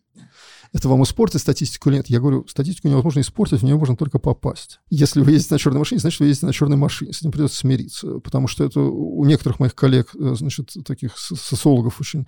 Это 0.73 0.89
вам 0.89 1.03
испортит 1.03 1.41
статистику 1.41 1.89
или 1.89 1.97
нет? 1.97 2.09
Я 2.09 2.19
говорю, 2.19 2.45
статистику 2.47 2.87
невозможно 2.87 3.21
испортить, 3.21 3.61
в 3.61 3.63
нее 3.63 3.77
можно 3.77 3.95
только 3.95 4.19
попасть. 4.19 4.79
Если 4.89 5.21
вы 5.21 5.31
ездите 5.31 5.55
на 5.55 5.59
черной 5.59 5.79
машине, 5.79 5.99
значит, 5.99 6.19
вы 6.19 6.27
ездите 6.27 6.45
на 6.45 6.53
черной 6.53 6.77
машине. 6.77 7.13
С 7.13 7.21
этим 7.21 7.31
придется 7.31 7.57
смириться, 7.57 8.19
потому 8.19 8.47
что 8.47 8.65
это 8.65 8.81
у 8.81 9.23
некоторых 9.25 9.59
моих 9.59 9.75
коллег, 9.75 10.13
э, 10.15 10.35
значит, 10.35 10.73
таких 10.85 11.17
социологов 11.17 12.01
очень 12.01 12.27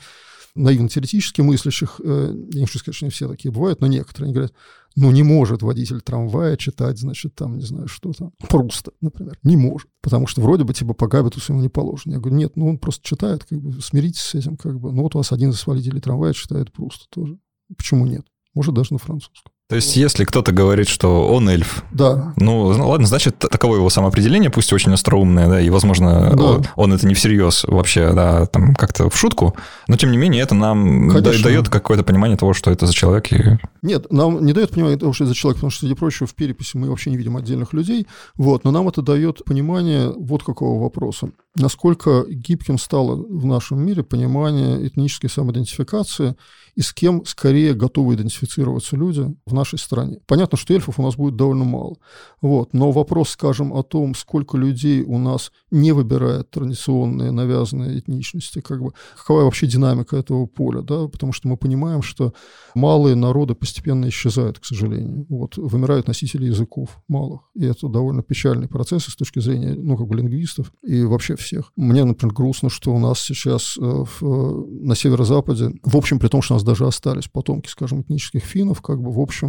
наивно-теоретически 0.55 1.41
мыслящих, 1.41 1.99
э, 2.03 2.33
я 2.51 2.59
не 2.59 2.65
хочу 2.65 2.79
сказать, 2.79 2.95
что 2.95 3.05
не 3.05 3.11
все 3.11 3.27
такие 3.27 3.51
бывают, 3.51 3.81
но 3.81 3.87
некоторые, 3.87 4.27
они 4.27 4.33
говорят, 4.33 4.53
ну, 4.95 5.11
не 5.11 5.23
может 5.23 5.61
водитель 5.61 6.01
трамвая 6.01 6.57
читать, 6.57 6.97
значит, 6.97 7.35
там, 7.35 7.57
не 7.57 7.65
знаю, 7.65 7.87
что 7.87 8.11
там, 8.13 8.31
Пруста, 8.49 8.91
например, 9.01 9.37
не 9.43 9.55
может, 9.57 9.87
потому 10.01 10.27
что 10.27 10.41
вроде 10.41 10.63
бы, 10.63 10.73
типа, 10.73 10.93
по 10.93 11.07
габитусу 11.07 11.53
ему 11.53 11.61
не 11.61 11.69
положено. 11.69 12.13
Я 12.13 12.19
говорю, 12.19 12.37
нет, 12.37 12.55
ну, 12.55 12.67
он 12.67 12.79
просто 12.79 13.07
читает, 13.07 13.45
как 13.45 13.61
бы, 13.61 13.81
смиритесь 13.81 14.21
с 14.21 14.35
этим, 14.35 14.57
как 14.57 14.79
бы, 14.79 14.91
ну, 14.91 15.03
вот 15.03 15.15
у 15.15 15.19
вас 15.19 15.31
один 15.31 15.51
из 15.51 15.65
водителей 15.65 16.01
трамвая 16.01 16.33
читает 16.33 16.71
Пруста 16.71 17.05
тоже. 17.09 17.37
Почему 17.77 18.05
нет? 18.05 18.25
Может, 18.53 18.73
даже 18.73 18.93
на 18.93 18.99
французском. 18.99 19.51
То 19.69 19.75
есть, 19.75 19.95
если 19.95 20.25
кто-то 20.25 20.51
говорит, 20.51 20.87
что 20.87 21.27
он 21.27 21.47
эльф, 21.47 21.83
да. 21.91 22.33
ну, 22.37 22.65
ладно, 22.65 23.05
значит, 23.05 23.37
таково 23.37 23.75
его 23.75 23.91
самоопределение, 23.91 24.49
пусть 24.49 24.73
очень 24.73 24.91
остроумное, 24.91 25.47
да, 25.47 25.61
и, 25.61 25.69
возможно, 25.69 26.33
да. 26.35 26.43
он, 26.43 26.65
он 26.75 26.93
это 26.93 27.05
не 27.05 27.13
всерьез 27.13 27.65
вообще, 27.65 28.11
да, 28.11 28.47
там 28.47 28.73
как-то 28.73 29.11
в 29.11 29.15
шутку, 29.15 29.55
но, 29.87 29.95
тем 29.95 30.09
не 30.09 30.17
менее, 30.17 30.41
это 30.41 30.55
нам 30.55 31.11
Конечно. 31.11 31.43
дает 31.43 31.69
какое-то 31.69 32.03
понимание 32.03 32.35
того, 32.35 32.55
что 32.55 32.71
это 32.71 32.87
за 32.87 32.93
человек. 32.95 33.31
И... 33.31 33.59
Нет, 33.83 34.11
нам 34.11 34.43
не 34.43 34.53
дает 34.53 34.71
понимание 34.71 34.97
того, 34.97 35.13
что 35.13 35.25
это 35.25 35.33
за 35.33 35.35
человек, 35.35 35.57
потому 35.57 35.69
что, 35.69 35.81
среди 35.81 35.93
прочего, 35.93 36.25
в 36.25 36.33
переписи 36.33 36.75
мы 36.75 36.89
вообще 36.89 37.11
не 37.11 37.17
видим 37.17 37.37
отдельных 37.37 37.71
людей, 37.71 38.07
вот, 38.33 38.63
но 38.63 38.71
нам 38.71 38.87
это 38.87 39.03
дает 39.03 39.45
понимание 39.45 40.11
вот 40.17 40.41
какого 40.41 40.81
вопроса. 40.81 41.29
Насколько 41.55 42.25
гибким 42.27 42.79
стало 42.79 43.15
в 43.15 43.45
нашем 43.45 43.85
мире 43.85 44.01
понимание 44.01 44.87
этнической 44.87 45.29
самоидентификации 45.29 46.35
и 46.75 46.81
с 46.81 46.93
кем 46.93 47.25
скорее 47.25 47.73
готовы 47.73 48.15
идентифицироваться 48.15 48.95
люди 48.95 49.25
в 49.45 49.53
нашей 49.59 49.79
стране. 49.79 50.19
Понятно, 50.25 50.57
что 50.57 50.73
эльфов 50.73 50.99
у 50.99 51.03
нас 51.03 51.15
будет 51.15 51.35
довольно 51.35 51.65
мало. 51.65 51.97
Вот. 52.41 52.73
Но 52.73 52.91
вопрос, 52.91 53.29
скажем, 53.29 53.73
о 53.73 53.83
том, 53.83 54.15
сколько 54.15 54.57
людей 54.57 55.03
у 55.03 55.17
нас 55.17 55.51
не 55.71 55.91
выбирает 55.91 56.49
традиционные 56.49 57.31
навязанные 57.31 57.99
этничности, 57.99 58.61
как 58.61 58.81
бы, 58.81 58.93
какова 59.17 59.43
вообще 59.43 59.67
динамика 59.67 60.17
этого 60.17 60.45
поля, 60.45 60.81
да, 60.81 61.07
потому 61.07 61.33
что 61.33 61.47
мы 61.47 61.57
понимаем, 61.57 62.01
что 62.01 62.33
малые 62.75 63.15
народы 63.15 63.55
постепенно 63.55 64.07
исчезают, 64.09 64.59
к 64.59 64.65
сожалению. 64.65 65.25
Вот. 65.29 65.57
Вымирают 65.57 66.07
носители 66.07 66.45
языков 66.45 67.01
малых. 67.07 67.41
И 67.55 67.65
это 67.65 67.87
довольно 67.87 68.23
печальный 68.23 68.67
процесс 68.67 69.03
с 69.03 69.15
точки 69.15 69.39
зрения, 69.39 69.75
ну, 69.75 69.97
как 69.97 70.07
бы 70.07 70.15
лингвистов 70.15 70.71
и 70.83 71.03
вообще 71.03 71.35
всех. 71.35 71.71
Мне, 71.75 72.03
например, 72.03 72.33
грустно, 72.33 72.69
что 72.69 72.93
у 72.93 72.99
нас 72.99 73.19
сейчас 73.19 73.77
э, 73.77 73.81
в, 73.81 74.23
э, 74.23 74.85
на 74.85 74.95
северо-западе, 74.95 75.71
в 75.83 75.97
общем, 75.97 76.19
при 76.19 76.27
том, 76.27 76.41
что 76.41 76.53
у 76.53 76.57
нас 76.57 76.63
даже 76.63 76.85
остались 76.85 77.27
потомки, 77.27 77.67
скажем, 77.67 78.01
этнических 78.01 78.43
финнов, 78.43 78.81
как 78.81 79.01
бы, 79.01 79.11
в 79.11 79.19
общем, 79.19 79.48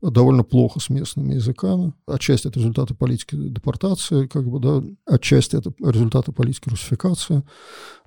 довольно 0.00 0.44
плохо 0.44 0.80
с 0.80 0.90
местными 0.90 1.34
языками. 1.34 1.92
Отчасти 2.06 2.48
это 2.48 2.58
результаты 2.58 2.94
политики 2.94 3.36
депортации, 3.36 4.26
как 4.26 4.48
бы, 4.48 4.60
да, 4.60 4.82
отчасти 5.06 5.56
это 5.56 5.72
результаты 5.80 6.32
политики 6.32 6.68
русификации. 6.68 7.42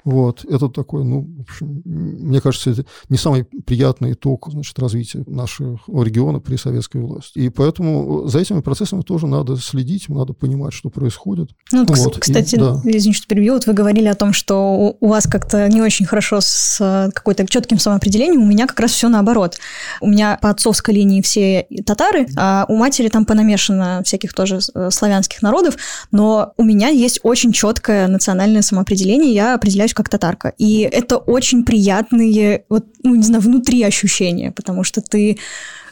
Вот. 0.04 0.46
Это 0.46 0.70
такой, 0.70 1.04
ну, 1.04 1.28
в 1.38 1.42
общем, 1.42 1.82
мне 1.86 2.42
кажется, 2.42 2.72
это 2.72 2.86
не 3.10 3.18
самый 3.18 3.44
приятный 3.44 4.14
итог 4.14 4.50
значит, 4.52 4.78
развития 4.80 5.24
нашего 5.28 5.80
региона 6.04 6.40
при 6.40 6.56
советской 6.56 7.02
власти. 7.02 7.40
И 7.40 7.50
поэтому 7.50 8.28
за 8.28 8.40
этими 8.40 8.62
процессами 8.62 9.02
тоже 9.02 9.28
надо 9.28 9.58
следить, 9.58 10.10
надо 10.10 10.34
понимать, 10.34 10.74
что 10.74 10.90
происходит. 10.90 11.52
Ну, 11.72 11.86
вот. 11.88 12.18
кстати, 12.18 12.56
и, 12.56 12.58
да. 12.58 12.82
извините, 12.84 13.20
что 13.20 13.28
перебью, 13.28 13.54
вот 13.54 13.68
вы 13.68 13.74
говорили 13.74 14.08
о 14.08 14.16
том, 14.16 14.34
что 14.34 14.96
у 15.00 15.08
вас 15.08 15.28
как-то 15.28 15.68
не 15.70 15.82
очень 15.82 16.06
хорошо 16.06 16.40
с 16.42 17.12
какой-то 17.14 17.46
четким 17.48 17.78
самоопределением, 17.78 18.42
у 18.42 18.48
меня 18.48 18.68
как 18.68 18.80
раз 18.80 18.92
все 18.92 19.10
наоборот. 19.10 19.58
У 20.00 20.08
меня 20.08 20.40
по 20.42 20.50
отцовской 20.50 20.96
линии 20.96 21.22
все 21.22 21.68
татары, 21.86 22.28
а 22.38 22.66
у 22.68 22.76
матери 22.76 23.10
там 23.10 23.26
понамешано 23.26 24.02
всяких 24.04 24.34
тоже 24.34 24.60
э, 24.74 24.90
славянских 24.92 25.42
народов, 25.42 25.76
но 26.12 26.54
у 26.58 26.64
меня 26.64 26.90
есть 26.90 27.20
очень 27.24 27.52
четкое 27.52 28.08
национальное 28.08 28.62
самоопределение, 28.62 29.34
я 29.34 29.56
определяюсь 29.56 29.94
как 29.94 30.10
татарка. 30.10 30.54
И 30.58 30.82
это 30.82 31.18
очень 31.18 31.64
приятные, 31.64 32.64
вот, 32.70 32.86
ну, 33.04 33.16
не 33.16 33.24
знаю, 33.24 33.42
внутри 33.42 33.84
ощущения, 33.84 34.52
потому 34.52 34.84
что 34.84 35.02
ты 35.02 35.38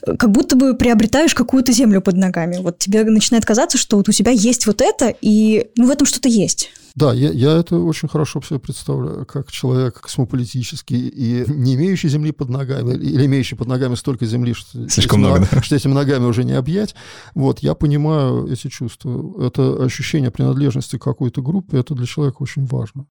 как 0.02 0.32
будто 0.32 0.56
бы 0.56 0.76
приобретаешь 0.76 1.34
какую-то 1.34 1.72
землю 1.72 2.02
под 2.02 2.16
ногами. 2.16 2.58
Вот 2.62 2.80
тебе 2.80 3.04
начинает 3.04 3.46
казаться, 3.46 3.78
что 3.78 3.98
вот 3.98 4.10
у 4.10 4.12
тебя 4.12 4.32
есть 4.32 4.68
вот 4.68 4.82
это, 4.82 5.14
и 5.22 5.68
ну, 5.76 5.88
в 5.88 5.92
этом 5.92 6.06
что-то 6.08 6.30
есть. 6.30 6.72
Да, 6.96 7.14
я, 7.14 7.30
я 7.32 7.58
это 7.58 7.78
очень 7.78 8.10
хорошо 8.10 8.42
себе 8.42 8.60
представляю, 8.60 9.26
как 9.26 9.52
человек 9.52 10.02
космополитический 10.02 11.08
и 11.08 11.46
не 11.48 11.76
имеющий 11.76 12.10
земли 12.10 12.32
под 12.32 12.50
ногами, 12.50 12.94
или 12.96 13.26
имеющий 13.26 13.56
под 13.56 13.68
ногами 13.68 13.96
столько 13.96 14.26
земли, 14.26 14.54
что, 14.54 14.90
Слишком 14.90 15.20
много, 15.20 15.48
да. 15.52 15.62
что 15.62 15.76
этими 15.76 15.94
ногами 15.94 16.26
уже 16.26 16.44
не 16.44 16.54
объять. 16.54 16.96
Вот, 17.36 17.60
я 17.60 17.76
понимаю 17.76 18.48
эти 18.52 18.68
чувства. 18.68 19.46
Это 19.46 19.84
ощущение 19.84 20.32
принадлежности 20.32 20.98
к 20.98 21.04
какой-то 21.04 21.42
группе, 21.42 21.78
это 21.78 21.94
для 21.94 22.06
человека 22.06 22.38
очень 22.40 22.66
важно. 22.66 23.06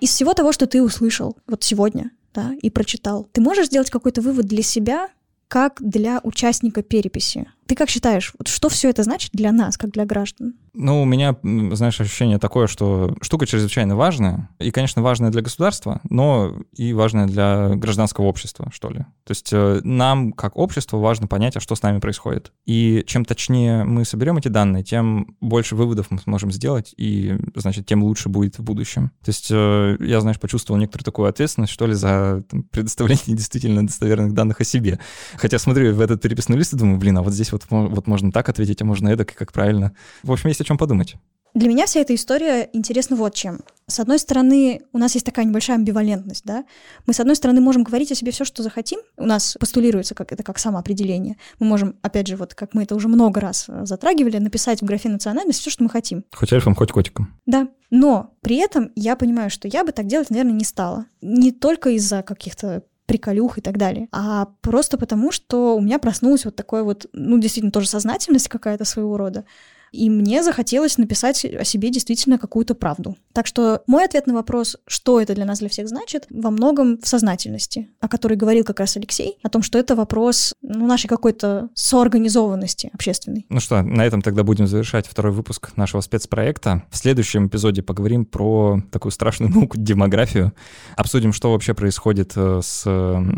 Из 0.00 0.10
всего 0.10 0.34
того, 0.34 0.52
что 0.52 0.66
ты 0.66 0.82
услышал 0.82 1.36
вот 1.48 1.64
сегодня, 1.64 2.10
да, 2.38 2.52
и 2.62 2.70
прочитал, 2.70 3.28
ты 3.32 3.40
можешь 3.40 3.66
сделать 3.66 3.90
какой-то 3.90 4.20
вывод 4.20 4.46
для 4.46 4.62
себя, 4.62 5.08
как 5.48 5.78
для 5.80 6.20
участника 6.22 6.82
переписи? 6.82 7.50
Ты 7.68 7.74
как 7.74 7.90
считаешь, 7.90 8.32
вот 8.38 8.48
что 8.48 8.70
все 8.70 8.88
это 8.88 9.02
значит 9.02 9.30
для 9.34 9.52
нас, 9.52 9.76
как 9.76 9.90
для 9.90 10.06
граждан? 10.06 10.54
Ну, 10.72 11.02
у 11.02 11.04
меня, 11.04 11.36
знаешь, 11.42 12.00
ощущение 12.00 12.38
такое, 12.38 12.66
что 12.66 13.14
штука 13.20 13.46
чрезвычайно 13.46 13.96
важная, 13.96 14.48
и, 14.58 14.70
конечно, 14.70 15.02
важная 15.02 15.30
для 15.30 15.42
государства, 15.42 16.00
но 16.08 16.54
и 16.72 16.92
важная 16.92 17.26
для 17.26 17.74
гражданского 17.74 18.26
общества, 18.26 18.70
что 18.72 18.88
ли. 18.88 19.00
То 19.24 19.30
есть 19.32 19.50
э, 19.52 19.80
нам, 19.82 20.32
как 20.32 20.56
обществу, 20.56 21.00
важно 21.00 21.26
понять, 21.26 21.56
а 21.56 21.60
что 21.60 21.74
с 21.74 21.82
нами 21.82 21.98
происходит. 21.98 22.52
И 22.64 23.02
чем 23.06 23.24
точнее 23.24 23.84
мы 23.84 24.04
соберем 24.04 24.38
эти 24.38 24.48
данные, 24.48 24.84
тем 24.84 25.36
больше 25.40 25.74
выводов 25.74 26.10
мы 26.10 26.20
сможем 26.20 26.52
сделать, 26.52 26.94
и, 26.96 27.36
значит, 27.56 27.84
тем 27.84 28.02
лучше 28.04 28.28
будет 28.28 28.58
в 28.58 28.62
будущем. 28.62 29.10
То 29.24 29.30
есть 29.30 29.48
э, 29.50 29.96
я, 30.00 30.20
знаешь, 30.20 30.38
почувствовал 30.38 30.80
некоторую 30.80 31.04
такую 31.04 31.28
ответственность, 31.28 31.72
что 31.72 31.86
ли, 31.86 31.94
за 31.94 32.44
там, 32.48 32.62
предоставление 32.70 33.36
действительно 33.36 33.86
достоверных 33.86 34.32
данных 34.32 34.60
о 34.60 34.64
себе. 34.64 35.00
Хотя 35.36 35.58
смотрю 35.58 35.92
в 35.94 36.00
этот 36.00 36.22
переписной 36.22 36.56
лист 36.56 36.72
и 36.72 36.76
думаю, 36.76 36.98
блин, 36.98 37.18
а 37.18 37.22
вот 37.22 37.34
здесь 37.34 37.50
вот 37.50 37.57
вот, 37.70 37.90
вот 37.90 38.06
можно 38.06 38.32
так 38.32 38.48
ответить, 38.48 38.82
а 38.82 38.84
можно 38.84 39.08
эдак, 39.08 39.34
как 39.34 39.52
правильно. 39.52 39.92
В 40.22 40.32
общем, 40.32 40.48
есть 40.48 40.60
о 40.60 40.64
чем 40.64 40.78
подумать. 40.78 41.16
Для 41.54 41.68
меня 41.68 41.86
вся 41.86 42.00
эта 42.00 42.14
история 42.14 42.68
интересна 42.72 43.16
вот 43.16 43.34
чем. 43.34 43.60
С 43.86 43.98
одной 44.00 44.18
стороны, 44.18 44.82
у 44.92 44.98
нас 44.98 45.14
есть 45.14 45.24
такая 45.24 45.46
небольшая 45.46 45.76
амбивалентность, 45.76 46.44
да. 46.44 46.64
Мы, 47.06 47.14
с 47.14 47.20
одной 47.20 47.36
стороны, 47.36 47.60
можем 47.60 47.84
говорить 47.84 48.12
о 48.12 48.14
себе 48.14 48.32
все, 48.32 48.44
что 48.44 48.62
захотим. 48.62 49.00
У 49.16 49.24
нас 49.24 49.56
постулируется 49.58 50.14
как 50.14 50.30
это 50.30 50.42
как 50.42 50.58
самоопределение. 50.58 51.36
Мы 51.58 51.66
можем, 51.66 51.96
опять 52.02 52.26
же, 52.26 52.36
вот 52.36 52.54
как 52.54 52.74
мы 52.74 52.82
это 52.82 52.94
уже 52.94 53.08
много 53.08 53.40
раз 53.40 53.64
э, 53.68 53.86
затрагивали, 53.86 54.38
написать 54.38 54.82
в 54.82 54.84
графе 54.84 55.08
национальность 55.08 55.60
все, 55.60 55.70
что 55.70 55.82
мы 55.82 55.90
хотим. 55.90 56.24
Хоть 56.34 56.52
эльфом, 56.52 56.74
хоть 56.74 56.92
котиком. 56.92 57.34
Да. 57.46 57.68
Но 57.90 58.34
при 58.42 58.56
этом 58.56 58.92
я 58.94 59.16
понимаю, 59.16 59.48
что 59.48 59.66
я 59.68 59.84
бы 59.84 59.92
так 59.92 60.06
делать, 60.06 60.28
наверное, 60.28 60.52
не 60.52 60.64
стала. 60.64 61.06
Не 61.22 61.50
только 61.50 61.90
из-за 61.90 62.22
каких-то 62.22 62.82
приколюх 63.08 63.56
и 63.56 63.62
так 63.62 63.78
далее, 63.78 64.06
а 64.12 64.48
просто 64.60 64.98
потому, 64.98 65.32
что 65.32 65.76
у 65.76 65.80
меня 65.80 65.98
проснулась 65.98 66.44
вот 66.44 66.54
такое 66.54 66.82
вот, 66.82 67.06
ну, 67.14 67.38
действительно, 67.38 67.72
тоже 67.72 67.88
сознательность 67.88 68.48
какая-то 68.48 68.84
своего 68.84 69.16
рода. 69.16 69.46
И 69.92 70.10
мне 70.10 70.42
захотелось 70.42 70.98
написать 70.98 71.44
о 71.44 71.64
себе 71.64 71.90
действительно 71.90 72.38
какую-то 72.38 72.74
правду. 72.74 73.16
Так 73.32 73.46
что 73.46 73.82
мой 73.86 74.04
ответ 74.04 74.26
на 74.26 74.34
вопрос, 74.34 74.76
что 74.86 75.20
это 75.20 75.34
для 75.34 75.44
нас, 75.44 75.60
для 75.60 75.68
всех 75.68 75.88
значит, 75.88 76.26
во 76.30 76.50
многом 76.50 76.98
в 76.98 77.06
сознательности, 77.06 77.88
о 78.00 78.08
которой 78.08 78.34
говорил 78.34 78.64
как 78.64 78.80
раз 78.80 78.96
Алексей, 78.96 79.38
о 79.42 79.48
том, 79.48 79.62
что 79.62 79.78
это 79.78 79.94
вопрос 79.94 80.54
ну, 80.62 80.86
нашей 80.86 81.08
какой-то 81.08 81.68
соорганизованности 81.74 82.90
общественной. 82.92 83.46
Ну 83.48 83.60
что, 83.60 83.82
на 83.82 84.04
этом 84.04 84.22
тогда 84.22 84.42
будем 84.42 84.66
завершать 84.66 85.06
второй 85.06 85.32
выпуск 85.32 85.76
нашего 85.76 86.00
спецпроекта. 86.00 86.84
В 86.90 86.96
следующем 86.96 87.48
эпизоде 87.48 87.82
поговорим 87.82 88.24
про 88.24 88.82
такую 88.90 89.12
страшную 89.12 89.52
науку 89.52 89.76
демографию. 89.78 90.52
Обсудим, 90.96 91.32
что 91.32 91.52
вообще 91.52 91.74
происходит 91.74 92.32
э, 92.36 92.60
с 92.62 92.84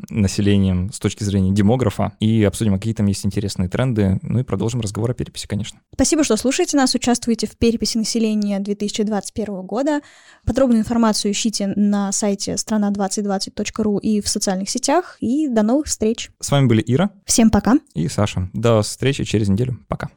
населением 0.09 0.92
с 0.92 0.98
точки 0.98 1.24
зрения 1.24 1.53
демографа, 1.53 2.12
и 2.20 2.44
обсудим, 2.44 2.74
какие 2.74 2.94
там 2.94 3.07
есть 3.07 3.24
интересные 3.24 3.68
тренды, 3.68 4.18
ну 4.22 4.40
и 4.40 4.42
продолжим 4.42 4.80
разговор 4.80 5.11
о 5.11 5.14
переписи, 5.14 5.46
конечно. 5.46 5.80
Спасибо, 5.94 6.24
что 6.24 6.36
слушаете 6.41 6.76
нас, 6.76 6.95
участвуете 6.95 7.47
в 7.47 7.57
переписи 7.57 7.99
населения 7.99 8.59
2021 8.59 9.62
года. 9.62 10.01
Подробную 10.45 10.80
информацию 10.80 11.32
ищите 11.32 11.68
на 11.76 12.11
сайте 12.12 12.55
страна2020.ру 12.55 13.99
и 13.99 14.20
в 14.20 14.28
социальных 14.28 14.70
сетях. 14.70 15.16
И 15.20 15.49
до 15.49 15.62
новых 15.62 15.86
встреч. 15.86 16.30
С 16.41 16.51
вами 16.51 16.66
были 16.66 16.82
Ира. 16.86 17.11
Всем 17.26 17.51
пока. 17.51 17.74
И 17.95 18.09
Саша. 18.09 18.49
До 18.55 18.82
встречи 18.82 19.24
через 19.24 19.49
неделю. 19.49 19.78
Пока. 19.88 20.11